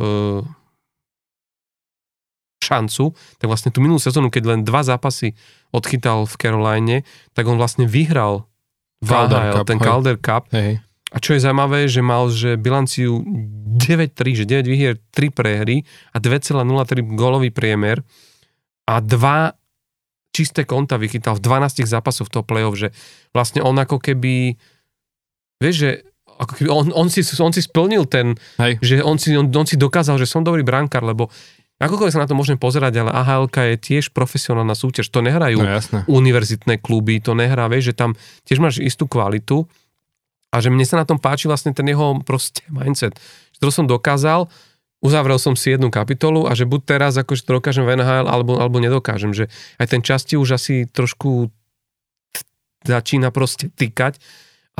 [0.00, 0.40] uh,
[2.60, 5.32] šancu, tak vlastne tú minulú sezónu, keď len dva zápasy
[5.72, 6.96] odchytal v Caroline,
[7.32, 8.46] tak on vlastne vyhral
[9.00, 9.86] Calder Cup, ten hej.
[9.86, 10.44] Calder Cup.
[10.52, 10.84] Hej.
[11.10, 15.82] A čo je zaujímavé, že mal že bilanciu 9-3, že 9 vyhier, 3 prehry
[16.14, 18.04] a 2,03 gólový priemer
[18.86, 19.58] a dva
[20.30, 22.94] čisté konta vychytal v 12 zápasoch toho play-off, že
[23.34, 24.54] vlastne on ako keby
[25.58, 25.90] vieš, že
[26.40, 28.80] ako keby on, on, si, on si splnil ten, Hej.
[28.80, 31.28] že on si, on, on si dokázal, že som dobrý brankár, lebo
[31.80, 35.08] Akokoľvek sa na to môžeme pozerať, ale AHL je tiež profesionálna súťaž.
[35.08, 38.10] To nehrajú no, univerzitné kluby, to nehrá, vieš, že tam
[38.44, 39.64] tiež máš istú kvalitu
[40.52, 43.16] a že mne sa na tom páči vlastne ten jeho proste mindset.
[43.56, 44.52] Že to som dokázal,
[45.00, 48.60] uzavrel som si jednu kapitolu a že buď teraz akože to dokážem v NHL, alebo,
[48.60, 49.32] alebo nedokážem.
[49.32, 49.48] Že
[49.80, 51.48] aj ten časti už asi trošku
[52.84, 54.20] začína proste tykať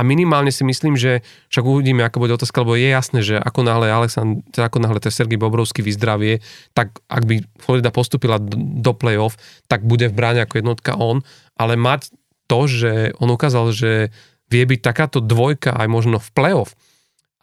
[0.01, 1.21] a minimálne si myslím, že
[1.53, 5.13] však uvidíme, ako bude otázka, lebo je jasné, že ako náhle Aleksandr, ako náhle ten
[5.13, 6.41] Sergej Bobrovský vyzdravie,
[6.73, 9.37] tak ak by Florida postupila do play-off,
[9.69, 11.21] tak bude v bráne ako jednotka on,
[11.61, 12.17] ale mať
[12.49, 14.09] to, že on ukázal, že
[14.49, 16.73] vie byť takáto dvojka aj možno v play-off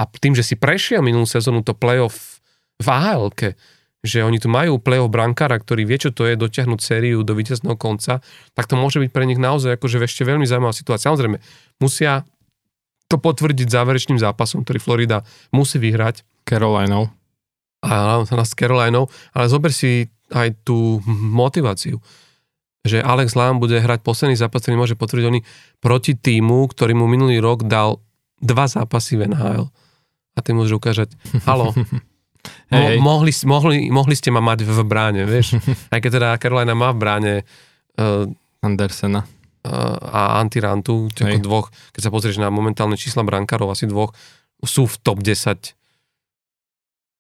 [0.01, 2.41] a tým, že si prešiel minulú sezónu to play-off
[2.81, 3.29] v ahl
[4.05, 7.75] že oni tu majú play-off brankára, ktorý vie, čo to je dotiahnuť sériu do víťazného
[7.75, 8.21] konca,
[8.53, 11.09] tak to môže byť pre nich naozaj akože ešte veľmi zaujímavá situácia.
[11.09, 11.41] Samozrejme,
[11.81, 12.23] musia
[13.07, 15.23] to potvrdiť záverečným zápasom, ktorý Florida
[15.55, 16.27] musí vyhrať.
[16.47, 17.11] Carolinou.
[17.84, 21.99] Áno, s Carolinou, ale zober si aj tú motiváciu
[22.88, 25.43] že Alex Lam bude hrať posledný zápas, ktorý môže potvrdiť oni
[25.84, 27.99] proti týmu, ktorý mu minulý rok dal
[28.39, 29.67] dva zápasy v NHL.
[30.34, 31.09] A ty môžeš ukázať,
[31.43, 31.75] halo,
[32.71, 35.59] mo- mohli, mohli, mohli ste ma mať v bráne, vieš.
[35.93, 37.34] Aj keď teda Carolina má v bráne
[37.99, 38.25] uh,
[38.63, 39.27] Andersena
[39.99, 44.15] a Antirantu, ako dvoch, keď sa pozrieš na momentálne čísla brankárov, asi dvoch,
[44.64, 45.77] sú v top 10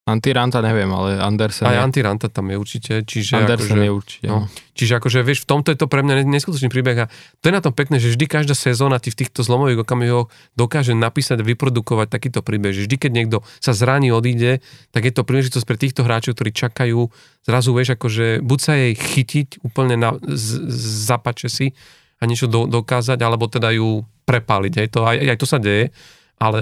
[0.07, 1.83] Antiranta neviem, ale Andersen Aj.
[1.83, 3.03] Antiranta tam je určite.
[3.03, 4.27] Čiže Andersen akože, je určite.
[4.31, 4.47] No.
[4.71, 7.05] Čiže akože, vieš, v tomto je to pre mňa neskutočný príbeh a
[7.43, 10.95] to je na tom pekné, že vždy každá sezóna ty v týchto zlomových okamihoch dokáže
[10.95, 12.71] napísať vyprodukovať takýto príbeh.
[12.71, 14.63] Že vždy, keď niekto sa zraní, odíde,
[14.95, 17.11] tak je to príležitosť pre týchto hráčov, ktorí čakajú,
[17.43, 20.71] zrazu vieš, akože buď sa jej chytiť úplne na, z,
[21.03, 21.75] zapače si,
[22.17, 24.73] a niečo do, dokázať, alebo teda ju prepáliť.
[24.81, 25.93] Aj to, aj, aj to sa deje,
[26.37, 26.61] ale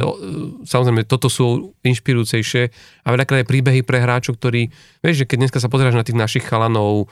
[0.63, 2.63] samozrejme toto sú inšpirujúcejšie
[3.03, 4.71] a veľakrát aj príbehy pre hráčov, ktorí,
[5.03, 7.11] vieš, že keď dneska sa pozrieš na tých našich chalanov,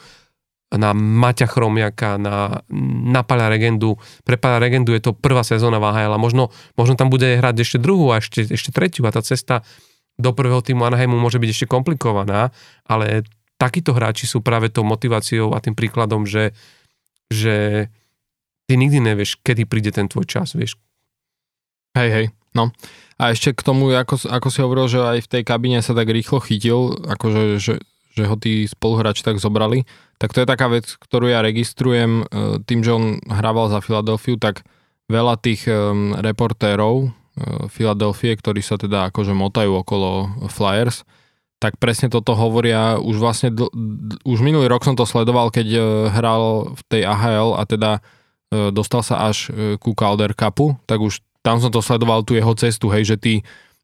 [0.73, 2.65] na Maťa Chromiaka, na,
[3.05, 3.93] na Pala Regendu.
[4.25, 7.61] Pre Pala Regendu je to prvá sezóna v AHL a možno, možno tam bude hrať
[7.61, 9.61] ešte druhú a ešte, ešte tretiu a tá cesta
[10.17, 12.49] do prvého týmu Anaheimu môže byť ešte komplikovaná,
[12.89, 13.25] ale
[13.61, 16.57] takíto hráči sú práve tou motiváciou a tým príkladom, že,
[17.29, 17.87] že
[18.67, 20.79] ty nikdy nevieš, kedy príde ten tvoj čas, vieš.
[21.93, 22.25] Hej, hej,
[22.57, 22.73] no.
[23.21, 26.09] A ešte k tomu, ako, ako si hovoril, že aj v tej kabine sa tak
[26.09, 27.75] rýchlo chytil, akože, že,
[28.17, 29.85] že ho tí spoluhráči tak zobrali,
[30.17, 34.41] tak to je taká vec, ktorú ja registrujem e, tým, že on hrával za Filadelfiu,
[34.41, 34.65] tak
[35.11, 37.11] veľa tých um, reportérov
[37.67, 40.09] Filadelfie, ktorí sa teda akože motajú okolo
[40.47, 41.03] Flyers,
[41.57, 43.51] tak presne toto hovoria už vlastne,
[44.23, 45.67] už minulý rok som to sledoval, keď
[46.13, 48.01] hral v tej AHL a teda E,
[48.69, 52.55] dostal sa až e, ku Calder Cupu, tak už tam som to sledoval tú jeho
[52.55, 53.35] cestu, hej, že tí,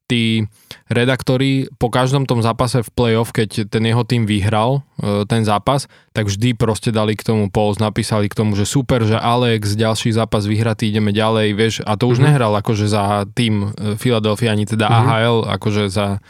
[0.08, 0.48] tí
[0.88, 5.92] redaktori po každom tom zápase v playoff, keď ten jeho tým vyhral e, ten zápas,
[6.16, 10.16] tak vždy proste dali k tomu post, napísali k tomu, že super, že Alex, ďalší
[10.16, 12.28] zápas vyhratý, ideme ďalej, vieš, a to už mm-hmm.
[12.32, 15.12] nehral akože za tým Philadelphia, ani teda mm-hmm.
[15.12, 16.24] AHL, akože za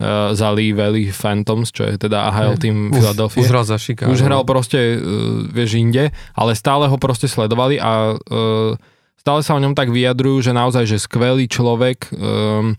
[0.00, 3.44] uh, za Lee Valley Phantoms, čo je teda AHL tým Philadelphia.
[3.44, 4.10] Už hral za Chicago.
[4.10, 8.74] Už hral proste, uh, vieš, inde, ale stále ho proste sledovali a uh,
[9.20, 12.74] stále sa o ňom tak vyjadrujú, že naozaj, že skvelý človek, um,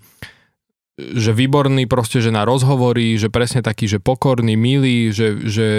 [0.97, 5.69] že výborný proste, že na rozhovory, že presne taký, že pokorný, milý, že, že,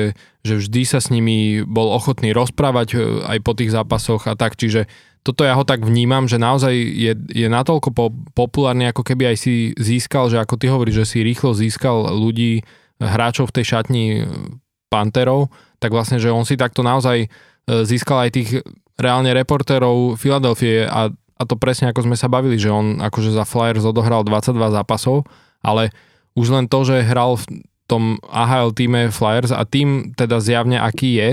[0.43, 4.91] že vždy sa s nimi bol ochotný rozprávať aj po tých zápasoch a tak, čiže
[5.23, 9.37] toto ja ho tak vnímam, že naozaj je, je natoľko po, populárny, ako keby aj
[9.39, 12.67] si získal, že ako ty hovoríš, že si rýchlo získal ľudí,
[13.03, 14.21] hráčov v tej šatni e,
[14.87, 15.51] Panterov,
[15.83, 17.29] tak vlastne, že on si takto naozaj e,
[17.83, 18.51] získal aj tých
[18.95, 21.11] reálne reportérov Filadelfie a
[21.43, 25.27] a to presne ako sme sa bavili, že on akože za Flyers odohral 22 zápasov,
[25.59, 25.91] ale
[26.39, 31.19] už len to, že hral v tom AHL týme Flyers a tým teda zjavne aký
[31.19, 31.31] je,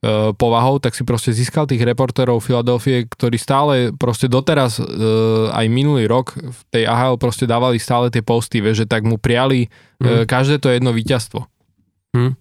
[0.00, 4.84] E, povahou, tak si proste získal tých reportérov Filadelfie, ktorí stále proste doteraz, e,
[5.52, 9.68] aj minulý rok v tej AHL proste dávali stále tie posty, že tak mu priali
[10.00, 10.24] mm.
[10.24, 11.44] každé to jedno víťazstvo.
[12.16, 12.32] Mm.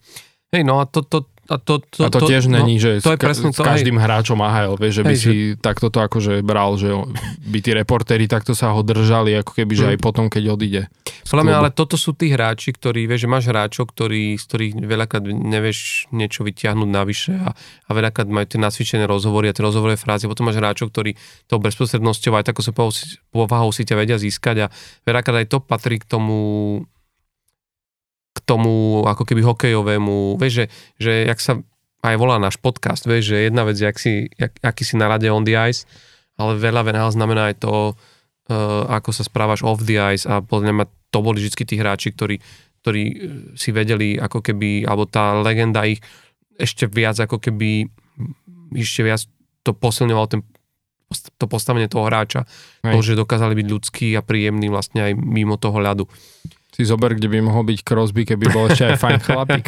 [0.55, 3.01] Hej, no a to, to, a to, to, a to, to tiež no, není, že
[3.01, 4.05] to je presne s, to, každým hej.
[4.05, 5.57] hráčom AHL, vieš, že by hej, si že...
[5.57, 6.93] takto to akože bral, že
[7.41, 9.91] by tí reportéri takto sa ho držali, ako keby, že mm.
[9.91, 10.81] aj potom, keď odíde.
[11.25, 14.73] Podľa mňa, ale toto sú tí hráči, ktorí, vieš, že máš hráčov, ktorí, z ktorých
[14.81, 19.97] veľakrát nevieš niečo vyťahnuť navyše a, a veľakrát majú tie nasvičené rozhovory a tie rozhovorové
[19.97, 20.29] frázy.
[20.29, 21.17] Potom máš hráčov, ktorí
[21.49, 22.73] to bezprostrednosťou aj tako sa
[23.29, 24.71] povahou si ťa vedia získať a
[25.05, 26.37] veľakrát aj to patrí k tomu
[28.33, 30.65] k tomu ako keby hokejovému, vieš, že,
[31.01, 31.53] že jak sa
[31.99, 35.11] aj volá náš podcast, vieš, že jedna vec je, ak si, jak, aký si na
[35.11, 35.83] rade on the ice,
[36.39, 40.71] ale veľa veľa znamená aj to, uh, ako sa správaš off the ice a podľa
[40.71, 42.37] mňa to boli vždy tí hráči, ktorí,
[42.85, 43.15] ktorí e,
[43.57, 46.05] si vedeli ako keby, alebo tá legenda ich
[46.53, 47.89] ešte viac ako keby
[48.77, 49.25] ešte viac
[49.65, 50.45] to posilňoval ten,
[51.41, 52.45] to postavenie toho hráča.
[52.85, 52.93] Hej.
[52.93, 56.05] To, že dokázali byť ľudskí a príjemní vlastne aj mimo toho ľadu
[56.79, 59.67] si zober, kde by mohol byť Crosby, keby bol ešte aj fajn chlapík.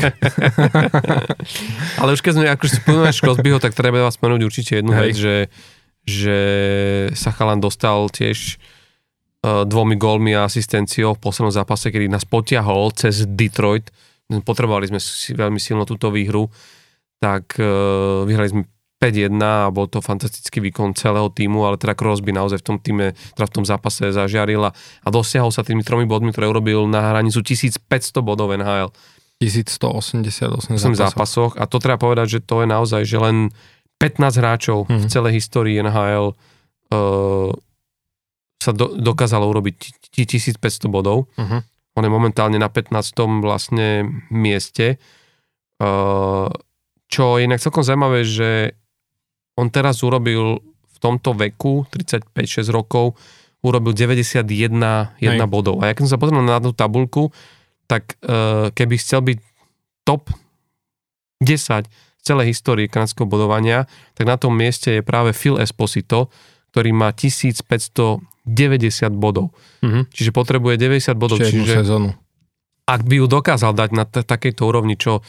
[2.00, 5.52] Ale už keď sme akože spomínali Crosbyho, tak treba vás spomenúť určite jednu vec, že,
[6.08, 6.38] že
[7.12, 8.56] Sachalan dostal tiež
[9.44, 13.92] uh, dvomi gólmi a asistenciou v poslednom zápase, kedy nás potiahol cez Detroit.
[14.32, 16.48] Potrebovali sme si veľmi silno túto výhru,
[17.20, 18.64] tak uh, vyhrali sme
[19.02, 23.18] 5-1 a bol to fantastický výkon celého týmu, ale teda Crosby naozaj v tom týme,
[23.34, 27.10] teda v tom zápase zažiaril a, a dosiahol sa tými tromi bodmi, ktoré urobil na
[27.10, 27.82] hranicu 1500
[28.22, 28.94] bodov NHL.
[29.42, 30.94] 1188 zápasoch.
[30.94, 31.52] zápasoch.
[31.58, 33.50] A to treba povedať, že to je naozaj, že len
[33.98, 35.02] 15 hráčov mm-hmm.
[35.02, 35.10] v mhm.
[35.10, 36.38] celej histórii NHL
[36.94, 37.50] uh,
[38.62, 40.62] sa do, dokázalo urobiť 1500
[40.94, 41.26] bodov.
[41.42, 41.62] Mm-hmm.
[41.98, 42.94] On je momentálne na 15.
[43.42, 45.02] vlastne mieste.
[45.82, 46.54] Uh,
[47.12, 48.78] čo je inak celkom zaujímavé, že
[49.58, 53.18] on teraz urobil v tomto veku, 35-6 rokov,
[53.62, 54.46] urobil 91
[55.22, 55.82] jedna bodov.
[55.82, 57.30] A ja keď som sa pozrel na tú tabulku,
[57.86, 59.38] tak uh, keby chcel byť
[60.08, 60.34] top
[61.42, 66.30] 10 z celej histórie kanadského bodovania, tak na tom mieste je práve Phil Esposito,
[66.72, 68.22] ktorý má 1590
[69.18, 69.52] bodov.
[69.82, 70.04] Mm-hmm.
[70.14, 71.42] Čiže potrebuje 90 bodov.
[71.42, 72.14] Čiže, čiže sezónu.
[72.86, 75.26] ak by ju dokázal dať na t- takejto úrovni, čo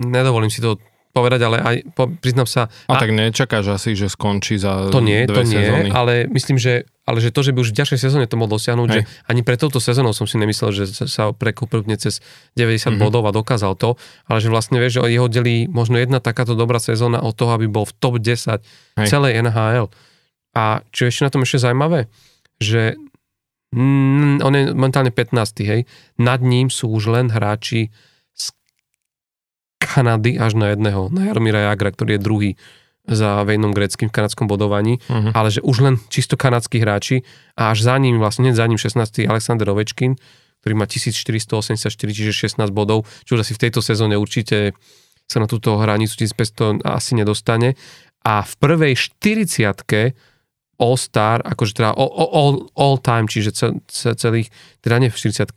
[0.00, 0.80] nedovolím si to
[1.10, 2.70] povedať, ale aj po, priznám sa...
[2.86, 5.88] A, a tak nečakáš asi, že skončí za To nie, dve to nie, sezóny.
[5.90, 8.86] ale myslím, že ale že to, že by už v ďalšej sezóne to mohol dosiahnuť,
[8.86, 8.94] Hej.
[8.94, 12.22] že ani pre touto sezónou som si nemyslel, že sa prekúpil cez
[12.54, 13.02] 90 mm-hmm.
[13.02, 13.98] bodov a dokázal to,
[14.30, 17.66] ale že vlastne vieš, že jeho delí možno jedna takáto dobrá sezóna od toho, aby
[17.66, 18.62] bol v top 10
[19.02, 19.08] Hej.
[19.10, 19.90] celej NHL.
[20.54, 22.06] A čo ešte na tom ešte zaujímavé,
[22.62, 22.94] že
[23.74, 25.34] mm, on je momentálne 15.
[25.66, 27.90] hej, nad ním sú už len hráči
[29.90, 32.50] Kanady až na jedného, na Jaromíra Jagra, ktorý je druhý
[33.10, 35.34] za Vejnom Greckým v kanadskom bodovaní, uh-huh.
[35.34, 37.26] ale že už len čisto kanadskí hráči
[37.58, 39.26] a až za ním, vlastne za ním 16.
[39.26, 40.14] Alexander Ovečkin,
[40.62, 44.78] ktorý má 1484, čiže 16 bodov, čo už asi v tejto sezóne určite
[45.26, 47.74] sa na túto hranicu 1500 asi nedostane.
[48.20, 50.14] A v prvej 40
[50.80, 53.52] All-Star, akože teda all, all, all time, čiže
[53.92, 54.52] celých,
[54.84, 55.50] teda nie v 40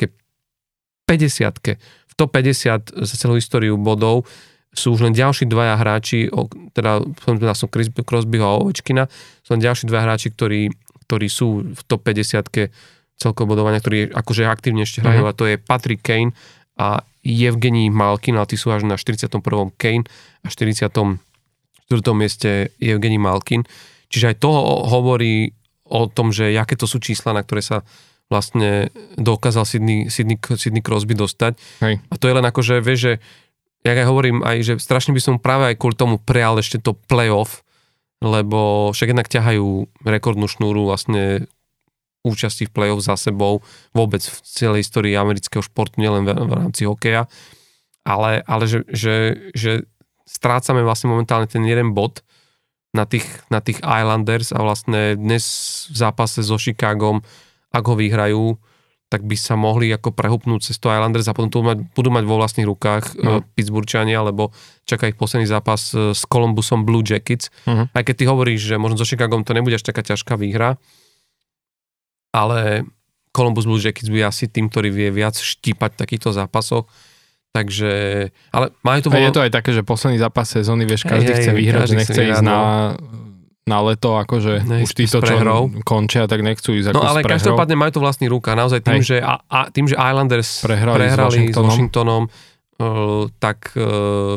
[1.04, 4.30] 50 v top 50 za celú históriu bodov
[4.74, 6.30] sú už len ďalší dvaja hráči,
[6.74, 9.06] teda spomínal som Crosbyho a Ovečkina,
[9.46, 10.74] sú len ďalší dvaja hráči, ktorí,
[11.06, 12.74] ktorí sú v top 50
[13.18, 15.34] celkovo bodovania, ktorí akože aktívne ešte hrajú uh-huh.
[15.34, 16.34] a to je Patrick Kane
[16.74, 19.38] a Evgení Malkin, ale tí sú až na 41.
[19.78, 20.10] Kane
[20.42, 21.22] a 44.
[22.18, 23.64] mieste Evgení Malkin.
[24.10, 24.50] Čiže aj to
[24.90, 25.54] hovorí
[25.88, 27.86] o tom, že aké to sú čísla, na ktoré sa
[28.34, 28.90] vlastne
[29.22, 31.54] dokázal Sydney, Sydney, Sydney Crosby dostať.
[31.86, 32.02] Hej.
[32.10, 33.14] A to je len ako, že vieš, že
[33.86, 36.98] jak aj hovorím, aj, že strašne by som práve aj kvôli tomu prijal ešte to
[37.06, 37.62] playoff,
[38.24, 41.46] lebo však jednak ťahajú rekordnú šnúru vlastne
[42.24, 43.60] účasti v playoff za sebou
[43.92, 47.28] vôbec v celej histórii amerického športu, nielen v, v rámci hokeja,
[48.08, 49.16] ale, ale že, že,
[49.52, 49.84] že
[50.24, 52.24] strácame vlastne momentálne ten jeden bod
[52.96, 55.44] na tých, na tých Islanders a vlastne dnes
[55.92, 57.20] v zápase so Chicagom
[57.74, 58.62] ak ho vyhrajú,
[59.10, 62.24] tak by sa mohli ako prehupnúť cez to Islanders a potom to mať, budú mať
[62.26, 63.42] vo vlastných rukách no.
[63.42, 64.50] uh, Pittsburghčania, lebo
[64.90, 67.54] čaká ich posledný zápas uh, s Columbusom Blue Jackets.
[67.70, 67.86] Uh-huh.
[67.94, 70.82] Aj keď ty hovoríš, že možno so Chicagom to nebude až taká ťažká výhra,
[72.34, 72.90] ale
[73.30, 76.90] Columbus Blue Jackets bude asi tým, ktorý vie viac štípať v takýchto zápasoch.
[77.54, 77.94] Takže,
[78.50, 79.08] ale majú to...
[79.14, 82.22] A je to aj také, že posledný zápas sezóny, vieš, každý hey, chce vyhrať, nechce
[82.34, 82.58] ísť na
[83.64, 85.40] na leto, akože ne, už títo, čo
[85.88, 88.60] končia, tak nechcú ísť No ale každopádne majú to vlastný ruka.
[88.60, 93.24] Naozaj tým, že, a, a, tým že Islanders prehrali, prehrali s Washingtonom, s Washingtonom uh,
[93.40, 94.36] tak uh,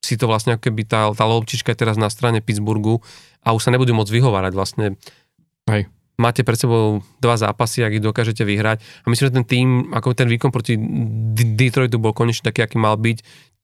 [0.00, 3.04] si to vlastne ako keby tá, tá loptička je teraz na strane Pittsburghu
[3.44, 4.96] a už sa nebudú môcť vyhovárať vlastne.
[5.68, 5.92] Hej.
[6.16, 8.82] Máte pred sebou dva zápasy, ak ich dokážete vyhrať.
[9.02, 10.76] A myslím, že ten tým, ako ten výkon proti
[11.56, 13.18] Detroitu bol konečne taký, aký mal byť.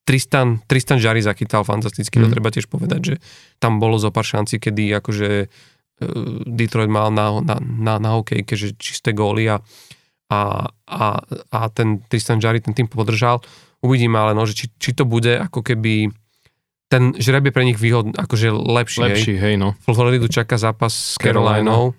[0.08, 2.22] Tristan, Tristan Jari zachytal fantasticky, mm.
[2.24, 3.14] to treba tiež povedať, že
[3.60, 8.56] tam bolo zo pár šancí, kedy akože uh, Detroit mal na, na, na, na hokejke,
[8.56, 9.60] že čisté góly a,
[10.32, 10.40] a,
[10.88, 11.06] a,
[11.52, 13.44] a ten Tristan Jari ten tým podržal.
[13.84, 16.08] Uvidíme ale, no, že či, či to bude ako keby
[16.88, 19.04] ten žreb je pre nich výhod, akože lepší.
[19.04, 19.76] Lepší, hej, hej no.
[19.84, 21.92] Floridu čaká zápas s Carolinou,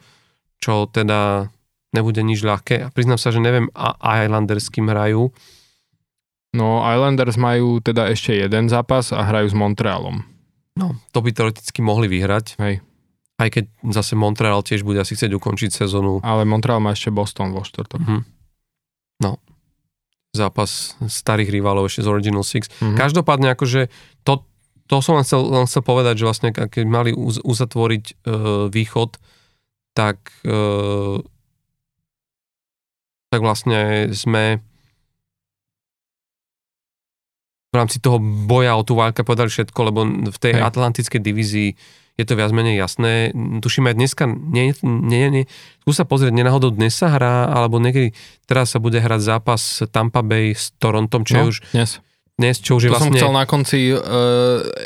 [0.58, 1.54] čo teda
[1.94, 2.76] nebude nič ľahké.
[2.82, 3.94] A priznám sa, že neviem, a
[4.26, 5.30] Islanders kým hrajú.
[6.50, 10.26] No, Islanders majú teda ešte jeden zápas a hrajú s Montrealom.
[10.74, 12.58] No, to by teoreticky mohli vyhrať.
[12.58, 12.82] Hej.
[13.40, 16.20] Aj keď zase Montreal tiež bude asi chcieť ukončiť sezónu.
[16.26, 18.02] Ale Montreal má ešte Boston vo štvrtok.
[18.02, 18.22] Mm-hmm.
[19.24, 19.38] No,
[20.34, 22.68] zápas starých rivalov ešte z Original Six.
[22.68, 22.98] Mm-hmm.
[22.98, 23.94] Každopádne akože
[24.26, 24.44] to,
[24.90, 29.22] to som len chcel, len chcel povedať, že vlastne keď mali uz, uzatvoriť uh, východ,
[29.94, 31.22] tak uh,
[33.30, 34.66] tak vlastne sme
[37.70, 40.00] v rámci toho boja o tú válka povedali všetko, lebo
[40.34, 40.64] v tej Hej.
[40.66, 41.70] atlantickej divízii
[42.20, 43.32] je to viac menej jasné.
[43.64, 45.44] Tuším aj dneska, nie, nie, nie,
[45.86, 48.12] skús sa pozrieť, nenáhodou dnes sa hrá, alebo niekedy
[48.44, 51.58] teraz sa bude hrať zápas Tampa Bay s Torontom, čo no, je už...
[51.72, 51.92] Dnes.
[52.40, 53.12] Dnes, čo už je vlastne...
[53.12, 54.00] som chcel na konci uh,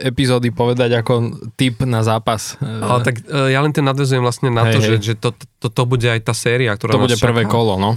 [0.01, 2.57] epizódy povedať ako tip na zápas.
[2.57, 4.87] Ale tak uh, ja len ten nadvezujem vlastne na hej, to, hej.
[4.89, 7.29] že, že to, to, to bude aj tá séria, ktorá To bude čaká.
[7.29, 7.93] prvé kolo, no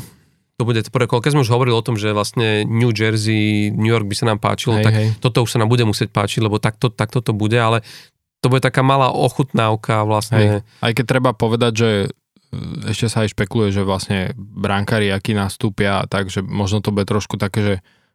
[0.57, 1.21] to bude to prvé kolo.
[1.21, 4.41] Keď sme už hovorili o tom, že vlastne New Jersey, New York by sa nám
[4.41, 5.09] páčilo, hej, tak hej.
[5.21, 7.85] toto už sa nám bude musieť páčiť, lebo takto, takto to bude, ale
[8.41, 10.39] to bude taká malá ochutnávka vlastne.
[10.41, 10.49] Hej.
[10.81, 12.09] Aj keď treba povedať, že e,
[12.89, 17.61] ešte sa aj špekuluje, že vlastne brankári, aký nastúpia, takže možno to bude trošku také,
[17.61, 17.75] že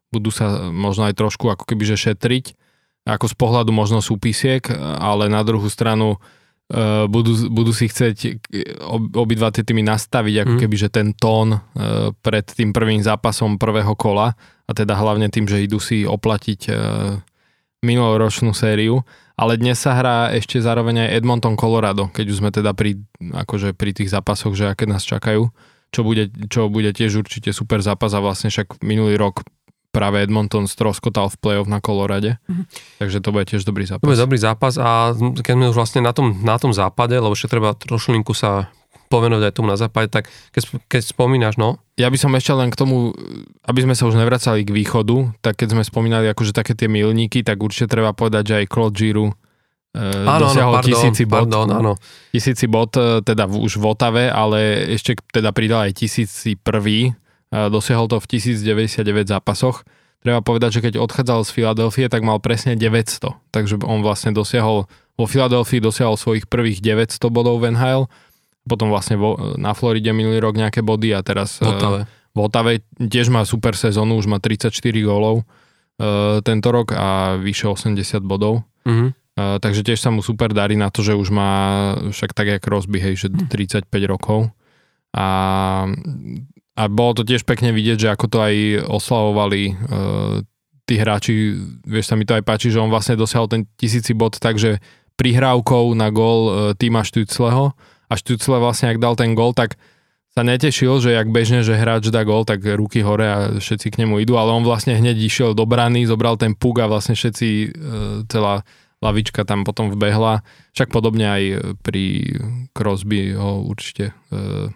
[0.09, 2.57] budú sa možno aj trošku ako keby že šetriť,
[3.05, 4.65] ako z pohľadu možno súpisiek,
[4.97, 6.21] ale na druhú stranu
[6.71, 8.17] uh, budú, budú si chcieť
[8.87, 10.61] ob, obidva tie týmy nastaviť ako mm.
[10.63, 11.61] keby, že ten tón uh,
[12.23, 14.33] pred tým prvým zápasom prvého kola
[14.65, 17.19] a teda hlavne tým, že idú si oplatiť uh,
[17.83, 19.03] minuloročnú sériu,
[19.35, 23.73] ale dnes sa hrá ešte zároveň aj Edmonton Colorado, keď už sme teda pri, akože
[23.73, 25.49] pri tých zápasoch, že aké nás čakajú,
[25.91, 29.41] čo bude, čo bude tiež určite super zápas a vlastne však minulý rok
[29.91, 32.65] práve Edmonton stroskotal v play-off na Kolorade, mm-hmm.
[33.03, 34.03] takže to bude tiež dobrý zápas.
[34.03, 37.35] To bude dobrý zápas a keď sme už vlastne na tom, na tom západe, lebo
[37.35, 38.71] ešte treba trošlinku sa
[39.11, 41.83] povenovať aj tomu na západe, tak keď, keď spomínaš, no?
[41.99, 43.11] Ja by som ešte len k tomu,
[43.67, 47.43] aby sme sa už nevracali k východu, tak keď sme spomínali akože také tie milníky,
[47.43, 49.35] tak určite treba povedať, že aj Claude Giroux
[49.91, 51.51] e, áno, dosiahol áno, tisíci bod.
[51.51, 51.93] Pardon, áno.
[52.31, 57.11] Tisíci bod e, teda v, už v Otave, ale ešte teda pridal aj tisíci prvý
[57.51, 59.83] dosiahol to v 1099 zápasoch.
[60.21, 63.35] Treba povedať, že keď odchádzal z Filadelfie, tak mal presne 900.
[63.51, 64.85] Takže on vlastne dosiahol,
[65.17, 68.05] vo Filadelfii dosiahol svojich prvých 900 bodov v NHL,
[68.69, 71.99] potom vlastne vo, na Floride minulý rok nejaké body a teraz v Otave.
[72.05, 72.71] v Otave
[73.01, 74.69] tiež má super sezónu, už má 34
[75.01, 78.61] gólov uh, tento rok a vyše 80 bodov.
[78.85, 79.09] Mm-hmm.
[79.31, 81.51] Uh, takže tiež sa mu super darí na to, že už má
[82.13, 84.53] však tak jak Crosby, hej, že 35 rokov.
[85.17, 85.25] A
[86.81, 88.55] a bolo to tiež pekne vidieť, že ako to aj
[88.89, 90.41] oslavovali uh,
[90.89, 91.53] tí hráči,
[91.85, 94.81] vieš sa mi to aj páči, že on vlastne dosiahol ten tisíci bod, takže
[95.13, 97.77] prihrávkou na gól uh, týma Štucleho.
[98.09, 99.77] A Štucle vlastne ak dal ten gól, tak
[100.33, 103.99] sa netešil, že jak bežne, že hráč dá gól, tak ruky hore a všetci k
[104.01, 107.47] nemu idú, ale on vlastne hneď išiel do brany, zobral ten puk a vlastne všetci,
[107.47, 107.69] uh,
[108.25, 108.65] celá
[109.05, 110.41] lavička tam potom vbehla.
[110.73, 111.43] Však podobne aj
[111.85, 112.35] pri
[112.73, 114.73] Crosby ho určite uh,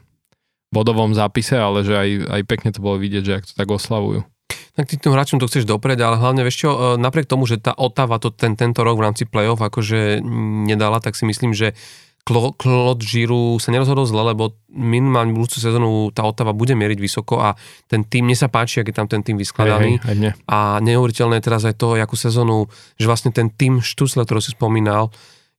[0.76, 4.28] bodovom zápise, ale že aj, aj pekne to bolo vidieť, že ak to tak oslavujú.
[4.76, 7.64] Tak ty tým hráčom to chceš dopreť, ale hlavne vieš čo, e, napriek tomu, že
[7.64, 10.20] tá Otava to ten, tento rok v rámci play-off akože
[10.68, 11.72] nedala, tak si myslím, že
[12.26, 17.54] Claude Giroux sa nerozhodol zle, lebo minimálne budúcu sezónu tá Otava bude mieriť vysoko a
[17.86, 20.02] ten tým, mne sa páči, ak je tam ten tým vyskladaný.
[20.02, 22.66] Hej, hej, a neuveriteľné teraz aj to, akú sezónu,
[22.98, 25.14] že vlastne ten tým Štusle, ktorý si spomínal,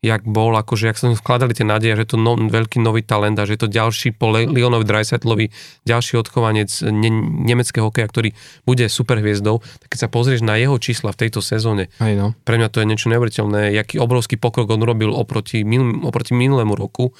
[0.07, 3.45] jak bol, akože jak sa vkladali tie nádeje, že to no, veľký nový talent a
[3.45, 5.51] že to ďalší po Leonovi Dreisaitlovi,
[5.83, 7.11] ďalší odchovanec ne,
[7.43, 8.31] nemeckého hokeja, ktorý
[8.63, 12.39] bude super hviezdou, tak keď sa pozrieš na jeho čísla v tejto sezóne, Aj no.
[12.47, 16.79] pre mňa to je niečo neuveriteľné, jaký obrovský pokrok on robil oproti, minul, oproti minulému
[16.79, 17.11] roku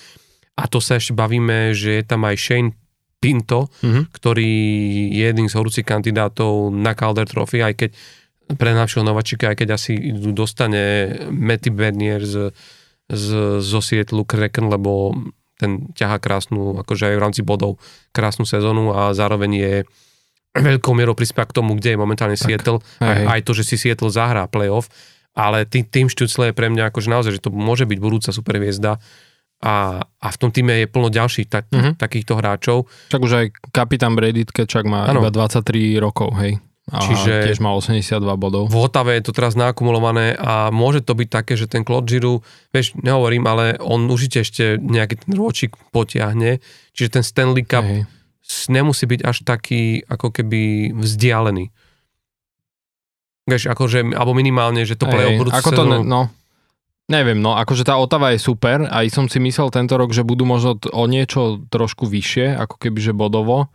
[0.55, 2.71] a to sa ešte bavíme, že je tam aj Shane
[3.17, 4.13] Pinto, mm-hmm.
[4.13, 4.53] ktorý
[5.11, 7.91] je jedným z horúcich kandidátov na Calder Trophy, aj keď
[8.55, 9.99] pre najlepšieho nováčika, aj keď asi
[10.31, 12.55] dostane Matty Bernier z,
[13.11, 13.27] z,
[13.59, 15.15] zo Seattle Kraken, lebo
[15.59, 17.83] ten ťaha krásnu, akože aj v rámci bodov,
[18.15, 19.75] krásnu sezónu a zároveň je
[20.57, 22.81] veľkou mierou prispieva k tomu, kde je momentálne tak, Seattle.
[23.01, 24.89] Aj, aj to, že si Seattle zahrá playoff,
[25.37, 29.01] ale tým, tým Štucle je pre mňa akože naozaj, že to môže byť budúca superhviezda
[29.65, 31.97] a, a v tom týme je plno ďalších tak, mm-hmm.
[31.97, 32.79] takýchto hráčov.
[33.09, 35.25] Však už aj kapitán Brady Kečak má ano.
[35.25, 36.61] iba 23 rokov, hej.
[36.87, 38.71] A Čiže tiež má 82 bodov.
[38.71, 42.47] V Otave je to teraz naakumulované a môže to byť také, že ten Claude Giroux,
[42.71, 46.63] vieš, nehovorím, ale on užite ešte nejaký ten ročík potiahne,
[46.95, 48.07] čiže ten Stanley Cup Hej.
[48.71, 51.75] nemusí byť až taký ako keby vzdialený.
[53.51, 56.31] Vieš, akože, alebo minimálne, že to play budú ako to, ne, no,
[57.07, 60.43] Neviem, no akože tá Otava je super, aj som si myslel tento rok, že budú
[60.43, 63.71] možno o niečo trošku vyššie, ako keby že bodovo,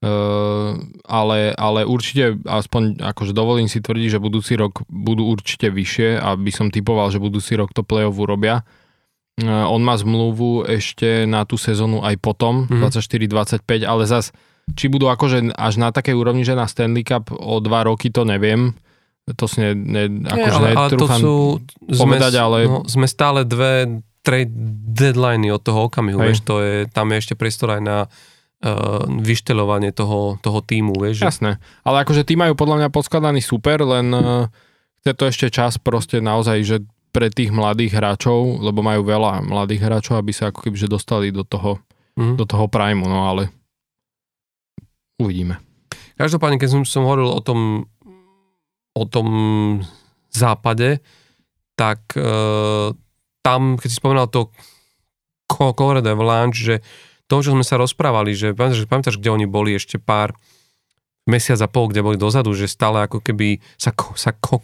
[0.00, 6.16] Uh, ale, ale určite, aspoň akože dovolím si tvrdiť, že budúci rok budú určite vyššie
[6.16, 8.64] a by som typoval, že budúci rok to play-off urobia.
[9.36, 12.80] Uh, on má zmluvu ešte na tú sezónu aj potom, mm-hmm.
[13.60, 14.32] 24-25, ale zas,
[14.72, 18.24] či budú akože až na takej úrovni, že na Stanley Cup o dva roky, to
[18.24, 18.72] neviem.
[19.28, 21.34] To si ne, ne, akože Nie, ale, ale to sú,
[21.92, 22.58] povedať, sme, ale...
[22.64, 24.52] No, sme stále dve trade
[24.96, 27.98] deadliny od toho okamihu, vieš, to je, tam je ešte priestor aj na
[28.64, 31.24] uh, vyštelovanie toho, toho týmu, vieš.
[31.24, 34.46] Jasné, ale akože tí majú podľa mňa poskladaný super, len uh,
[35.02, 36.76] chce to ešte čas proste naozaj, že
[37.10, 41.42] pre tých mladých hráčov, lebo majú veľa mladých hráčov, aby sa ako keby dostali do
[41.42, 41.82] toho,
[42.14, 42.38] mm.
[42.38, 43.50] do toho primu, no ale
[45.18, 45.58] uvidíme.
[46.14, 47.90] Každopádne, keď som, som hovoril o tom,
[48.94, 49.28] o tom
[50.30, 51.02] západe,
[51.74, 52.94] tak uh,
[53.42, 54.52] tam, keď si spomínal to
[55.50, 56.76] Colorado Avalanche, že
[57.30, 60.34] to, čo sme sa rozprávali, že pamätáš, pamätáš, kde oni boli ešte pár
[61.30, 64.58] mesiac a pol, kde boli dozadu, že stále ako keby sa, sa ko,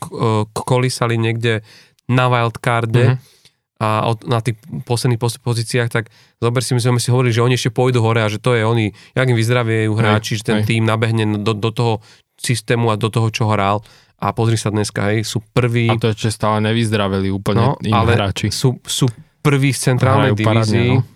[0.51, 1.63] kolísali niekde
[2.11, 3.79] na wildcarde mm-hmm.
[3.79, 6.11] a na tých posledných pozíciách, tak
[6.43, 8.67] zober si, my sme si hovorili, že oni ešte pôjdu hore a že to je
[8.67, 12.03] oni, jak im vyzdraviejú hráči, že ten tým nabehne do, do toho
[12.35, 13.87] systému a do toho, čo hral
[14.17, 15.93] a pozri sa dneska, hej, sú prví...
[15.93, 18.49] A to ešte stále nevyzdravili úplne no, ale hráči.
[18.49, 19.07] Sú, sú
[19.45, 20.99] prví v centrálnej divízii.
[20.99, 21.16] No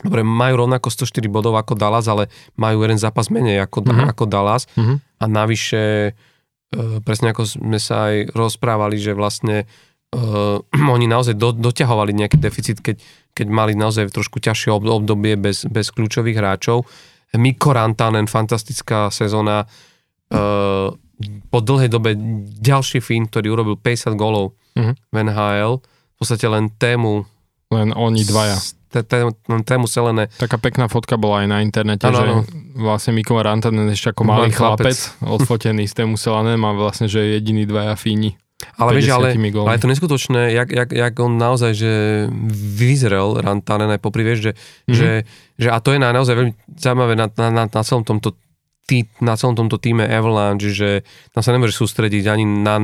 [0.00, 4.08] Dobre, majú rovnako 104 bodov ako Dallas, ale majú jeden zápas menej ako, mm-hmm.
[4.16, 4.64] ako Dallas.
[4.72, 4.96] Mm-hmm.
[5.20, 5.82] A navyše,
[6.72, 9.68] e, presne ako sme sa aj rozprávali, že vlastne
[10.08, 10.16] e,
[10.96, 12.96] oni naozaj do, doťahovali nejaký deficit, keď,
[13.36, 16.88] keď mali naozaj trošku ťažšie obdobie bez, bez kľúčových hráčov.
[17.36, 19.68] Mikko Rantanen, fantastická sezóna.
[20.32, 20.96] E,
[21.52, 22.16] po dlhej dobe
[22.56, 24.94] ďalší Fín, ktorý urobil 50 golov mm-hmm.
[25.12, 25.72] v NHL.
[25.84, 27.28] V podstate len tému
[27.70, 30.26] len oni dvaja tému Selené.
[30.36, 32.36] Taká pekná fotka bola aj na internete, ano, že ano.
[32.74, 37.64] vlastne Mikko Rantanen ešte ako malý chlapec, odfotený z tému Selené má vlastne, že jediný
[37.64, 38.34] dvaja fíni.
[38.76, 41.92] Ale vieš, ale, ale je to neskutočné, jak, jak, jak on naozaj, že
[42.76, 44.96] vyzrel Rantanen aj popri, vieš, že, mm-hmm.
[44.96, 45.10] že,
[45.56, 48.36] že a to je na, naozaj veľmi zaujímavé na, na, na, na celom tomto
[48.84, 52.76] tý, na celom tomto týme Avalanche, že tam sa nemôže sústrediť ani na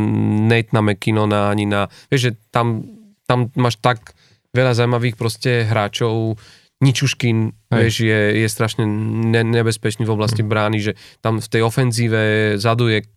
[0.48, 2.80] Nate na McKinnona, ani na, vieš, že tam,
[3.28, 4.15] tam máš tak
[4.56, 6.40] veľa zaujímavých proste hráčov,
[6.76, 10.48] Ničuškin, vieš, je, je strašne ne, nebezpečný v oblasti mm.
[10.52, 10.92] brány, že
[11.24, 12.22] tam v tej ofenzíve
[12.60, 13.08] zadu je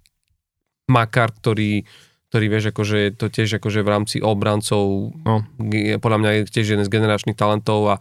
[0.88, 1.84] Makar, ktorý,
[2.32, 5.44] ktorý vieš, akože je to tiež akože v rámci obrancov, no.
[5.60, 7.96] je, podľa mňa je tiež jeden z generačných talentov a,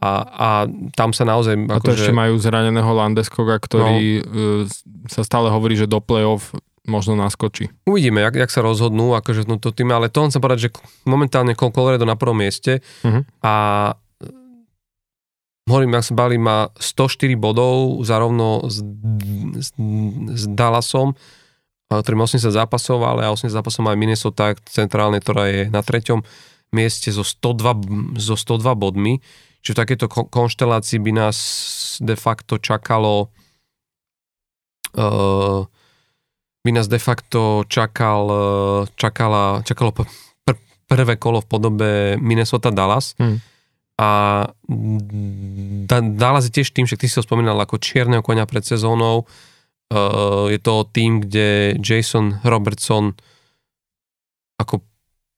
[0.00, 0.48] a, a
[0.96, 1.52] tam sa naozaj...
[1.68, 4.64] A to akože, ešte majú zraneného Landeskoga, ktorý no.
[5.04, 7.72] sa stále hovorí, že do play-off možno naskočí.
[7.88, 10.74] Uvidíme, jak, jak sa rozhodnú, akože no to tým, ale to chcem povedať, že
[11.08, 13.24] momentálne Colorado na prvom mieste uh-huh.
[13.40, 13.54] a
[15.64, 18.84] hovorím, jak sa bali, má 104 bodov zarovno s,
[19.56, 19.68] s,
[20.36, 21.16] s Dallasom,
[21.88, 26.20] ktorým 80 zápasov, ale 80 zápasov má aj Minnesota centrálne, ktorá je na treťom
[26.74, 29.24] mieste so 102, so 102 bodmi.
[29.64, 31.38] Čiže v takejto konštelácii by nás
[32.02, 33.32] de facto čakalo
[34.98, 35.64] uh,
[36.64, 38.42] by nás de facto čakal, e,
[38.96, 40.08] čakala, čakalo pr-
[40.88, 43.12] prvé kolo v podobe Minnesota Dallas.
[43.20, 43.40] Hmm.
[44.00, 44.10] A
[45.86, 49.28] da- Dallas je tiež tým, že ty si ho spomínal ako čierneho konia pred sezónou.
[49.94, 53.14] Uh, je to tým, kde Jason Robertson
[54.58, 54.82] ako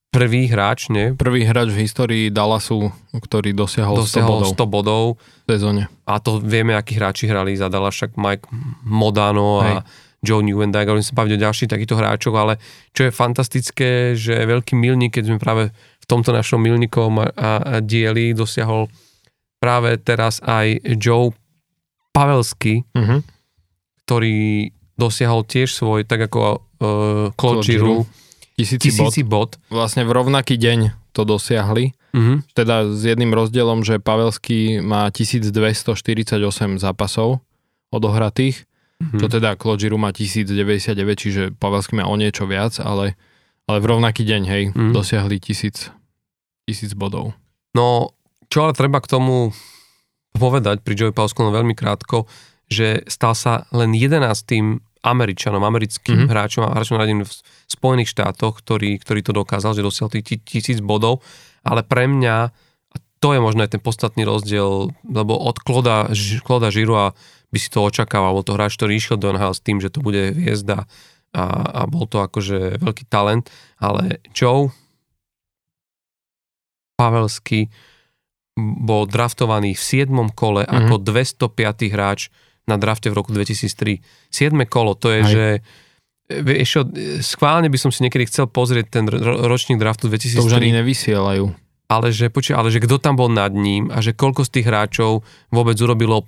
[0.09, 1.13] prvý hráč, nie?
[1.13, 4.57] Prvý hráč v histórii Dallasu, ktorý dosiahol, dosiahol 100 bodov.
[4.57, 5.05] 100 bodov.
[5.45, 5.83] V sezóne.
[6.09, 8.49] A to vieme, akí hráči hrali za Dallas, však Mike
[8.89, 9.75] Modano Hej.
[9.77, 9.85] a
[10.27, 12.59] Joe Newendike, ale sa baviť o ďalších takýchto hráčov, ale
[12.91, 17.51] čo je fantastické, že veľký milník, keď sme práve v tomto našom milníkom a, a,
[17.79, 18.91] dieli dosiahol
[19.63, 21.31] práve teraz aj Joe
[22.11, 23.23] Pavelsky, uh-huh.
[24.05, 28.03] ktorý dosiahol tiež svoj, tak ako uh, Claude Giroux,
[28.59, 29.61] tisíci, tisíci bod.
[29.61, 29.71] bod.
[29.71, 32.37] Vlastne v rovnaký deň to dosiahli Mm-hmm.
[32.57, 36.41] Teda s jedným rozdielom, že Pavelský má 1248
[36.81, 37.45] zápasov
[37.93, 38.65] odohratých,
[39.03, 39.21] mm-hmm.
[39.21, 43.15] čo teda Klodžiru má 1099, čiže Pavelský má o niečo viac, ale,
[43.69, 44.93] ale v rovnaký deň, hej, mm-hmm.
[44.93, 45.93] dosiahli 1000,
[46.69, 47.37] 1000 bodov.
[47.77, 48.17] No,
[48.49, 49.53] čo ale treba k tomu
[50.37, 52.29] povedať pri Joey Pavelskom veľmi krátko,
[52.69, 56.31] že stal sa len 11 Američanom, americkým mm-hmm.
[56.35, 57.33] hráčom a hráčom v
[57.71, 61.23] Spojených štátoch, ktorý, ktorý to dokázal, že dosiahol tých tisíc bodov,
[61.63, 62.37] ale pre mňa,
[62.91, 66.11] a to je možno aj ten podstatný rozdiel, lebo od Kloda,
[66.43, 67.15] Kloda Žirua
[67.51, 70.03] by si to očakával, bol to hráč, ktorý išiel do NHL s tým, že to
[70.03, 70.85] bude hviezda
[71.37, 74.73] a, a bol to akože veľký talent, ale Joe
[76.97, 77.69] Pavelsky
[78.57, 80.09] bol draftovaný v 7.
[80.33, 80.89] kole mm-hmm.
[80.89, 81.93] ako 205.
[81.93, 82.33] hráč
[82.65, 84.01] na drafte v roku 2003.
[84.33, 84.57] 7.
[84.65, 85.29] kolo, to je, Aj.
[85.29, 85.47] že
[86.27, 86.83] vieš,
[87.23, 89.05] schválne by som si niekedy chcel pozrieť ten
[89.47, 90.41] ročník draftu 2003.
[90.41, 91.45] To už ani nevysielajú.
[91.87, 94.67] Ale že, počuť, ale že kto tam bol nad ním a že koľko z tých
[94.67, 95.23] hráčov
[95.55, 96.27] vôbec urobilo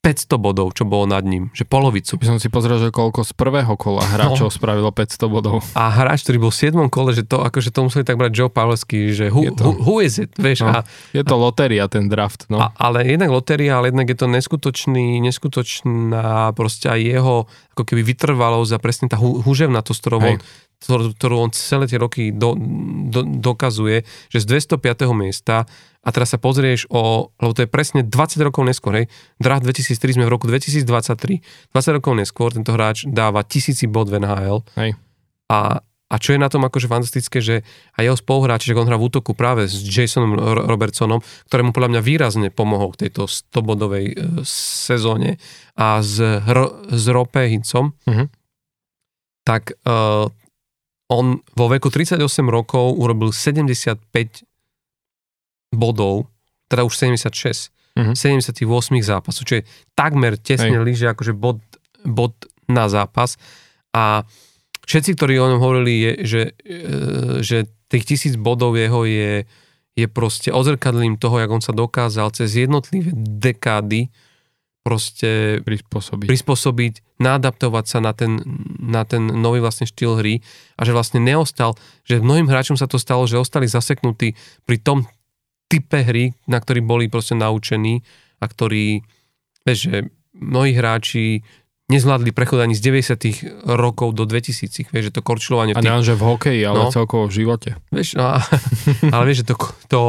[0.00, 2.16] 500 bodov, čo bolo nad ním, že polovicu.
[2.16, 4.54] By som si pozrel, že koľko z prvého kola hráčov no.
[4.54, 5.60] spravilo 500 bodov.
[5.76, 6.88] A hráč, ktorý bol v 7.
[6.88, 10.16] kole, že to, akože to museli tak brať Joe Pavlesky, že who, who, who is
[10.16, 10.64] it, vieš.
[10.64, 12.64] No, a, je to lotéria, ten draft, no.
[12.64, 17.36] A, ale jednak lotéria, ale jednak je to neskutočný, neskutočná proste aj jeho
[17.76, 20.36] ako keby vytrvalosť a presne tá hu, huževnatosť, ktorou on,
[20.80, 22.56] ktorú, ktorú on celé tie roky do,
[23.12, 25.12] do, dokazuje, že z 205.
[25.12, 25.68] miesta
[26.00, 29.06] a teraz sa pozrieš o, lebo to je presne 20 rokov neskôr, hej,
[29.36, 31.44] draft 2003 sme v roku 2023,
[31.76, 34.96] 20 rokov neskôr tento hráč dáva tisíci bod v NHL hej.
[35.52, 37.66] A, a čo je na tom akože fantastické, že
[38.00, 41.20] aj jeho spoluhráč, že on hrá v útoku práve s Jasonom Robertsonom,
[41.52, 44.14] ktorému podľa mňa výrazne pomohol v tejto 100-bodovej e,
[44.46, 45.36] sezóne
[45.76, 46.16] a s,
[46.48, 48.26] Ro, s Rope Hincom, uh-huh.
[49.44, 49.94] tak e,
[51.10, 51.26] on
[51.58, 54.49] vo veku 38 rokov urobil 75
[55.70, 56.26] bodov,
[56.66, 58.14] teda už 76, uh-huh.
[58.14, 58.66] 78
[59.02, 59.62] zápasov, čo je
[59.94, 60.86] takmer tesne Hej.
[60.86, 61.62] líže akože bod,
[62.06, 62.34] bod
[62.70, 63.38] na zápas
[63.90, 64.22] a
[64.86, 66.82] všetci, ktorí o ňom hovorili, je, že, e,
[67.42, 69.46] že tých tisíc bodov jeho je,
[69.98, 74.10] je proste odzrkadlím toho, jak on sa dokázal cez jednotlivé dekády
[74.80, 78.40] proste prispôsobiť, prispôsobiť naadaptovať sa na ten,
[78.80, 80.40] na ten nový vlastne štýl hry
[80.80, 81.76] a že vlastne neostal,
[82.08, 84.32] že mnohým hráčom sa to stalo, že ostali zaseknutí
[84.64, 85.04] pri tom
[85.70, 88.02] type hry, na ktorý boli proste naučení
[88.42, 89.06] a ktorí,
[89.62, 89.96] vieš, že
[90.34, 91.46] mnohí hráči
[91.90, 95.74] nezvládli prechod ani z 90 rokov do 2000 vieš, že to korčilovanie...
[95.74, 96.06] A tých...
[96.06, 97.74] že v hokeji, ale no, celkovo v živote.
[97.90, 98.38] Vieš, no,
[99.14, 99.54] ale vieš, že to,
[99.90, 100.00] to,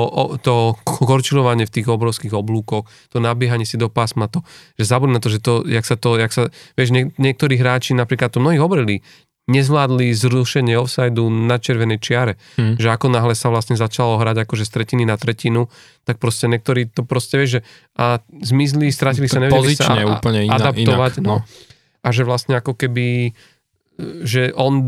[0.46, 0.54] to
[0.86, 4.46] korčilovanie v tých obrovských oblúkoch, to nabiehanie si do pásma, to,
[4.78, 7.98] že zabudne na to, že to, jak sa to, jak sa, vieš, niek- niektorí hráči
[7.98, 9.02] napríklad to mnohí hovorili,
[9.49, 12.38] nezvládli zrušenie offsideu na červenej čiare.
[12.59, 12.77] Hmm.
[12.77, 15.68] Že ako náhle sa vlastne začalo hrať akože z tretiny na tretinu,
[16.05, 17.61] tak proste niektorí to proste, vieš, že
[17.97, 21.11] a zmizli, stratili sa, nevedeli sa a, úplne iná, adaptovať.
[21.19, 21.41] Inak, no.
[22.01, 23.34] A že vlastne ako keby
[24.23, 24.81] že on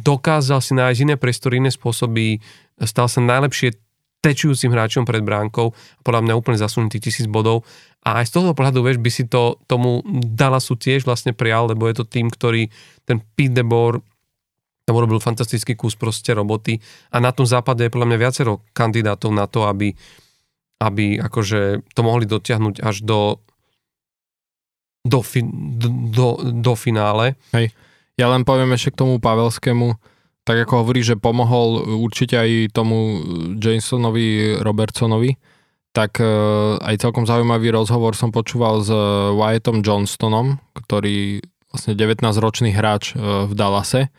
[0.00, 2.40] dokázal si nájsť iné priestory, iné spôsoby,
[2.80, 3.76] stal sa najlepšie
[4.24, 5.72] tečujúcim hráčom pred bránkou,
[6.02, 7.62] podľa mňa úplne zasunutý tisíc bodov
[8.06, 11.90] a aj z toho pohľadu, vieš, by si to tomu Dallasu tiež vlastne prijal, lebo
[11.90, 12.70] je to tým, ktorý,
[13.02, 13.98] ten Pete DeBoer,
[14.86, 16.78] tam urobil fantastický kus proste roboty
[17.10, 19.90] a na tom západe je podľa mňa viacero kandidátov na to, aby,
[20.78, 23.42] aby akože to mohli dotiahnuť až do
[25.06, 25.38] do, fi,
[25.78, 27.38] do, do, do finále.
[27.54, 27.70] Hej.
[28.18, 29.94] Ja len poviem ešte k tomu Pavelskému,
[30.46, 33.18] tak ako hovorí, že pomohol určite aj tomu
[33.58, 35.34] Jasonovi Robertsonovi,
[35.90, 36.28] tak e,
[36.78, 38.92] aj celkom zaujímavý rozhovor som počúval s
[39.34, 41.42] Wyattom Johnstonom, ktorý
[41.74, 44.14] vlastne 19-ročný hráč e, v Dallase,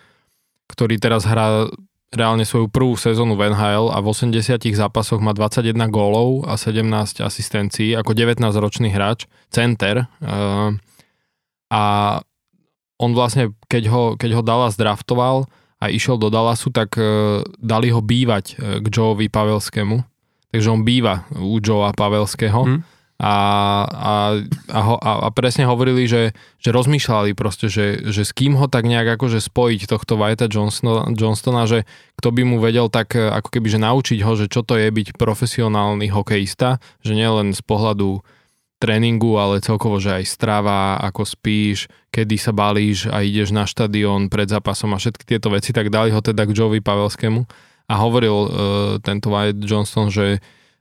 [0.67, 1.71] ktorý teraz hrá
[2.11, 7.23] reálne svoju prvú sezónu v NHL a v 80 zápasoch má 21 gólov a 17
[7.23, 10.03] asistencií ako 19-ročný hráč, center.
[10.03, 10.35] E,
[11.71, 11.83] a
[12.97, 15.45] on vlastne, keď ho, keď ho Dallas draftoval
[15.77, 16.97] a išiel do Dallasu, tak
[17.61, 20.01] dali ho bývať k Joeovi Pavelskému
[20.51, 22.61] takže on býva u Joea Pavelského.
[22.65, 22.81] Hmm.
[23.17, 23.33] A,
[23.89, 24.13] a,
[24.69, 28.85] a, ho, a, presne hovorili, že, že rozmýšľali proste, že, že s kým ho tak
[28.85, 31.89] nejak akože spojiť tohto Whitea Johnsona, Johnstona, že
[32.21, 35.17] kto by mu vedel tak ako keby, že naučiť ho, že čo to je byť
[35.17, 38.21] profesionálny hokejista, že nielen z pohľadu
[38.77, 44.29] tréningu, ale celkovo, že aj strava, ako spíš, kedy sa balíš a ideš na štadión
[44.29, 47.41] pred zápasom a všetky tieto veci, tak dali ho teda k Joevi Pavelskému
[47.87, 48.49] a hovoril uh,
[49.01, 50.37] tento Wyatt Johnston, že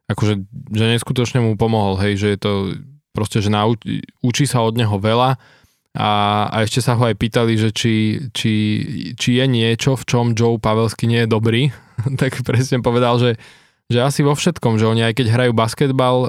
[0.06, 0.34] akože,
[0.70, 2.52] že neskutočne mu pomohol, hej, že je to
[3.16, 3.80] proste, že nauč,
[4.20, 5.40] učí sa od neho veľa
[5.96, 6.10] a,
[6.52, 8.52] a ešte sa ho aj pýtali, že či, či,
[9.16, 11.72] či je niečo, v čom Joe Pavelsky nie je dobrý,
[12.20, 13.40] tak presne povedal, že,
[13.86, 16.28] že asi vo všetkom, že oni aj keď hrajú basketbal e,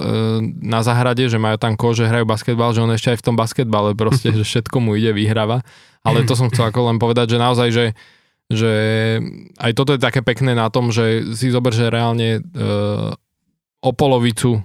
[0.61, 3.97] na zahrade, že majú tam kože, hrajú basketbal, že on ešte aj v tom basketbale
[3.97, 5.65] proste, že všetko mu ide, vyhráva.
[6.05, 7.85] Ale to som chcel ako len povedať, že naozaj, že,
[8.47, 8.71] že
[9.57, 12.41] aj toto je také pekné na tom, že si zober, že reálne e,
[13.81, 14.61] o polovicu e,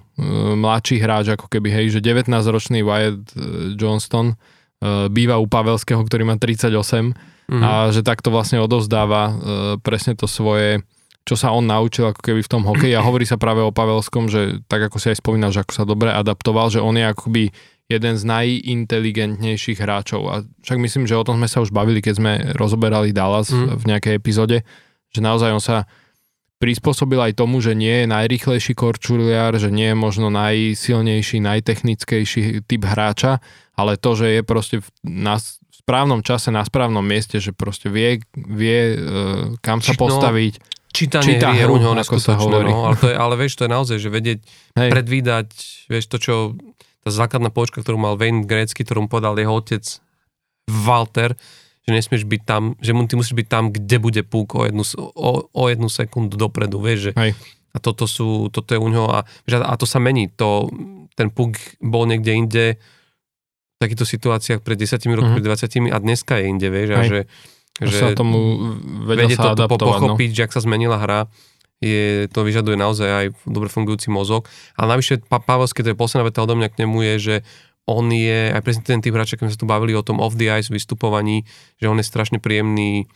[0.53, 3.37] mladší hráč, ako keby, hej, že 19-ročný Wyatt e,
[3.75, 4.37] Johnston e,
[5.09, 7.63] býva u Pavelského, ktorý má 38 mm-hmm.
[7.65, 9.33] a že takto vlastne odovzdáva e,
[9.81, 10.85] presne to svoje
[11.23, 14.27] čo sa on naučil ako keby v tom hokeji a hovorí sa práve o Pavelskom,
[14.27, 17.45] že tak ako si aj spomínal, že ako sa dobre adaptoval, že on je akoby
[17.87, 20.35] jeden z najinteligentnejších hráčov a
[20.65, 23.79] však myslím, že o tom sme sa už bavili, keď sme rozoberali Dallas mm.
[23.79, 24.67] v nejakej epizóde,
[25.13, 25.85] že naozaj on sa
[26.63, 32.83] prispôsobil aj tomu, že nie je najrychlejší korčuliar, že nie je možno najsilnejší, najtechnickejší typ
[32.87, 33.43] hráča,
[33.75, 35.43] ale to, že je proste na
[35.83, 40.63] správnom čase, na správnom mieste, že proste vie, vie uh, kam sa no, postaviť.
[40.93, 42.69] Čítanie Číta hry hru, ako sa hovorí.
[42.69, 44.39] No, ale, to je, ale vieš, to je naozaj, že vedieť,
[44.77, 44.91] Hej.
[44.93, 45.49] predvídať,
[45.89, 46.35] vieš, to, čo
[47.03, 49.83] tá základná počka, ktorú mal Wayne Gretzky, ktorú mu povedal jeho otec
[50.69, 51.35] Walter,
[51.83, 55.51] že nesmieš byť tam, že ty musíš byť tam, kde bude púk o jednu, o,
[55.51, 57.33] o jednu sekundu dopredu, vieš, že Hej.
[57.75, 60.71] a toto sú, toto je u neho a, a to sa mení, to,
[61.19, 65.43] ten púk bol niekde inde v takýchto situáciách pred 10 rokmi, mm-hmm.
[65.43, 66.99] pred 20 a dneska je inde, vieš, Hej.
[66.99, 67.19] a že,
[67.81, 68.39] že sa tomu
[69.09, 69.81] vedie sa to, no.
[69.81, 70.37] pochopiť, no.
[70.37, 71.31] že ak sa zmenila hra,
[71.83, 74.47] je, to vyžaduje naozaj aj dobre fungujúci mozog.
[74.79, 77.37] Ale navyše pa, Pavelské, to je posledná veta odo mňa k nemu je, že
[77.91, 80.39] on je, aj presne ten typ hráča, keď sme sa tu bavili o tom off
[80.39, 81.43] the ice vystupovaní,
[81.83, 83.11] že on je strašne príjemný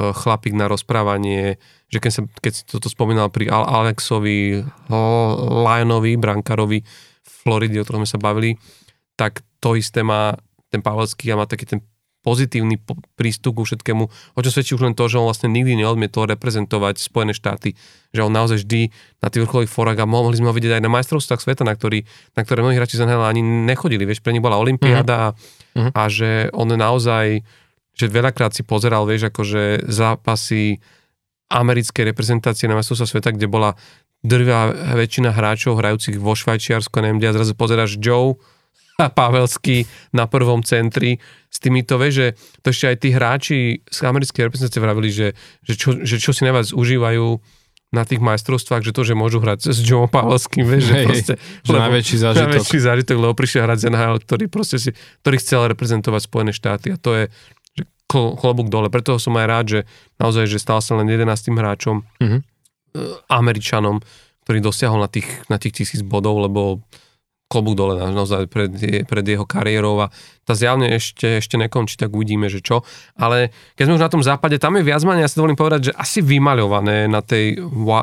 [0.00, 1.60] uh, chlapík na rozprávanie,
[1.92, 6.80] že keď, sa, keď si toto spomínal pri Alexovi, Lyonovi, brankárovi
[7.20, 8.56] Floridy, o ktorom sme sa bavili,
[9.20, 10.32] tak to isté má
[10.72, 11.84] ten Pavelský a má taký ten
[12.26, 12.82] pozitívny
[13.14, 16.98] prístup ku všetkému, o čom svedčí už len to, že on vlastne nikdy neodmietol reprezentovať
[16.98, 17.78] Spojené štáty,
[18.10, 18.90] že on naozaj vždy
[19.22, 22.02] na tých vrcholových forách a mohli sme ho vidieť aj na majstrovstvách sveta, na, ktorý,
[22.34, 25.94] na ktoré mnohí hráči z ani nechodili, vieš, pre nich bola Olympiáda mm-hmm.
[25.94, 27.46] a že on naozaj,
[27.94, 30.82] že veľakrát si pozeral, vieš, akože zápasy
[31.48, 33.72] americkej reprezentácie na majstrovstvách sveta, kde bola
[34.26, 38.36] drvá väčšina hráčov hrajúcich vo Švajčiarsku, neviem, a zrazu pozeráš Joe,
[38.98, 42.26] a Pavelský na prvom centri s týmito, vieš, že
[42.60, 45.28] to ešte aj tí hráči z americkej reprezentácie vravili, že,
[45.62, 47.26] že, čo, že čo si najviac užívajú
[47.88, 51.34] na tých majstrovstvách, že to, že môžu hrať s Joe Pavelským, vieš, že Hej, proste,
[51.40, 52.44] že lebo, najväčší zážitok.
[52.44, 54.90] Najväčší zážitok, lebo prišiel hrať z NHL, ktorý proste si,
[55.24, 57.24] ktorý chcel reprezentovať Spojené štáty a to je
[57.80, 58.92] že klobúk dole.
[58.92, 59.80] Preto som aj rád, že
[60.20, 62.40] naozaj, že stal sa len 11 hráčom, mm-hmm.
[63.32, 64.04] Američanom,
[64.44, 66.84] ktorý dosiahol na tých, na tých tisíc bodov, lebo
[67.48, 68.70] klobúk dole naozaj pred,
[69.08, 70.12] pred jeho kariérou a
[70.44, 72.84] tá zjavne ešte, ešte nekončí, tak uvidíme, že čo.
[73.16, 75.90] Ale keď sme už na tom západe, tam je viac menej, ja si dovolím povedať,
[75.90, 77.56] že asi vymaľované na tej,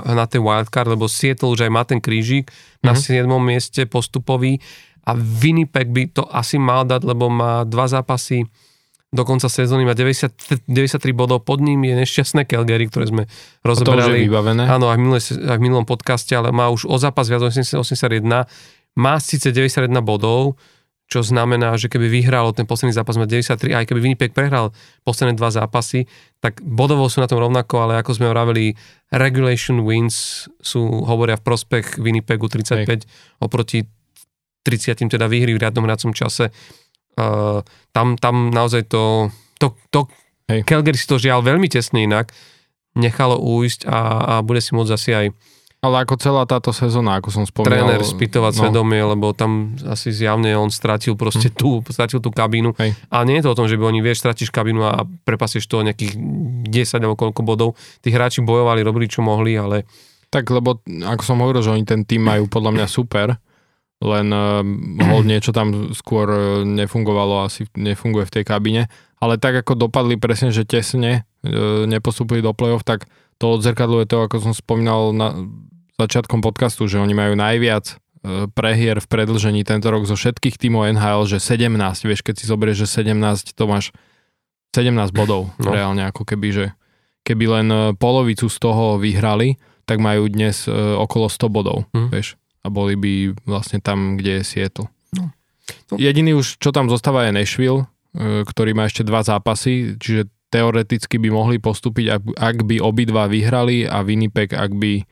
[0.09, 2.85] na tej wildcard, lebo Seattle už aj má ten krížik mm-hmm.
[2.85, 3.25] na 7.
[3.25, 3.37] Mhm.
[3.45, 4.57] mieste postupový
[5.05, 8.49] a Winnipeg by to asi mal dať, lebo má dva zápasy
[9.15, 13.23] do konca sezóny má 90, 93 bodov, pod ním je nešťastné Calgary, ktoré sme
[13.63, 14.03] rozoberali.
[14.03, 14.63] To už je vybavené.
[14.67, 17.79] Áno, aj v, minulé, aj v minulom podcaste, ale má už o zápas viac 81
[18.95, 20.55] má síce 91 bodov,
[21.05, 24.73] čo znamená, že keby vyhral ten posledný zápas má 93, aj keby Winnipeg prehral
[25.05, 26.09] posledné dva zápasy,
[26.41, 28.73] tak bodovo sú na tom rovnako, ale ako sme vraveli,
[29.13, 33.05] regulation wins sú, hovoria v prospech Winnipegu 35 Hej.
[33.37, 33.85] oproti
[34.65, 36.49] 30 teda výhry v riadnom hracom čase.
[37.15, 37.61] Uh,
[37.93, 39.29] tam, tam naozaj to,
[39.61, 40.09] to, to
[40.65, 42.33] Calgary si to žiaľ veľmi tesne inak
[42.95, 45.25] nechalo újsť a, a bude si môcť asi aj
[45.85, 47.85] ale ako celá táto sezóna, ako som spomínal...
[47.85, 48.59] Tréner spýtovať no.
[48.65, 51.55] svedomie, lebo tam asi zjavne on stratil proste hm.
[51.55, 52.73] tú, stratil tú kabínu.
[52.81, 52.97] Hej.
[53.13, 55.85] A nie je to o tom, že by oni, vieš, stratíš kabínu a prepasieš to
[55.85, 57.69] nejakých 10 alebo koľko bodov.
[58.01, 59.85] Tí hráči bojovali, robili čo mohli, ale...
[60.33, 63.39] Tak, lebo ako som hovoril, že oni ten tým majú podľa mňa super,
[64.03, 64.59] len uh,
[65.23, 68.81] niečo tam skôr uh, nefungovalo, asi nefunguje v tej kabine.
[69.23, 73.07] Ale tak ako dopadli presne, že tesne uh, nepostupili do play-off, tak
[73.39, 75.35] to odzrkadluje to, ako som spomínal na,
[75.99, 77.95] začiatkom podcastu, že oni majú najviac e,
[78.51, 81.71] prehier v predlžení tento rok zo všetkých tímov NHL, že 17,
[82.03, 83.95] vieš, keď si zoberieš, že 17, to máš
[84.75, 85.71] 17 bodov no.
[85.71, 86.65] reálne, ako keby, že
[87.23, 89.55] keby len e, polovicu z toho vyhrali,
[89.87, 92.11] tak majú dnes e, okolo 100 bodov, mm.
[92.11, 92.35] vieš,
[92.65, 93.13] a boli by
[93.47, 94.91] vlastne tam, kde je Seattle.
[95.15, 95.31] No.
[95.89, 95.95] No.
[95.97, 101.29] Jediný už, čo tam zostáva je Nashville, ktorý má ešte dva zápasy, čiže teoreticky by
[101.33, 105.03] mohli postúpiť, ak, ak by obidva vyhrali a Winnipeg, ak by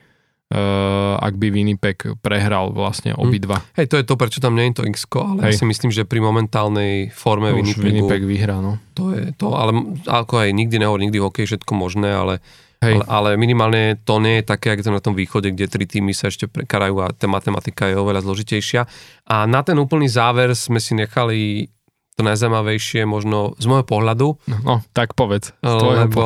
[1.17, 3.19] ak by Winnipeg prehral vlastne hm.
[3.19, 3.65] obidva.
[3.73, 5.49] Hej, to je to, prečo tam nie je to x ale Hej.
[5.49, 7.85] ja si myslím, že pri momentálnej forme to Winnipegu...
[7.89, 8.77] Winnipeg vyhrá, no.
[8.93, 9.73] To je to, ale
[10.05, 12.39] ako aj nikdy nehovor, nikdy hokej, všetko možné, ale
[12.83, 12.99] Hej.
[12.99, 16.11] Ale, ale minimálne to nie je také, ako to na tom východe, kde tri týmy
[16.11, 18.83] sa ešte prekarajú a tá matematika je oveľa zložitejšia.
[19.31, 21.71] A na ten úplný záver sme si nechali
[22.13, 24.27] to najzaujímavejšie možno z môjho pohľadu.
[24.45, 25.55] No, no tak povedz.
[25.63, 26.21] Lebo,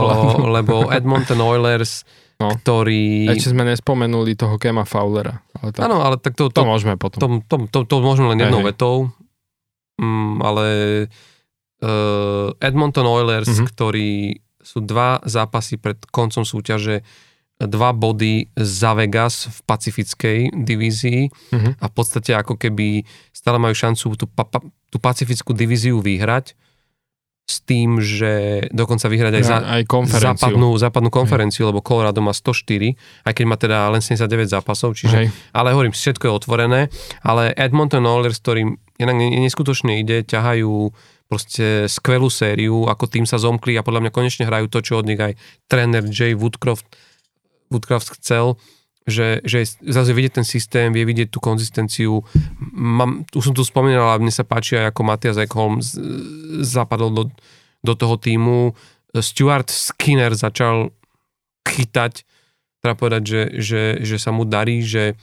[0.58, 2.04] lebo Edmonton Oilers,
[2.42, 2.54] no.
[2.54, 3.30] ktorý...
[3.34, 5.42] Ešte sme nespomenuli toho Kema Fowlera.
[5.62, 7.20] Ale tak, Áno, ale tak to, to, to môžeme potom.
[7.20, 9.10] To, to, to, to môžeme len jednou vetou.
[9.98, 10.66] Mm, ale
[11.82, 13.68] uh, Edmonton Oilers, mm-hmm.
[13.74, 14.10] ktorí
[14.62, 17.02] sú dva zápasy pred koncom súťaže,
[17.58, 21.74] dva body za Vegas v pacifickej divízii uh-huh.
[21.82, 23.02] a v podstate ako keby
[23.34, 24.46] stále majú šancu tú, pa,
[24.94, 26.54] tú pacifickú divíziu vyhrať
[27.48, 29.84] s tým, že dokonca vyhrať aj, ja, za, aj
[30.20, 31.70] západnú, západnú konferenciu, Hej.
[31.72, 35.28] lebo Colorado má 104, aj keď má teda len 79 zápasov, čiže, Hej.
[35.56, 36.82] ale hovorím, všetko je otvorené,
[37.24, 40.92] ale Edmonton Oilers, ktorým neskutočne ide, ťahajú
[41.32, 45.08] proste skvelú sériu, ako tým sa zomkli a podľa mňa konečne hrajú to, čo od
[45.08, 45.40] nich aj
[45.72, 46.88] tréner Jay Woodcroft,
[47.72, 48.60] Woodcroft chcel,
[49.08, 52.28] že, že zase vidieť ten systém, vie vidieť tú konzistenciu.
[52.78, 55.82] Mám, už som tu spomínal, ale mne sa páči aj ako Matias Ekholm
[56.62, 57.24] zapadol do,
[57.82, 58.78] do toho týmu.
[59.18, 60.94] Stuart Skinner začal
[61.66, 62.22] chytať,
[62.86, 65.18] treba povedať, že, že, že sa mu darí, že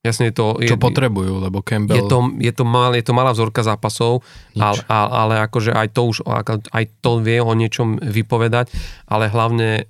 [0.00, 0.56] Jasne je to...
[0.64, 2.00] Je, Čo potrebujú, lebo Campbell...
[2.00, 4.24] Je to, je to, mal, je to malá vzorka zápasov,
[4.56, 6.24] ale, ale akože aj to už,
[6.72, 8.72] aj to vie o niečom vypovedať,
[9.04, 9.84] ale hlavne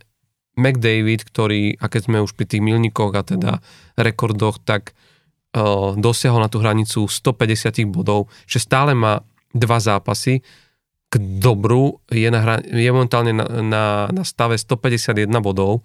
[0.58, 3.52] McDavid, ktorý, a keď sme už pri tých milníkoch a teda
[3.94, 4.98] rekordoch, tak
[5.98, 9.18] dosiahol na tú hranicu 150 bodov, že stále má
[9.50, 10.46] dva zápasy,
[11.10, 15.82] k dobru je, na, je momentálne na, na, na stave 151 bodov,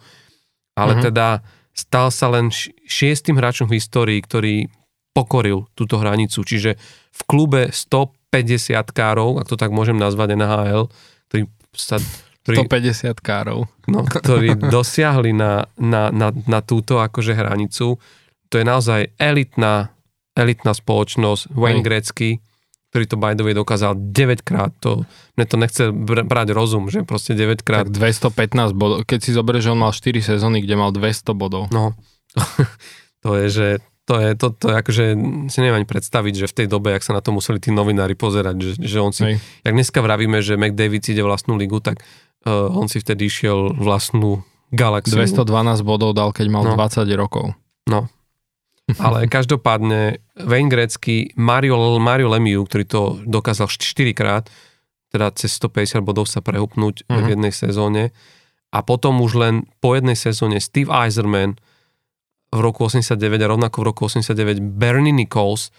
[0.77, 1.05] ale uh-huh.
[1.09, 1.41] teda
[1.73, 2.53] stal sa len
[2.85, 4.69] šiestým hráčom v histórii, ktorý
[5.17, 6.45] pokoril túto hranicu.
[6.45, 6.77] Čiže
[7.09, 10.93] v klube 150 károv, ak to tak môžem nazvať NHL,
[11.31, 11.97] ktorý sa
[12.45, 13.65] ktorí, 150 károv.
[13.89, 17.97] No, ktorí dosiahli na, na, na, na túto akože hranicu.
[18.49, 19.93] To je naozaj elitná,
[20.37, 21.53] elitná spoločnosť.
[21.53, 22.43] Wayne Gretzky,
[22.95, 24.71] ktorý to way dokázal 9 krát.
[24.79, 25.03] To,
[25.35, 25.83] mne to nechce
[26.23, 27.91] brať rozum, že proste 9 krát.
[27.91, 27.91] Tak
[28.31, 29.03] 215 bodov.
[29.03, 31.67] Keď si zoberieš, že on mal 4 sezóny, kde mal 200 bodov.
[31.75, 31.91] No,
[32.31, 32.39] to,
[33.27, 33.67] to je, že
[34.05, 35.05] to je, to, to je akože,
[35.49, 38.13] si neviem ani predstaviť, že v tej dobe, jak sa na to museli tí novinári
[38.13, 39.35] pozerať, že, že on si, Hej.
[39.65, 42.05] jak dneska vravíme, že McDavid ide vlastnú ligu, tak
[42.45, 45.17] uh, on si vtedy išiel vlastnú galaxiu.
[45.17, 46.77] 212 bodov dal, keď mal no.
[46.77, 47.57] 20 rokov.
[47.89, 48.05] No,
[49.01, 54.45] ale každopádne Wayne Gretzky, Mario, Mario Lemieux, ktorý to dokázal 4 krát,
[55.09, 57.17] teda cez 150 bodov sa prehupnúť uh-huh.
[57.17, 57.31] v mhm.
[57.33, 58.03] jednej sezóne.
[58.75, 61.55] A potom už len po jednej sezóne Steve Eiserman
[62.51, 65.71] v roku 89 a rovnako v roku 89 Bernie Nichols,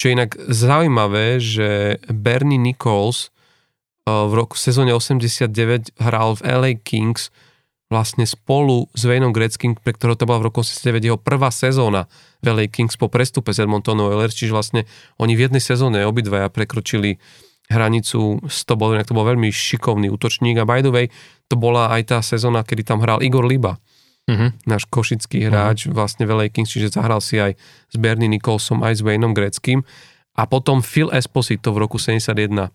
[0.00, 6.40] čo je inak zaujímavé, že Bernie Nichols eh, v roku v sezóne 89 hral v
[6.42, 7.28] LA Kings
[7.88, 12.04] vlastne spolu s Wayneom Gretzkým, pre ktorého to bola v roku 89 jeho prvá sezóna
[12.44, 14.80] v LA Kings po prestupe z Edmontonu Oilers, čiže vlastne
[15.16, 17.16] oni v jednej sezóne obidvaja prekročili
[17.68, 21.06] hranicu 100 bodov, to bol veľmi šikovný útočník a by the way,
[21.48, 23.76] to bola aj tá sezóna, kedy tam hral Igor Liba,
[24.28, 24.52] uh-huh.
[24.68, 25.96] náš košický hráč uh-huh.
[25.96, 27.56] vlastne v LA Kings, čiže zahral si aj
[27.88, 29.84] s Bernie Nicholsom, aj s Wayneom Gretzkým
[30.36, 32.72] a potom Phil Esposito v roku 71.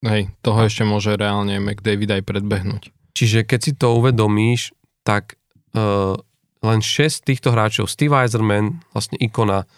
[0.00, 2.99] Hej, toho ešte môže reálne McDavid aj predbehnúť.
[3.20, 4.72] Čiže keď si to uvedomíš,
[5.04, 5.36] tak
[5.76, 6.16] uh,
[6.64, 9.68] len 6 týchto hráčov, Steve Eiserman, vlastne ikona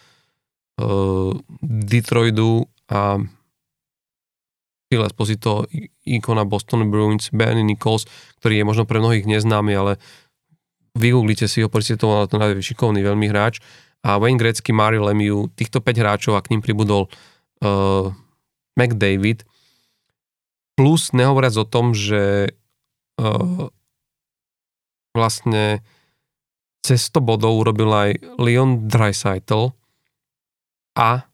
[0.79, 1.35] uh,
[1.67, 3.19] Detroitu a
[4.87, 5.67] Phil Esposito,
[6.07, 8.07] ikona Boston Bruins, Bernie Nichols,
[8.39, 9.99] ktorý je možno pre mnohých neznámy, ale
[10.95, 13.59] vygooglite si ho, poďte to, ale to šikovný veľmi hráč.
[14.07, 17.11] A Wayne Gretzky, Mario Lemieux, týchto 5 hráčov a k ním pribudol
[17.67, 18.15] uh,
[18.79, 19.43] McDavid.
[20.79, 22.55] Plus nehovoriac o tom, že
[25.13, 25.85] vlastne
[26.83, 28.11] cez 100 bodov urobil aj
[28.43, 29.71] Leon Dreisaitl
[30.99, 31.25] a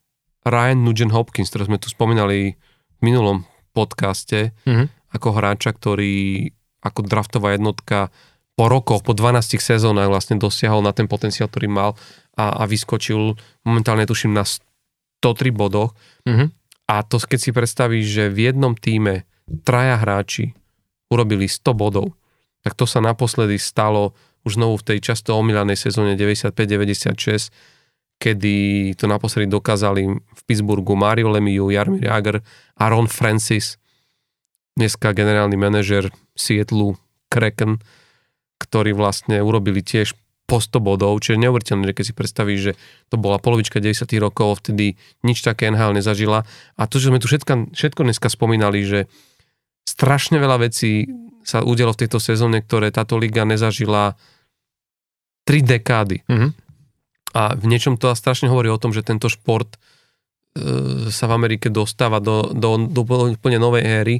[0.44, 2.54] Ryan Nugent Hopkins, ktorý sme tu spomínali
[2.98, 5.14] v minulom podcaste, mm-hmm.
[5.16, 6.48] ako hráča, ktorý
[6.84, 8.12] ako draftová jednotka
[8.58, 11.90] po rokoch, po 12 sezónach vlastne dosiahol na ten potenciál, ktorý mal
[12.34, 15.94] a, a vyskočil momentálne tuším na 103 bodoch.
[16.26, 16.48] Mm-hmm.
[16.88, 19.28] A to keď si predstavíš, že v jednom týme
[19.62, 20.57] traja hráči
[21.08, 22.12] urobili 100 bodov.
[22.64, 24.12] Tak to sa naposledy stalo
[24.46, 27.52] už znovu v tej často omíľanej sezóne 95-96,
[28.18, 28.54] kedy
[28.98, 32.42] to naposledy dokázali v Pittsburghu Mario Lemieux, Jarmir Jagr
[32.78, 33.78] a Ron Francis,
[34.78, 36.98] dneska generálny manažer Seattle
[37.30, 37.82] Kraken,
[38.58, 40.14] ktorí vlastne urobili tiež
[40.48, 42.72] po 100 bodov, čiže neuveriteľné, keď si predstavíš, že
[43.12, 46.48] to bola polovička 90 rokov, vtedy nič také NHL nezažila.
[46.80, 49.12] A to, že sme tu všetko, všetko dneska spomínali, že
[49.88, 51.08] strašne veľa vecí
[51.40, 54.20] sa udialo v tejto sezóne, ktoré táto liga nezažila
[55.48, 56.28] tri dekády.
[56.28, 56.50] Mm-hmm.
[57.32, 59.78] A v niečom to strašne hovorí o tom, že tento šport e,
[61.08, 63.00] sa v Amerike dostáva do, do, do
[63.32, 64.16] úplne novej éry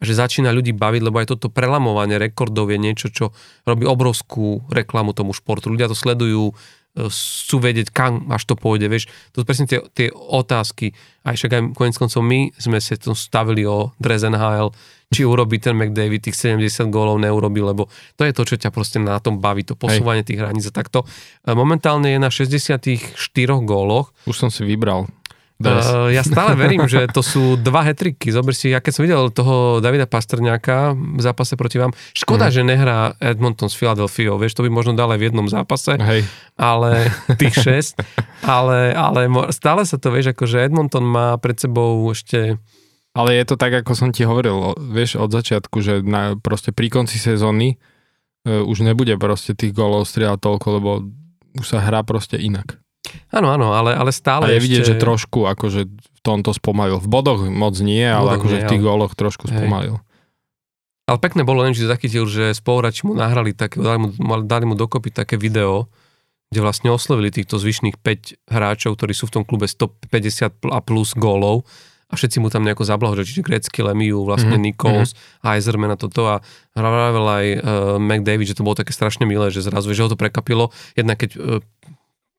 [0.00, 3.36] a že začína ľudí baviť, lebo aj toto prelamovanie rekordov je niečo, čo
[3.68, 5.68] robí obrovskú reklamu tomu športu.
[5.68, 6.56] Ľudia to sledujú,
[6.96, 9.06] chcú vedieť, kam až to pôjde, vieš.
[9.34, 10.90] To sú presne tie, tie otázky.
[11.22, 14.74] Aj však aj konec koncov my sme sa to stavili o Dresenheil,
[15.10, 19.02] či urobí ten McDavid tých 70 gólov, neurobi, lebo to je to, čo ťa proste
[19.02, 20.28] na tom baví, to posúvanie Hej.
[20.34, 21.02] tých hraníc a takto.
[21.42, 23.18] E, momentálne je na 64
[23.66, 24.14] góloch.
[24.30, 25.10] Už som si vybral.
[25.60, 28.32] Uh, ja stále verím, že to sú dva hetriky.
[28.32, 32.52] Zober si, ja keď som videl toho Davida Pastrňáka v zápase proti vám, škoda, mm.
[32.56, 36.24] že nehrá Edmonton s Philadelphia, vieš, to by možno dal aj v jednom zápase, Hej.
[36.56, 37.60] ale tých
[37.92, 38.00] 6,
[38.48, 42.56] ale, ale stále sa to, vieš, akože Edmonton má pred sebou ešte
[43.10, 46.86] ale je to tak, ako som ti hovoril, vieš, od začiatku, že na, proste pri
[46.94, 50.90] konci sezóny e, už nebude proste tých golov strieľať toľko, lebo
[51.58, 52.78] už sa hrá proste inak.
[53.30, 54.64] Áno, áno, ale, ale stále A je ešte...
[54.66, 57.00] vidieť, že trošku akože v tomto spomalil.
[57.00, 58.86] V bodoch moc nie, ale bodoch akože nie, v tých ale...
[58.86, 59.96] góloch trošku spomalil.
[60.00, 60.08] Hej.
[61.10, 64.08] Ale pekné bolo, neviem, či zachytil, že spoluhráči mu nahrali také, dali mu,
[64.46, 65.90] dali mu dokopy také video,
[66.54, 71.14] kde vlastne oslovili týchto zvyšných 5 hráčov, ktorí sú v tom klube 150 a plus
[71.18, 71.66] gólov
[72.10, 74.66] a všetci mu tam nejako zablahožili, čiže Grecky, Lemiu, vlastne mm-hmm.
[74.66, 75.46] Nichols, mm-hmm.
[75.46, 76.42] Eiserman a toto a
[76.74, 77.58] hravel aj uh,
[78.02, 81.30] McDavid, že to bolo také strašne milé, že zrazu, že ho to prekapilo, jednak keď,
[81.38, 81.62] uh,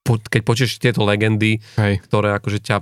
[0.06, 2.02] keď počuješ tieto legendy, Hej.
[2.06, 2.78] ktoré akože ťa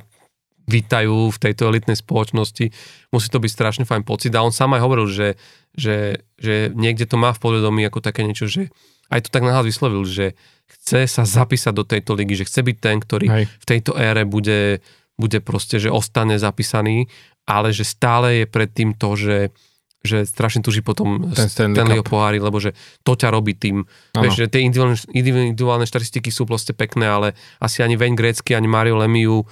[0.69, 2.69] vítajú v tejto elitnej spoločnosti,
[3.09, 5.33] musí to byť strašne fajn pocit a on sám aj hovoril, že,
[5.73, 8.69] že, že niekde to má v podvedomí ako také niečo, že
[9.09, 10.37] aj to tak náhľad vyslovil, že
[10.69, 13.43] chce sa zapísať do tejto ligy, že chce byť ten, ktorý Hej.
[13.49, 14.85] v tejto ére bude
[15.19, 17.11] bude proste, že ostane zapísaný,
[17.43, 19.51] ale že stále je pred tým to, že
[19.99, 22.71] že strašne tuží potom ten Stanleyho pohári, lebo že
[23.03, 23.83] to ťa robí tým.
[24.15, 27.27] Vieš, že tie individuálne, individuálne štatistiky sú proste pekné, ale
[27.59, 29.43] asi ani Wayne Gretzky, ani Mario Lemiu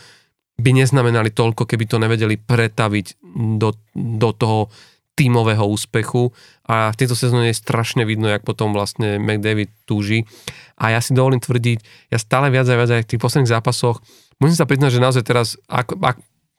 [0.57, 3.21] by neznamenali toľko, keby to nevedeli pretaviť
[3.59, 4.71] do, do toho
[5.17, 6.29] tímového úspechu
[6.69, 10.29] a v tejto sezóne je strašne vidno, jak potom vlastne McDavid túži.
[10.77, 13.97] A ja si dovolím tvrdiť, ja stále viac a viac aj v tých posledných zápasoch
[14.37, 16.17] musím sa priznať, že naozaj teraz, ak, ak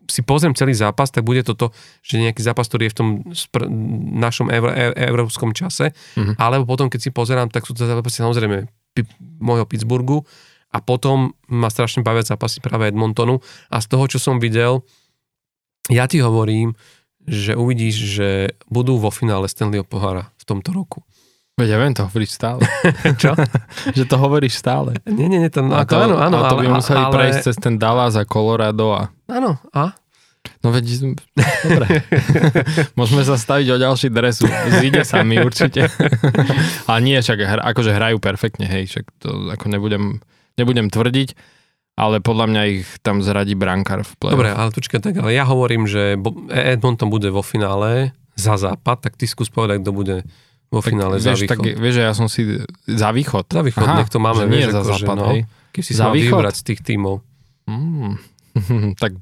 [0.08, 1.70] si pozriem celý zápas, tak bude toto,
[2.00, 3.68] že nejaký zápas, ktorý je v tom spr-
[4.18, 6.40] našom ev- ev- európskom čase, mm-hmm.
[6.40, 8.64] alebo potom, keď si pozerám, tak sú to zápasy samozrejme
[8.96, 9.08] p-
[9.38, 10.24] môjho Pittsburghu
[10.72, 14.80] a potom ma strašne bavia zápasy práve Edmontonu a z toho, čo som videl,
[15.92, 16.76] ja ti hovorím,
[17.28, 18.28] že uvidíš, že
[18.72, 21.04] budú vo finále Stanleyho pohára v tomto roku.
[21.58, 22.62] Veď ja viem, to hovoríš stále.
[23.22, 23.34] Čo?
[23.98, 24.94] že to hovoríš stále.
[25.10, 26.38] Nie, nie, nie, to, a to, áno, áno.
[26.38, 27.14] A to by ale, museli ale...
[27.18, 29.10] prejsť cez ten Dallas a Colorado a...
[29.26, 29.97] Áno, a?
[30.64, 31.14] No veď,
[31.64, 31.86] dobre.
[32.98, 34.46] Môžeme sa staviť o ďalší dresu.
[34.80, 35.88] Zíde sa mi určite.
[36.90, 40.20] a nie, však akože hrajú perfektne, hej, však to ako nebudem,
[40.58, 41.34] nebudem tvrdiť,
[41.98, 45.42] ale podľa mňa ich tam zradí brankár v play Dobre, ale počkaj, tak ale ja
[45.42, 46.14] hovorím, že
[46.50, 50.16] Edmonton bude vo finále za západ, tak ty skús povedať, kto bude
[50.68, 51.50] vo finále tak, za vieš, východ.
[51.50, 52.42] Tak, vieš, že ja som si
[52.86, 53.44] za východ.
[53.48, 54.44] Za východ, Aha, nech to máme.
[54.44, 55.28] Že nie vieš, za ako, západ, no,
[55.72, 56.38] Keď si za východ?
[56.38, 57.14] vybrať z tých tímov.
[57.66, 58.14] Mm.
[59.02, 59.12] tak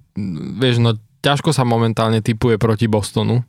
[0.61, 3.45] vieš, no ťažko sa momentálne typuje proti Bostonu.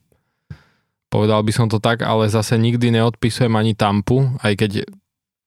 [1.08, 4.72] Povedal by som to tak, ale zase nikdy neodpisujem ani Tampu, aj keď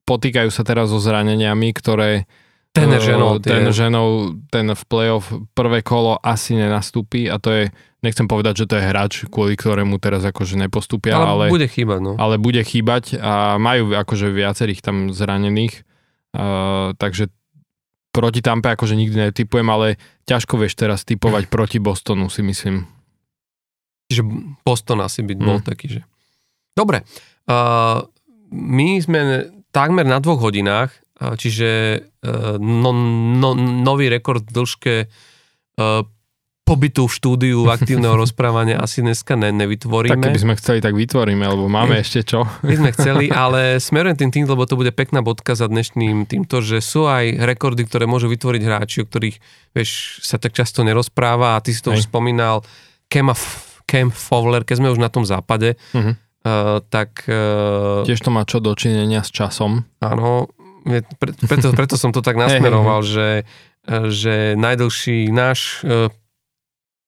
[0.08, 2.24] potýkajú sa teraz so zraneniami, ktoré
[2.70, 5.26] ten ženou, ten ženou, ten v playoff
[5.58, 7.64] prvé kolo asi nenastúpi a to je
[8.00, 11.98] nechcem povedať, že to je hráč, kvôli ktorému teraz akože nepostupia, ale, ale bude chýbať,
[12.00, 12.12] no.
[12.16, 15.82] Ale bude chýbať a majú akože viacerých tam zranených,
[16.32, 17.28] uh, takže
[18.10, 22.86] proti Tampe akože nikdy netypujem, ale ťažko vieš teraz typovať proti Bostonu, si myslím.
[24.10, 24.22] Čiže
[24.66, 25.66] Boston asi byť bol mm.
[25.66, 26.00] taký, že...
[26.74, 27.06] Dobre,
[27.46, 28.02] uh,
[28.50, 29.20] my sme
[29.70, 32.90] takmer na dvoch hodinách, čiže uh, no,
[33.36, 36.02] no, nový rekord v dĺžke uh,
[36.70, 40.14] pobytu v štúdiu aktívneho rozprávania asi dneska ne, nevytvoríme.
[40.14, 42.46] Tak keby sme chceli, tak vytvoríme, lebo máme ešte čo.
[42.62, 46.62] My sme chceli, ale smerujem tým tým, lebo to bude pekná bodka za dnešným týmto,
[46.62, 49.36] že sú aj rekordy, ktoré môžu vytvoriť hráči, o ktorých
[49.74, 52.06] vieš, sa tak často nerozpráva a ty si to Hej.
[52.06, 52.62] už spomínal,
[53.10, 53.34] Kema,
[53.90, 56.14] Cam Fowler, keď sme už na tom západe, uh-huh.
[56.14, 57.26] uh, tak...
[57.26, 59.82] Uh, Tiež to má čo dočinenia s časom.
[59.98, 60.46] Áno,
[61.18, 63.42] preto, preto som to tak nasmeroval, že,
[64.14, 65.82] že najdlhší náš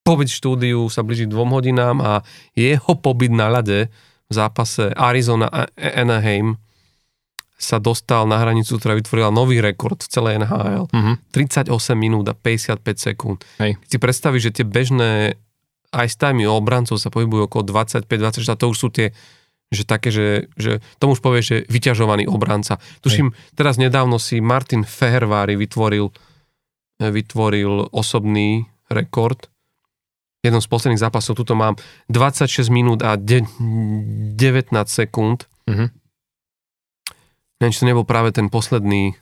[0.03, 2.13] pobyt štúdiu sa blíži dvom hodinám a
[2.59, 3.91] jeho pobyt na ľade
[4.27, 6.59] v zápase Arizona a Anaheim
[7.63, 10.91] sa dostal na hranicu, ktorá vytvorila nový rekord v celej NHL.
[10.91, 11.15] Uh-huh.
[11.31, 13.39] 38 minút a 55 sekúnd.
[13.63, 13.79] Hej.
[13.79, 15.39] Keď si predstavíš, že tie bežné
[15.95, 19.15] ice time obrancov sa pohybujú okolo 25-24, to už sú tie
[19.73, 22.77] že také, že, že tomu už povie, že vyťažovaný obranca.
[23.01, 23.57] Tuším, Hej.
[23.57, 26.13] teraz nedávno si Martin Fehervári vytvoril,
[27.01, 29.49] vytvoril osobný rekord.
[30.43, 31.79] Jednom z posledných zápasov, tuto mám
[32.11, 33.47] 26 minút a de-
[34.35, 35.47] 19 sekúnd.
[35.71, 35.89] Uh-huh.
[37.63, 39.15] Neviem, či to nebol práve ten posledný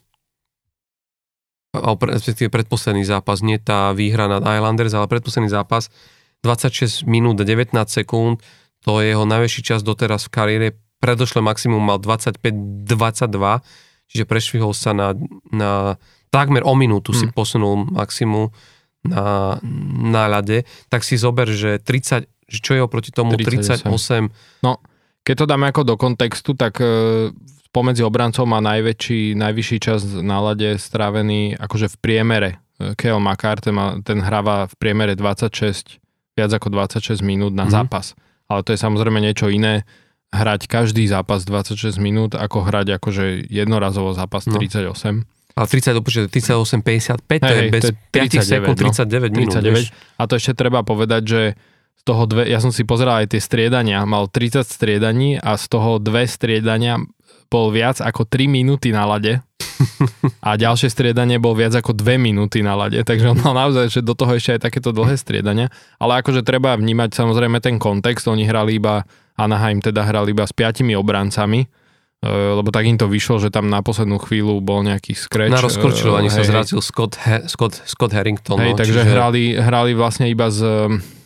[1.78, 5.86] respektíve predposledný zápas, nie tá výhra nad Islanders, ale predposledný zápas,
[6.42, 8.42] 26 minút a 19 sekúnd,
[8.82, 10.68] to je jeho najväčší čas doteraz v kariére.
[11.01, 12.90] Predošle maximum mal 25-22,
[14.10, 15.14] čiže prešvihol sa na,
[15.52, 16.01] na
[16.32, 17.18] takmer o minútu hmm.
[17.20, 18.52] si posunul maximum
[19.05, 19.56] na,
[20.10, 20.68] na ľade.
[20.93, 23.89] Tak si zober, že 30, čo je oproti tomu 38.
[23.89, 24.64] 38.
[24.64, 24.81] No,
[25.24, 27.31] keď to dáme ako do kontextu, tak e,
[27.72, 32.51] pomedzi obrancov má najväčší, najvyšší čas na lade strávený akože v priemere.
[32.77, 36.01] E, Kale McCarthy má, ten hráva v priemere 26,
[36.36, 37.72] viac ako 26 minút na mm-hmm.
[37.72, 38.18] zápas
[38.51, 39.86] ale to je samozrejme niečo iné
[40.35, 44.59] hrať každý zápas 26 minút, ako hrať akože jednorazovo zápas no.
[44.59, 45.22] 38.
[45.55, 47.94] Ale 30, dopočíte, 38, 55, hey, to je bez to je
[48.39, 49.55] 5 sekúnd, 39 no, minút.
[49.60, 50.20] 39.
[50.20, 51.43] A to ešte treba povedať, že
[52.01, 55.64] z toho dve, ja som si pozeral aj tie striedania, mal 30 striedaní a z
[55.68, 56.97] toho dve striedania
[57.51, 59.43] bol viac ako 3 minúty na lade.
[60.44, 64.01] A ďalšie striedanie bol viac ako 2 minúty na lade, takže on mal naozaj, že
[64.05, 68.44] do toho ešte aj takéto dlhé striedania, ale akože treba vnímať samozrejme ten kontext, oni
[68.44, 69.09] hrali iba,
[69.40, 71.64] Anaheim teda hrali iba s piatimi obrancami,
[72.20, 75.56] lebo tak im to vyšlo, že tam na poslednú chvíľu bol nejaký scratch.
[75.56, 78.60] Na rozkorčilo, ani sa zrátil Scott, He, Scott, Scott Harrington.
[78.60, 79.09] Hej, no, takže čiže...
[79.09, 80.60] hrali, hrali vlastne iba s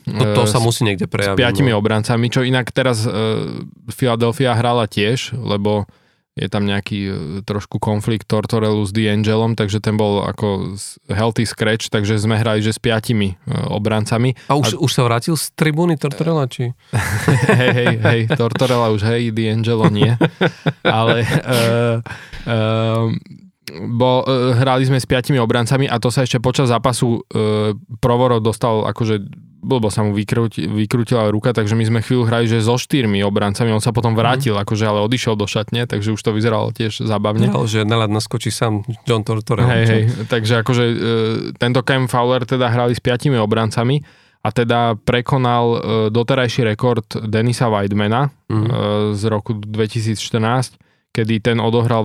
[0.05, 1.35] to, to sa musí niekde prejaviť.
[1.35, 1.81] S piatimi no.
[1.81, 5.89] obrancami, čo inak teraz uh, Philadelphia hrala tiež, lebo
[6.35, 7.15] je tam nejaký uh,
[7.47, 10.75] trošku konflikt Tortorellu s D'Angelom, takže ten bol ako
[11.07, 14.35] healthy scratch, takže sme hrali, že s piatimi uh, obrancami.
[14.51, 14.83] A už, a...
[14.83, 16.75] už sa vrátil z tribúny Tortorella, či?
[17.61, 20.11] hej, hej, hej, Tortorella už hej, D'Angelo nie.
[20.83, 22.03] Ale uh,
[22.51, 23.07] uh,
[23.73, 28.43] bo, uh, hrali sme s piatimi obrancami a to sa ešte počas zápasu uh, Provorov
[28.43, 29.23] dostal akože
[29.65, 33.73] blbo sa mu vykrúti, vykrútila ruka, takže my sme chvíľu hrali, že so štyrmi obrancami,
[33.73, 34.63] on sa potom vrátil, mm.
[34.63, 37.49] akože ale odišiel do šatne, takže už to vyzeralo tiež zábavne.
[37.49, 39.73] No, že Nelad naskočí sám John Tortorella.
[39.81, 40.95] Hej, hej, takže akože e,
[41.57, 44.05] tento Cam Fowler teda hrali s piatimi obrancami
[44.45, 45.79] a teda prekonal e,
[46.13, 48.55] doterajší rekord Denisa Weidmana mm.
[48.55, 48.69] e,
[49.17, 50.77] z roku 2014,
[51.17, 52.05] kedy ten odohral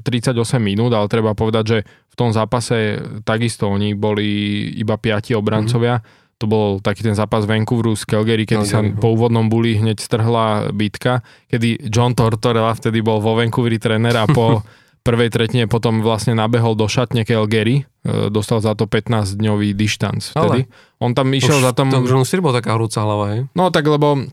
[0.00, 5.98] 38 minút, ale treba povedať, že v tom zápase takisto oni boli iba piati obrancovia.
[5.98, 8.96] Mm to bol taký ten zápas Vancouveru z Calgary, kedy no, sa no.
[8.96, 11.20] po úvodnom buli hneď strhla bitka,
[11.52, 14.64] kedy John Tortorella vtedy bol vo Vancouveri tréner a po
[15.06, 20.64] prvej tretine potom vlastne nabehol do šatne Calgary, e, dostal za to 15-dňový dištanc vtedy.
[20.64, 21.92] Ale on tam išiel už, za tom...
[21.92, 23.40] To už musí bol taká hrúca hlava, hej?
[23.52, 24.24] No tak lebo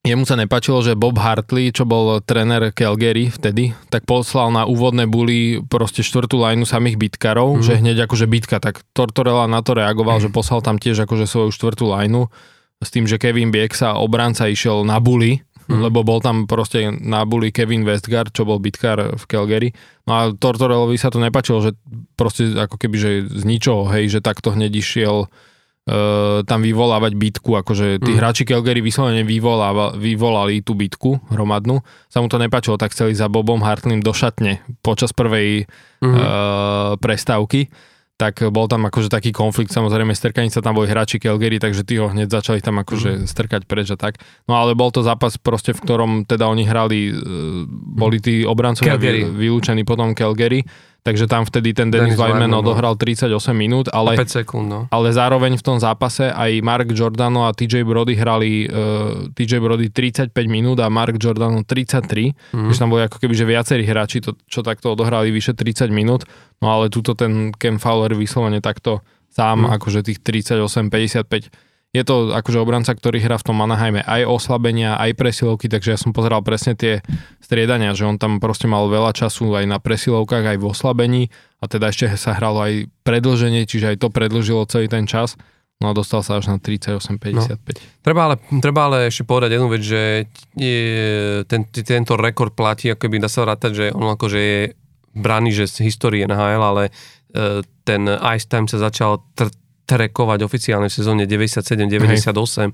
[0.00, 5.04] Jemu sa nepačilo, že Bob Hartley, čo bol tréner Calgary vtedy, tak poslal na úvodné
[5.04, 7.62] buly proste štvrtú lajnu samých bitkarov, mm.
[7.62, 10.24] že hneď akože bitka, tak Tortorella na to reagoval, mm.
[10.24, 12.32] že poslal tam tiež akože svoju štvrtú lajnu
[12.80, 15.84] s tým, že Kevin Bieksa, obranca, išiel na buly, mm.
[15.84, 19.76] lebo bol tam proste na buly Kevin Westgard, čo bol bitkár v Calgary.
[20.08, 21.76] No a Tortorellovi sa to nepačilo, že
[22.16, 25.28] proste ako keby, že z ničoho, hej, že takto hneď išiel
[25.88, 28.18] uh, tam vyvolávať bitku, akože tí mm.
[28.18, 31.80] hráči Calgary vyslovene vyvolali tú bitku hromadnú,
[32.10, 35.70] sa mu to nepačilo, tak chceli za Bobom Hartlim do šatne počas prvej
[36.02, 36.06] mm.
[36.06, 36.20] uh,
[37.00, 37.72] prestávky
[38.20, 42.12] tak bol tam akože taký konflikt, samozrejme strkanica tam boli hráči Calgary, takže tí ho
[42.12, 43.24] hneď začali tam akože mm.
[43.24, 44.20] strkať preč a tak.
[44.44, 47.12] No ale bol to zápas proste, v ktorom teda oni hrali, e,
[47.72, 50.60] boli tí obrancovia vylúčení potom Calgary
[51.00, 52.60] takže tam vtedy ten Dennis, Dennis Weidman no.
[52.60, 54.80] odohral 38 minút, ale, 5 sekúnd, no.
[54.92, 59.60] ale zároveň v tom zápase aj Mark Giordano a TJ Brody hrali uh, e, TJ
[59.60, 62.68] Brody 35 minút a Mark Giordano 33, mm.
[62.68, 66.28] takže tam boli ako keby že viacerí hráči, to, čo takto odohrali vyše 30 minút,
[66.60, 69.00] no ale túto ten Ken Fowler vyslovene takto
[69.32, 69.80] sám, mm.
[69.80, 75.18] akože tých 38-55 je to akože obranca, ktorý hrá v tom Anaheime aj oslabenia, aj
[75.18, 77.02] presilovky, takže ja som pozeral presne tie
[77.42, 81.22] striedania, že on tam proste mal veľa času aj na presilovkách, aj v oslabení
[81.58, 85.34] a teda ešte sa hralo aj predlženie, čiže aj to predlžilo celý ten čas.
[85.80, 87.32] No a dostal sa až na 38,55.
[87.32, 87.42] No.
[88.04, 90.80] Treba, ale, treba ale ešte povedať jednu vec, že je,
[91.48, 94.60] ten, tento rekord platí, ako by dá sa vrátať, že on akože je
[95.16, 96.84] braný, že z histórie NHL, ale
[97.32, 99.50] e, ten ice time sa začal tr-
[99.90, 102.70] trekovať oficiálne v sezóne 97-98,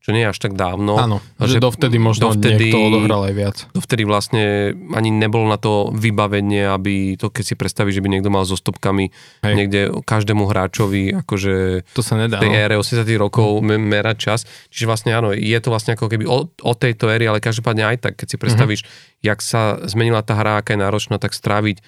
[0.00, 0.96] čo nie je až tak dávno.
[0.96, 3.56] Áno, že dovtedy možno dovtedy, niekto odohral aj viac.
[3.76, 8.32] Dovtedy vlastne ani nebolo na to vybavenie, aby to keď si predstaví, že by niekto
[8.32, 9.12] mal so stopkami
[9.44, 9.54] Hej.
[9.58, 12.60] niekde každému hráčovi, akože to sa nedá, v tej no.
[12.64, 13.76] ére 80 rokov hm.
[13.76, 14.40] merať čas.
[14.72, 17.96] Čiže vlastne áno, je to vlastne ako keby o, o tejto éry, ale každopádne aj
[18.00, 19.26] tak, keď si predstavíš, mm-hmm.
[19.26, 21.84] jak sa zmenila tá hra, aká je náročná, tak stráviť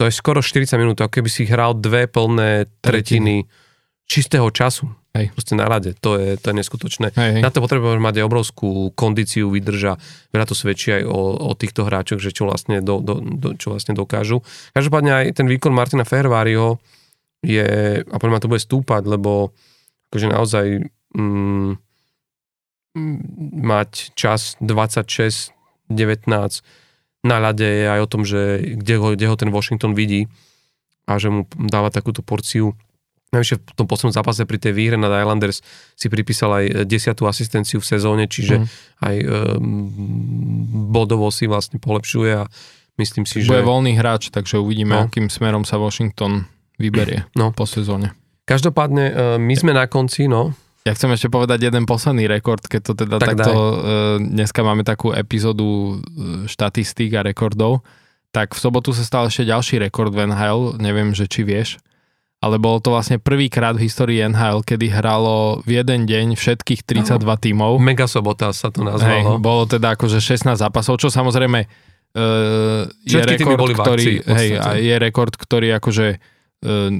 [0.00, 3.68] to je skoro 40 minút, ako keby si hral dve plné tretiny, tretiny
[4.10, 5.34] čistého času Hej.
[5.34, 7.10] Proste na rade, to je, to je neskutočné.
[7.18, 7.42] Hej, hej.
[7.42, 9.98] Na to potrebuješ mať aj obrovskú kondíciu, vydrža.
[10.30, 13.74] Veľa to svedčí aj o, o týchto hráčoch, že čo vlastne, do, do, do, čo
[13.74, 14.46] vlastne dokážu.
[14.70, 16.78] Každopádne aj ten výkon Martina Ferváriho
[17.42, 17.66] je,
[18.06, 19.50] a podľa mňa to bude stúpať, lebo
[20.14, 20.66] akože naozaj
[21.18, 21.70] mm,
[23.66, 25.50] mať čas 26,
[25.90, 26.30] 19
[27.20, 30.30] na ľade je aj o tom, že kde ho, kde ho ten Washington vidí
[31.04, 32.78] a že mu dáva takúto porciu
[33.30, 35.62] Najvyššie v tom poslednom zápase pri tej výhre nad Islanders
[35.94, 38.66] si pripísal aj desiatú asistenciu v sezóne, čiže mm.
[39.06, 42.50] aj um, bodovo si vlastne polepšuje a
[42.98, 43.54] myslím si, že...
[43.54, 45.06] Bude voľný hráč, takže uvidíme, no.
[45.06, 47.54] akým smerom sa Washington vyberie no.
[47.54, 48.18] po sezóne.
[48.50, 50.50] Každopádne, uh, my sme na konci, no.
[50.82, 53.54] Ja chcem ešte povedať jeden posledný rekord, keď to teda tak takto...
[53.54, 53.74] Uh,
[54.18, 56.02] dneska máme takú epizódu
[56.50, 57.86] štatistík a rekordov.
[58.34, 61.78] Tak v sobotu sa stal ešte ďalší rekord v NHL, neviem, že či vieš
[62.40, 67.20] ale bolo to vlastne prvýkrát v histórii NHL, kedy hralo v jeden deň všetkých 32
[67.20, 67.72] no, tímov.
[67.76, 69.36] Mega sobota sa to nazvalo.
[69.36, 71.68] Hej, bolo teda akože 16 zápasov, čo samozrejme
[72.16, 76.90] uh, je rekord, boli ktorý, akcii, hej, a je rekord, ktorý akože uh,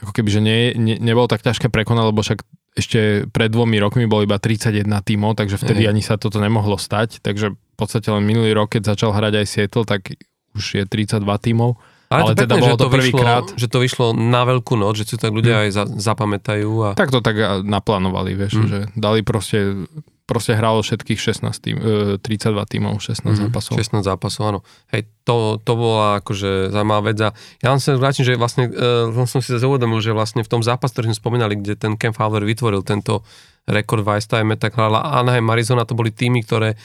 [0.00, 2.40] ako keby, že nie, ne, nebolo tak ťažké prekonať, lebo však
[2.76, 5.92] ešte pred dvomi rokmi bolo iba 31 tímov, takže vtedy hej.
[5.92, 9.46] ani sa toto nemohlo stať, takže v podstate len minulý rok, keď začal hrať aj
[9.48, 10.16] Seattle, tak
[10.56, 11.76] už je 32 tímov.
[12.06, 13.46] Ale, ale teda pekne, bolo to, prvýkrát.
[13.58, 15.62] Že to vyšlo na veľkú noc, že si tak ľudia hmm.
[15.66, 16.70] aj za, zapamätajú.
[16.86, 16.88] A...
[16.94, 18.68] Tak to tak naplánovali, vieš, hmm.
[18.70, 19.90] že dali proste,
[20.22, 21.76] proste hralo všetkých 16 tým,
[22.22, 22.22] 32
[22.70, 23.36] tímov, 16 hmm.
[23.50, 23.74] zápasov.
[23.74, 24.60] 16 zápasov, áno.
[24.94, 29.10] Hej, to, to bola akože zaujímavá vec a ja len sa vrátim, že vlastne, uh,
[29.26, 32.14] som si zase uvedomil, že vlastne v tom zápase, ktorý sme spomínali, kde ten Ken
[32.14, 33.26] Fowler vytvoril tento
[33.66, 36.78] rekord v Ice Time, tak hrala Anaheim, Arizona, to boli týmy, ktoré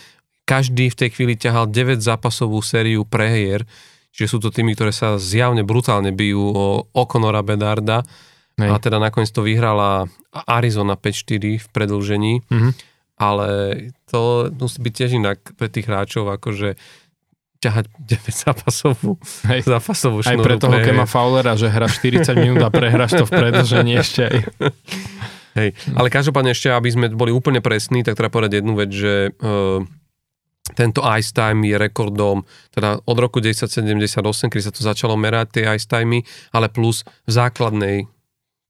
[0.49, 3.69] každý v tej chvíli ťahal 9 zápasovú sériu prehier
[4.11, 8.03] Čiže sú to týmy, ktoré sa zjavne brutálne bijú o Okonora Bedarda.
[8.59, 8.67] Nej.
[8.67, 12.33] A teda nakoniec to vyhrala Arizona 5-4 v predlžení.
[12.51, 12.71] Mm-hmm.
[13.21, 13.47] Ale
[14.09, 16.75] to musí byť tiež inak pre tých hráčov, akože
[17.61, 17.85] ťahať
[18.19, 19.15] 9 zápasovú,
[19.47, 19.69] Hej.
[19.69, 20.41] zápasovú šnúru.
[20.41, 24.21] Aj pre toho Kema Fowlera, že hra 40 minút a prehráš to v predlžení ešte
[24.27, 24.37] aj.
[25.51, 29.35] Hej, ale každopádne ešte, aby sme boli úplne presní, tak treba povedať jednu vec, že
[29.35, 29.83] uh,
[30.73, 35.63] tento ice time je rekordom teda od roku 1978, kedy sa to začalo merať tie
[35.75, 36.23] ice timey,
[36.55, 37.97] ale plus v základnej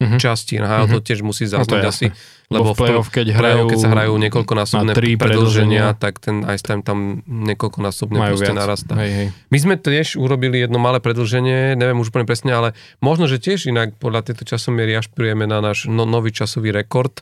[0.01, 0.17] uh-huh.
[0.17, 0.95] časti NHL uh-huh.
[0.97, 2.05] to tiež musí zaznúť no asi,
[2.49, 7.21] lebo v play-off, keď, hrajú, keď sa hrajú niekoľkonásobné predlženia, tak ten ice time tam
[7.29, 8.59] niekoľkonásobne Majú proste viac.
[8.59, 8.93] narastá.
[8.97, 9.27] Hej, hej.
[9.53, 12.69] My sme tiež urobili jedno malé predlženie, neviem už úplne presne, ale
[12.99, 17.21] možno, že tiež inak podľa tejto časomiery ašpirujeme na náš no, nový časový rekord.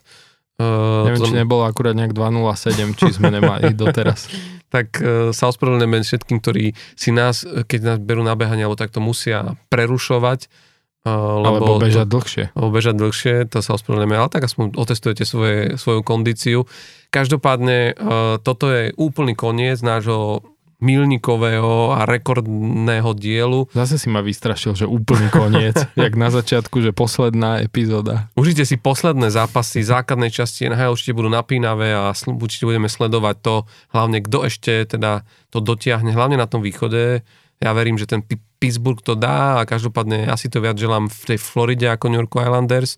[0.60, 1.28] Uh, Neviem, tom...
[1.32, 4.28] či nebolo akurát nejak 2.07, či sme nemali doteraz.
[4.68, 9.00] tak uh, sa ospravedlňujeme všetkým, ktorí si nás, keď nás berú na behanie, alebo takto
[9.00, 10.52] musia prerušovať.
[11.00, 12.44] Uh, alebo bežať dlhšie.
[12.52, 16.68] Alebo bežať dlhšie, to sa ospravedlňujeme, ale tak aspoň otestujete svoje, svoju kondíciu.
[17.08, 20.44] Každopádne uh, toto je úplný koniec nášho
[20.80, 23.68] milníkového a rekordného dielu.
[23.76, 28.32] Zase si ma vystrašil, že úplný koniec, jak na začiatku, že posledná epizóda.
[28.34, 33.54] Užite si posledné zápasy základnej časti NHL, určite budú napínavé a určite budeme sledovať to,
[33.92, 37.22] hlavne kto ešte teda to dotiahne, hlavne na tom východe.
[37.60, 38.24] Ja verím, že ten
[38.60, 42.32] Pittsburgh to dá a každopádne asi to viac želám v tej Floride ako New York
[42.36, 42.96] Islanders.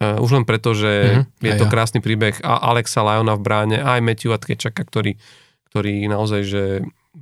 [0.00, 0.88] Uh, už len preto, že
[1.28, 1.72] mm-hmm, je to ja.
[1.72, 5.20] krásny príbeh a Alexa Lyona v bráne, aj Matthew Atkečaka, ktorý,
[5.68, 6.64] ktorý naozaj, že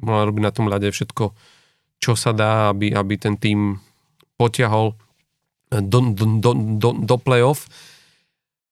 [0.03, 1.25] robiť na tom ľade všetko,
[1.99, 3.83] čo sa dá, aby, aby ten tým
[4.39, 4.95] potiahol
[5.69, 7.69] do, do, do, do, do play-off.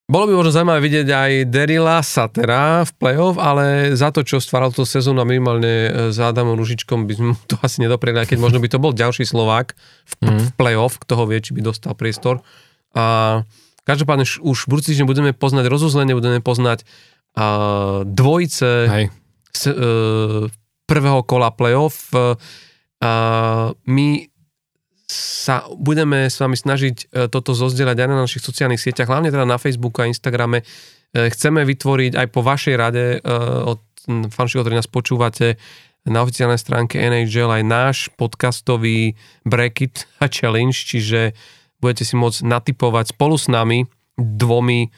[0.07, 4.71] Bolo by možno zaujímavé vidieť aj Derila Satera v play-off, ale za to, čo stváral
[4.71, 8.63] tú sezónu a minimálne s Adamom Ružičkom by sme to asi nedoprieli, aj keď možno
[8.63, 10.39] by to bol ďalší Slovák v, mm.
[10.39, 12.39] v play-off, kto ho vie, či by dostal priestor.
[12.95, 13.43] A
[13.83, 16.87] každopádne už v budúci budeme poznať rozuzlenie, budeme poznať
[17.35, 19.05] uh, dvojice Hej.
[19.51, 20.47] S, uh,
[20.87, 22.15] prvého kola playoff.
[22.15, 22.39] E,
[23.03, 23.13] a
[23.87, 24.09] my
[25.07, 29.45] sa budeme s vami snažiť e, toto zozdieľať aj na našich sociálnych sieťach, hlavne teda
[29.45, 30.65] na Facebooku a Instagrame.
[31.17, 33.25] Chceme vytvoriť aj po vašej rade
[33.65, 33.81] od
[34.29, 35.57] fanšikov, ktorí nás počúvate,
[36.07, 41.35] na oficiálnej stránke NHL aj náš podcastový bracket a challenge, čiže
[41.83, 43.85] budete si môcť natypovať spolu s nami
[44.17, 44.89] dvomi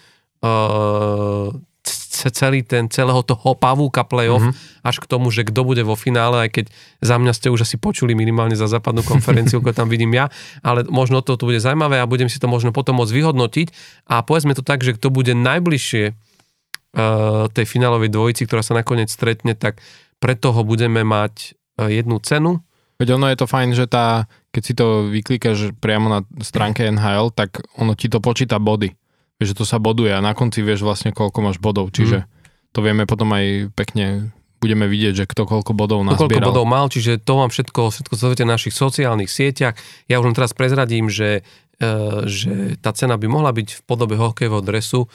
[2.26, 4.82] celý ten, celého toho pavúka playoff mm-hmm.
[4.82, 6.64] až k tomu, že kto bude vo finále, aj keď
[6.98, 10.26] za mňa ste už asi počuli minimálne za západnú konferenciu, ako tam vidím ja,
[10.66, 13.68] ale možno to, to bude zaujímavé a budem si to možno potom môcť vyhodnotiť
[14.10, 19.08] a povedzme to tak, že kto bude najbližšie uh, tej finálovej dvojici, ktorá sa nakoniec
[19.08, 19.78] stretne, tak
[20.18, 22.58] pre toho budeme mať uh, jednu cenu.
[22.98, 27.30] Veď ono je to fajn, že tá, keď si to vyklikáš priamo na stránke NHL,
[27.30, 28.90] tak ono ti to počíta body
[29.38, 32.28] že to sa boduje a na konci vieš vlastne koľko máš bodov, čiže mm.
[32.74, 36.42] to vieme potom aj pekne budeme vidieť, že kto koľko bodov nazbieral.
[36.42, 39.78] Koľko bodov mal, čiže to mám všetko, všetko v našich sociálnych sieťach.
[40.10, 41.46] Ja už len teraz prezradím, že,
[41.78, 41.86] e,
[42.26, 45.06] že tá cena by mohla byť v podobe hokejového dresu,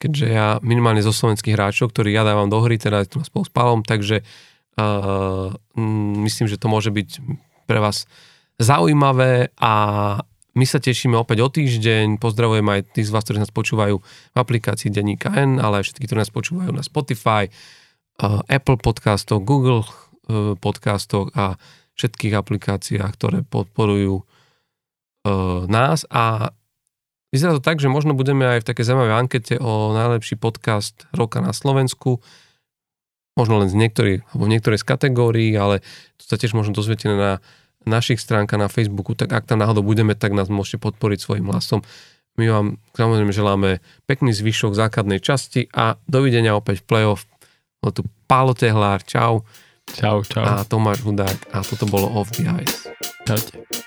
[0.00, 3.84] keďže ja minimálne zo slovenských hráčov, ktorí ja dávam do hry, teda spolu s Palom,
[3.84, 4.24] takže
[4.80, 5.52] uh,
[6.24, 7.20] myslím, že to môže byť
[7.68, 8.08] pre vás
[8.56, 9.72] zaujímavé a
[10.54, 12.18] my sa tešíme opäť o týždeň.
[12.18, 16.04] Pozdravujem aj tých z vás, ktorí nás počúvajú v aplikácii Denníka N, ale aj všetky,
[16.10, 21.54] ktorí nás počúvajú na Spotify, uh, Apple podcastoch, Google uh, podcastoch a
[21.94, 26.02] všetkých aplikáciách, ktoré podporujú uh, nás.
[26.10, 26.50] A
[27.30, 31.38] vyzerá to tak, že možno budeme aj v také zaujímavej ankete o najlepší podcast roka
[31.38, 32.18] na Slovensku.
[33.38, 35.86] Možno len z niektorých, alebo niektorej z kategórií, ale
[36.18, 37.38] to sa tiež možno dozviete na
[37.88, 41.80] našich stránkach na Facebooku, tak ak tam náhodou budeme, tak nás môžete podporiť svojim hlasom.
[42.36, 43.70] My vám samozrejme želáme
[44.04, 47.24] pekný zvyšok základnej časti a dovidenia opäť v play-off.
[47.80, 49.42] No tu Pálo Tehlár, čau.
[49.90, 50.44] Čau, čau.
[50.46, 52.92] A Tomáš Hudák a toto bolo Off the Ice.
[53.26, 53.79] Čaute.